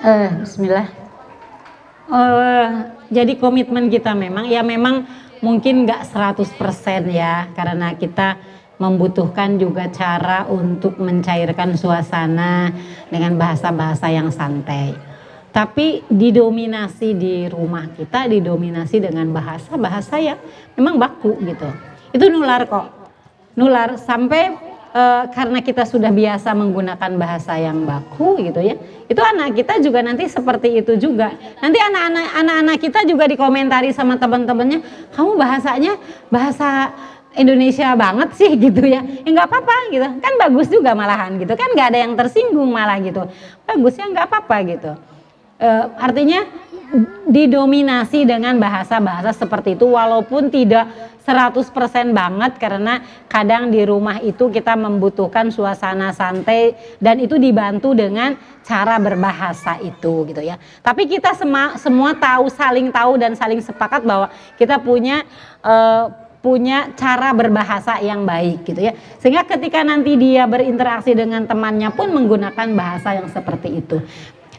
Eh, 0.00 0.30
Bismillah. 0.40 0.86
Eh, 2.10 2.68
jadi 3.12 3.32
komitmen 3.36 3.92
kita 3.92 4.16
memang 4.16 4.48
ya 4.48 4.64
memang 4.64 5.04
mungkin 5.44 5.84
nggak 5.88 6.08
100% 6.08 7.06
ya 7.10 7.48
karena 7.54 7.94
kita 7.96 8.40
membutuhkan 8.80 9.60
juga 9.60 9.92
cara 9.92 10.48
untuk 10.48 10.96
mencairkan 10.96 11.76
suasana 11.76 12.72
dengan 13.12 13.36
bahasa-bahasa 13.36 14.08
yang 14.08 14.32
santai. 14.32 14.96
Tapi 15.52 16.08
didominasi 16.08 17.12
di 17.12 17.44
rumah 17.52 17.92
kita 17.92 18.24
didominasi 18.24 19.04
dengan 19.04 19.28
bahasa-bahasa 19.36 20.16
yang 20.16 20.38
memang 20.80 20.96
baku 20.96 21.36
gitu. 21.44 21.68
Itu 22.16 22.32
nular 22.32 22.64
kok. 22.64 22.88
Nular 23.58 23.98
sampai 24.00 24.56
eh, 24.94 25.24
karena 25.34 25.58
kita 25.60 25.84
sudah 25.84 26.08
biasa 26.14 26.54
menggunakan 26.54 27.12
bahasa 27.20 27.58
yang 27.60 27.84
baku 27.84 28.40
gitu 28.46 28.62
ya. 28.64 28.78
Itu 29.10 29.20
anak 29.20 29.58
kita 29.58 29.82
juga 29.82 30.00
nanti 30.06 30.30
seperti 30.30 30.80
itu 30.80 30.96
juga. 30.96 31.34
Nanti 31.58 31.82
anak-anak 31.82 32.26
anak-anak 32.46 32.76
kita 32.78 33.00
juga 33.04 33.26
dikomentari 33.26 33.90
sama 33.90 34.16
teman-temannya, 34.22 35.10
kamu 35.12 35.34
bahasanya 35.34 35.98
bahasa 36.30 36.94
Indonesia 37.38 37.94
banget 37.94 38.34
sih 38.34 38.50
gitu 38.70 38.82
ya. 38.86 39.02
Ya 39.02 39.28
nggak 39.28 39.48
apa-apa 39.50 39.76
gitu. 39.94 40.06
Kan 40.18 40.32
bagus 40.40 40.66
juga 40.66 40.94
malahan 40.94 41.38
gitu. 41.38 41.52
Kan 41.54 41.70
nggak 41.74 41.88
ada 41.94 41.98
yang 41.98 42.12
tersinggung 42.18 42.70
malah 42.70 42.98
gitu. 42.98 43.26
Bagus 43.66 43.94
ya 43.94 44.06
nggak 44.10 44.26
apa-apa 44.26 44.56
gitu. 44.66 44.92
Eh, 45.60 45.84
artinya 46.00 46.40
didominasi 47.30 48.26
dengan 48.26 48.58
bahasa-bahasa 48.58 49.30
seperti 49.30 49.78
itu 49.78 49.86
walaupun 49.86 50.50
tidak 50.50 50.90
100% 51.22 52.10
banget 52.10 52.58
karena 52.58 53.04
kadang 53.30 53.70
di 53.70 53.86
rumah 53.86 54.18
itu 54.18 54.50
kita 54.50 54.74
membutuhkan 54.74 55.54
suasana 55.54 56.10
santai 56.10 56.74
dan 56.98 57.22
itu 57.22 57.38
dibantu 57.38 57.94
dengan 57.94 58.34
cara 58.66 58.98
berbahasa 58.98 59.78
itu 59.78 60.26
gitu 60.26 60.42
ya. 60.42 60.58
Tapi 60.82 61.06
kita 61.06 61.36
semua 61.38 61.78
semua 61.78 62.16
tahu 62.18 62.50
saling 62.50 62.90
tahu 62.90 63.20
dan 63.20 63.38
saling 63.38 63.62
sepakat 63.62 64.02
bahwa 64.02 64.26
kita 64.58 64.82
punya 64.82 65.22
eh, 65.62 66.04
punya 66.40 66.92
cara 66.96 67.36
berbahasa 67.36 68.00
yang 68.00 68.24
baik 68.24 68.64
gitu 68.64 68.80
ya. 68.80 68.96
Sehingga 69.20 69.44
ketika 69.44 69.84
nanti 69.84 70.16
dia 70.16 70.48
berinteraksi 70.48 71.12
dengan 71.12 71.44
temannya 71.44 71.92
pun 71.92 72.12
menggunakan 72.16 72.68
bahasa 72.72 73.16
yang 73.16 73.28
seperti 73.28 73.84
itu. 73.84 74.00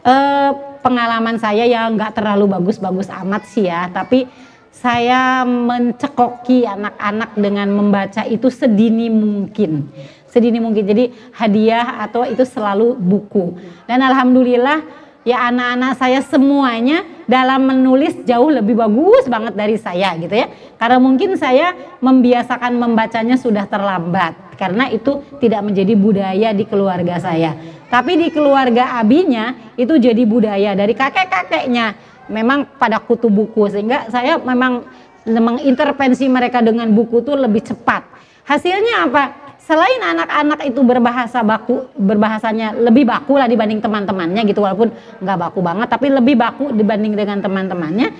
Eh, 0.02 0.50
pengalaman 0.82 1.38
saya 1.38 1.62
ya 1.66 1.86
nggak 1.86 2.18
terlalu 2.18 2.50
bagus-bagus 2.50 3.06
amat 3.22 3.46
sih 3.46 3.70
ya, 3.70 3.86
tapi 3.90 4.26
saya 4.74 5.46
mencekoki 5.46 6.66
anak-anak 6.66 7.38
dengan 7.38 7.70
membaca 7.70 8.26
itu 8.26 8.50
sedini 8.50 9.06
mungkin. 9.06 9.86
Sedini 10.26 10.58
mungkin. 10.58 10.82
Jadi 10.82 11.12
hadiah 11.38 12.02
atau 12.02 12.26
itu 12.26 12.42
selalu 12.42 12.98
buku. 12.98 13.54
Dan 13.86 14.02
alhamdulillah 14.02 15.01
ya 15.22 15.50
anak-anak 15.50 15.92
saya 15.98 16.20
semuanya 16.22 17.06
dalam 17.30 17.66
menulis 17.66 18.26
jauh 18.26 18.50
lebih 18.50 18.78
bagus 18.78 19.26
banget 19.30 19.54
dari 19.54 19.78
saya 19.78 20.14
gitu 20.18 20.34
ya. 20.34 20.50
Karena 20.78 20.98
mungkin 20.98 21.38
saya 21.38 21.74
membiasakan 22.02 22.74
membacanya 22.74 23.38
sudah 23.38 23.66
terlambat 23.66 24.58
karena 24.58 24.90
itu 24.90 25.22
tidak 25.38 25.62
menjadi 25.62 25.94
budaya 25.94 26.50
di 26.54 26.64
keluarga 26.66 27.18
saya. 27.22 27.54
Tapi 27.88 28.18
di 28.18 28.28
keluarga 28.32 28.98
abinya 28.98 29.74
itu 29.76 29.98
jadi 30.00 30.22
budaya 30.24 30.72
dari 30.72 30.96
kakek-kakeknya 30.96 31.94
memang 32.30 32.78
pada 32.78 33.02
kutu 33.02 33.28
buku 33.28 33.68
sehingga 33.68 34.08
saya 34.08 34.38
memang 34.40 34.86
mengintervensi 35.26 36.26
mereka 36.26 36.58
dengan 36.64 36.90
buku 36.90 37.22
itu 37.22 37.32
lebih 37.34 37.62
cepat. 37.62 38.02
Hasilnya 38.42 39.06
apa? 39.06 39.51
Selain 39.62 40.02
anak-anak 40.02 40.66
itu 40.66 40.82
berbahasa 40.82 41.46
baku, 41.46 41.86
berbahasanya 41.94 42.74
lebih 42.74 43.06
baku 43.06 43.38
lah 43.38 43.46
dibanding 43.46 43.78
teman-temannya 43.78 44.42
gitu 44.50 44.58
walaupun 44.58 44.90
nggak 45.22 45.38
baku 45.38 45.62
banget 45.62 45.86
tapi 45.86 46.10
lebih 46.10 46.34
baku 46.34 46.74
dibanding 46.74 47.14
dengan 47.14 47.38
teman-temannya. 47.38 48.10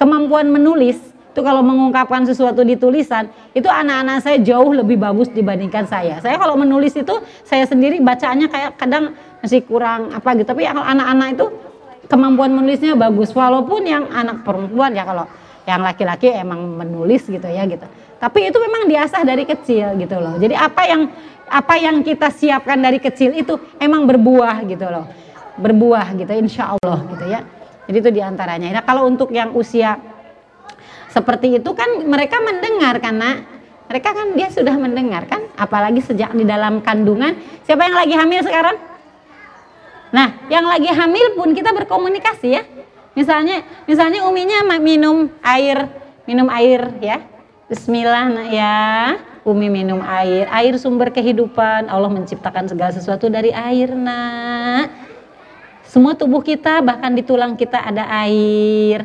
Kemampuan 0.00 0.48
menulis 0.48 0.96
itu 1.36 1.44
kalau 1.44 1.60
mengungkapkan 1.60 2.24
sesuatu 2.24 2.64
di 2.64 2.80
tulisan 2.80 3.28
itu 3.52 3.68
anak-anak 3.68 4.24
saya 4.24 4.40
jauh 4.40 4.72
lebih 4.72 4.96
bagus 4.96 5.28
dibandingkan 5.28 5.84
saya. 5.84 6.16
Saya 6.24 6.40
kalau 6.40 6.56
menulis 6.56 6.96
itu 6.96 7.12
saya 7.44 7.68
sendiri 7.68 8.00
bacaannya 8.00 8.48
kayak 8.48 8.80
kadang 8.80 9.12
masih 9.44 9.68
kurang 9.68 10.16
apa 10.16 10.32
gitu. 10.32 10.48
Tapi 10.48 10.64
kalau 10.64 10.80
anak-anak 10.80 11.28
itu 11.36 11.46
kemampuan 12.08 12.56
menulisnya 12.56 12.96
bagus 12.96 13.36
walaupun 13.36 13.84
yang 13.84 14.08
anak 14.16 14.48
perempuan 14.48 14.96
ya 14.96 15.04
kalau 15.04 15.28
yang 15.68 15.84
laki-laki 15.84 16.32
emang 16.32 16.72
menulis 16.72 17.28
gitu 17.28 17.44
ya 17.44 17.68
gitu. 17.68 17.84
Tapi 18.16 18.48
itu 18.48 18.58
memang 18.58 18.88
diasah 18.88 19.22
dari 19.22 19.44
kecil 19.44 19.96
gitu 20.00 20.16
loh. 20.16 20.40
Jadi 20.40 20.56
apa 20.56 20.82
yang 20.88 21.02
apa 21.46 21.74
yang 21.78 22.02
kita 22.02 22.32
siapkan 22.32 22.80
dari 22.80 22.98
kecil 22.98 23.36
itu 23.36 23.54
emang 23.76 24.08
berbuah 24.08 24.64
gitu 24.64 24.86
loh. 24.88 25.06
Berbuah 25.60 26.16
gitu 26.16 26.32
insya 26.32 26.76
Allah 26.76 26.98
gitu 27.12 27.24
ya. 27.28 27.40
Jadi 27.86 27.96
itu 28.00 28.10
di 28.10 28.22
antaranya. 28.24 28.80
Nah 28.80 28.84
kalau 28.84 29.06
untuk 29.06 29.30
yang 29.30 29.52
usia 29.52 30.00
seperti 31.16 31.56
itu 31.56 31.70
kan 31.72 32.04
mereka 32.04 32.40
mendengar 32.44 33.00
karena 33.00 33.40
mereka 33.88 34.12
kan 34.12 34.34
dia 34.34 34.52
sudah 34.52 34.76
mendengar 34.76 35.24
kan 35.30 35.46
apalagi 35.56 36.02
sejak 36.02 36.34
di 36.36 36.44
dalam 36.44 36.82
kandungan 36.82 37.38
siapa 37.64 37.86
yang 37.86 37.96
lagi 37.96 38.14
hamil 38.18 38.40
sekarang 38.44 38.76
nah 40.12 40.28
yang 40.52 40.68
lagi 40.68 40.92
hamil 40.92 41.32
pun 41.38 41.56
kita 41.56 41.72
berkomunikasi 41.72 42.48
ya 42.52 42.62
misalnya 43.16 43.64
misalnya 43.88 44.28
uminya 44.28 44.60
minum 44.76 45.32
air 45.40 45.88
minum 46.28 46.52
air 46.52 46.84
ya 47.00 47.24
Bismillah 47.66 48.30
nak 48.30 48.48
ya. 48.54 49.18
Umi 49.42 49.66
minum 49.66 49.98
air. 49.98 50.46
Air 50.54 50.78
sumber 50.78 51.10
kehidupan. 51.10 51.90
Allah 51.90 52.06
menciptakan 52.06 52.70
segala 52.70 52.94
sesuatu 52.94 53.26
dari 53.26 53.50
air 53.50 53.90
nak. 53.90 54.86
Semua 55.82 56.14
tubuh 56.14 56.46
kita 56.46 56.78
bahkan 56.78 57.10
di 57.10 57.26
tulang 57.26 57.58
kita 57.58 57.82
ada 57.82 58.06
air. 58.22 59.02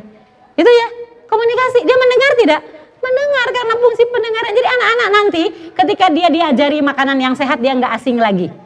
Itu 0.54 0.70
ya 0.70 0.88
komunikasi. 1.26 1.82
Dia 1.82 1.96
mendengar 1.98 2.30
tidak? 2.38 2.60
Mendengar 3.02 3.46
karena 3.50 3.74
fungsi 3.82 4.02
pendengaran. 4.06 4.52
Jadi 4.54 4.68
anak-anak 4.70 5.08
nanti 5.10 5.42
ketika 5.74 6.06
dia 6.14 6.28
diajari 6.30 6.78
makanan 6.78 7.18
yang 7.18 7.34
sehat 7.34 7.58
dia 7.58 7.74
nggak 7.74 7.98
asing 7.98 8.14
lagi 8.14 8.61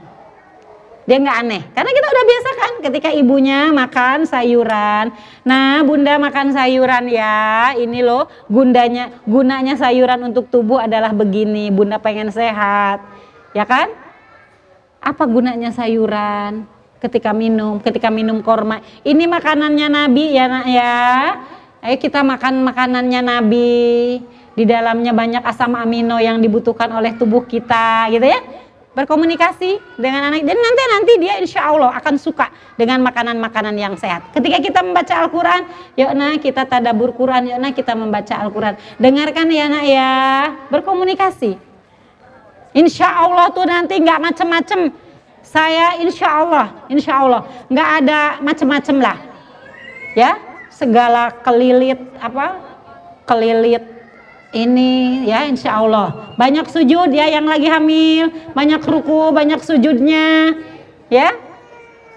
dia 1.06 1.16
nggak 1.22 1.38
aneh. 1.46 1.62
Karena 1.70 1.90
kita 1.94 2.06
udah 2.10 2.24
biasa 2.26 2.50
kan 2.58 2.72
ketika 2.90 3.08
ibunya 3.14 3.70
makan 3.70 4.26
sayuran. 4.26 5.14
Nah 5.46 5.86
bunda 5.86 6.18
makan 6.18 6.50
sayuran 6.50 7.06
ya. 7.06 7.72
Ini 7.78 8.02
loh 8.02 8.26
gundanya 8.50 9.22
gunanya 9.22 9.78
sayuran 9.78 10.26
untuk 10.26 10.50
tubuh 10.50 10.82
adalah 10.82 11.14
begini. 11.14 11.70
Bunda 11.70 12.02
pengen 12.02 12.34
sehat. 12.34 13.06
Ya 13.54 13.62
kan? 13.62 13.94
Apa 14.98 15.24
gunanya 15.30 15.70
sayuran? 15.70 16.66
Ketika 16.98 17.30
minum 17.30 17.78
ketika 17.78 18.10
minum 18.10 18.42
korma. 18.42 18.82
Ini 19.06 19.30
makanannya 19.30 19.86
nabi 19.86 20.34
ya 20.34 20.44
nak 20.50 20.66
ya. 20.66 20.98
Ayo 21.86 22.02
kita 22.02 22.26
makan 22.26 22.66
makanannya 22.66 23.22
Nabi. 23.22 24.18
Di 24.58 24.64
dalamnya 24.66 25.14
banyak 25.14 25.44
asam 25.46 25.78
amino 25.78 26.18
yang 26.18 26.42
dibutuhkan 26.42 26.90
oleh 26.90 27.14
tubuh 27.14 27.46
kita, 27.46 28.10
gitu 28.10 28.26
ya. 28.26 28.42
Berkomunikasi 28.96 30.00
dengan 30.00 30.32
anak 30.32 30.40
dan 30.40 30.56
nanti 30.56 30.82
nanti 30.88 31.12
dia 31.20 31.36
insya 31.36 31.68
Allah 31.68 31.92
akan 32.00 32.16
suka 32.16 32.48
dengan 32.80 33.04
makanan-makanan 33.04 33.76
yang 33.76 33.92
sehat. 34.00 34.32
Ketika 34.32 34.56
kita 34.64 34.80
membaca 34.80 35.12
Al-Quran, 35.20 35.68
yuk 36.00 36.12
nah 36.16 36.32
kita 36.40 36.64
tadabur 36.64 37.12
Quran, 37.12 37.52
yuk 37.52 37.60
nah 37.60 37.76
kita 37.76 37.92
membaca 37.92 38.34
Al-Quran. 38.40 38.80
Dengarkan 38.96 39.52
ya 39.52 39.64
nak 39.68 39.84
ya, 39.84 40.12
berkomunikasi. 40.72 41.60
Insya 42.72 43.20
Allah 43.20 43.52
tuh 43.52 43.68
nanti 43.68 44.00
nggak 44.00 44.32
macem-macem. 44.32 44.88
Saya 45.44 46.00
insya 46.00 46.28
Allah, 46.32 46.66
insya 46.88 47.20
Allah 47.20 47.44
nggak 47.68 47.88
ada 48.00 48.20
macem-macem 48.40 48.96
lah. 48.96 49.20
Ya, 50.16 50.40
segala 50.72 51.36
kelilit 51.44 52.00
apa, 52.16 52.56
kelilit 53.28 53.95
ini 54.54 55.24
ya 55.26 55.48
insya 55.48 55.82
Allah. 55.82 56.34
Banyak 56.38 56.70
sujud 56.70 57.10
ya 57.10 57.26
yang 57.26 57.48
lagi 57.48 57.66
hamil. 57.66 58.30
Banyak 58.54 58.82
ruku 58.86 59.34
banyak 59.34 59.58
sujudnya 59.64 60.54
ya. 61.10 61.34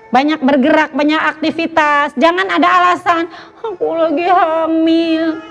Banyak 0.10 0.42
bergerak 0.42 0.94
banyak 0.94 1.22
aktivitas. 1.38 2.14
Jangan 2.18 2.50
ada 2.50 2.68
alasan 2.70 3.30
aku 3.62 3.88
lagi 3.98 4.28
hamil. 4.30 5.42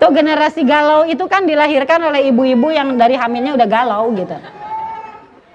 Tuh 0.00 0.10
generasi 0.12 0.66
galau 0.66 1.08
itu 1.08 1.24
kan 1.30 1.48
dilahirkan 1.48 2.00
oleh 2.02 2.28
ibu-ibu 2.28 2.68
yang 2.72 2.96
dari 2.96 3.16
hamilnya 3.16 3.56
udah 3.56 3.68
galau 3.68 4.12
gitu. 4.12 4.36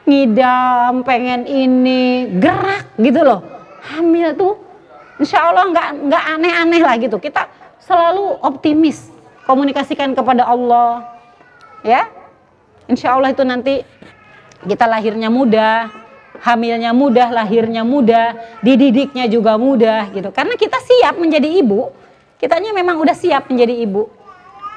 Ngidam 0.09 1.05
pengen 1.05 1.45
ini 1.45 2.33
gerak 2.41 2.97
gitu 2.97 3.21
loh. 3.21 3.45
Hamil 3.93 4.33
tuh 4.33 4.57
insya 5.21 5.53
Allah 5.53 5.69
nggak 5.69 5.87
nggak 6.09 6.23
aneh-aneh 6.37 6.81
lah 6.81 6.95
gitu. 6.97 7.21
Kita 7.21 7.45
selalu 7.77 8.41
optimis 8.41 9.18
komunikasikan 9.49 10.13
kepada 10.13 10.45
Allah 10.45 11.09
ya. 11.81 12.05
Insya 12.85 13.17
Allah 13.17 13.33
itu 13.33 13.41
nanti 13.41 13.81
kita 14.61 14.85
lahirnya 14.85 15.33
mudah 15.33 15.89
hamilnya 16.45 16.93
mudah 16.93 17.33
lahirnya 17.33 17.81
mudah 17.81 18.37
dididiknya 18.61 19.25
juga 19.25 19.57
mudah 19.57 20.13
gitu. 20.13 20.29
Karena 20.29 20.53
kita 20.53 20.77
siap 20.77 21.17
menjadi 21.17 21.49
ibu 21.49 21.89
kitanya 22.37 22.69
memang 22.77 23.01
udah 23.01 23.17
siap 23.17 23.49
menjadi 23.49 23.73
ibu 23.73 24.05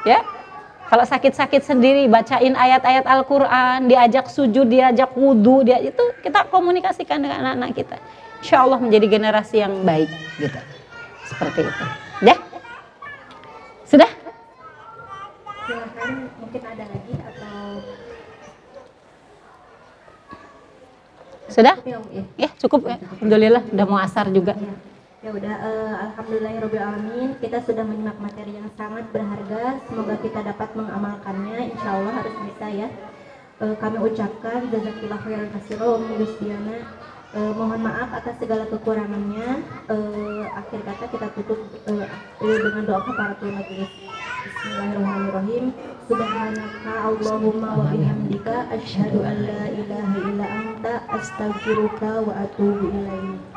ya. 0.09 0.25
Kalau 0.93 1.09
sakit-sakit 1.09 1.65
sendiri 1.65 2.05
bacain 2.05 2.53
ayat-ayat 2.53 3.09
Al-Quran 3.09 3.89
diajak 3.89 4.29
sujud 4.29 4.69
diajak 4.69 5.17
wudhu 5.17 5.65
dia 5.65 5.81
itu 5.81 6.01
kita 6.21 6.49
komunikasikan 6.53 7.21
dengan 7.21 7.45
anak-anak 7.45 7.71
kita. 7.77 7.97
Insya 8.45 8.65
Allah 8.65 8.77
menjadi 8.77 9.07
generasi 9.09 9.65
yang 9.65 9.73
baik 9.89 10.11
gitu. 10.37 10.61
Seperti 11.33 11.65
itu. 11.65 11.85
Ya? 12.29 12.37
Sudah 13.89 14.11
silahkan 15.67 16.11
mungkin 16.41 16.63
ada 16.67 16.85
lagi 16.87 17.15
atau 17.19 17.59
Sudah? 21.53 21.77
Cukup 21.77 21.93
ya, 21.93 21.99
ya? 22.09 22.25
Ya 22.41 22.51
cukup 22.57 22.81
ya. 22.89 22.97
Alhamdulillah 22.97 23.63
udah 23.69 23.85
mau 23.85 24.01
asar 24.01 24.33
juga. 24.33 24.57
Ya, 24.57 24.73
ya 25.21 25.31
udah 25.37 25.55
uh, 25.61 25.95
alhamdulillahirobbilalamin 26.09 27.37
kita 27.45 27.61
sudah 27.61 27.85
menyimak 27.85 28.17
materi 28.17 28.57
yang 28.57 28.73
sangat 28.73 29.05
berharga. 29.13 29.85
Semoga 29.85 30.17
kita 30.25 30.41
dapat 30.41 30.73
mengamalkannya. 30.73 31.77
Insya 31.77 31.89
Allah 31.93 32.13
harus 32.25 32.35
bisa 32.49 32.67
ya. 32.73 32.89
Eh, 33.63 33.77
kami 33.79 33.95
ucapkan 34.03 34.65
jazakillah 34.75 35.21
khairan 35.23 35.53
Ummu 35.55 36.15
Gustiana. 36.19 36.77
Eh, 37.33 37.53
mohon 37.55 37.81
maaf 37.85 38.11
atas 38.11 38.35
segala 38.43 38.67
kekurangannya. 38.67 39.49
Eh, 39.93 40.45
akhir 40.51 40.81
kata 40.83 41.05
kita 41.15 41.27
tutup 41.37 41.61
eh, 41.87 42.09
dengan 42.41 42.83
doa 42.89 43.01
kafaratul 43.07 43.55
majelis. 43.55 43.93
Bismillahirrahmanirrahim. 44.63 45.75
Subhanaka 46.07 46.95
Allahumma 47.11 47.83
wa 47.83 47.91
bihamdika 47.91 48.71
asyhadu 48.71 49.27
an 49.27 49.43
la 49.43 49.67
ilaha 49.75 50.17
illa 50.23 50.47
anta 50.47 51.03
astaghfiruka 51.11 52.23
wa 52.23 52.31
atubu 52.47 52.95
ilaik. 52.95 53.52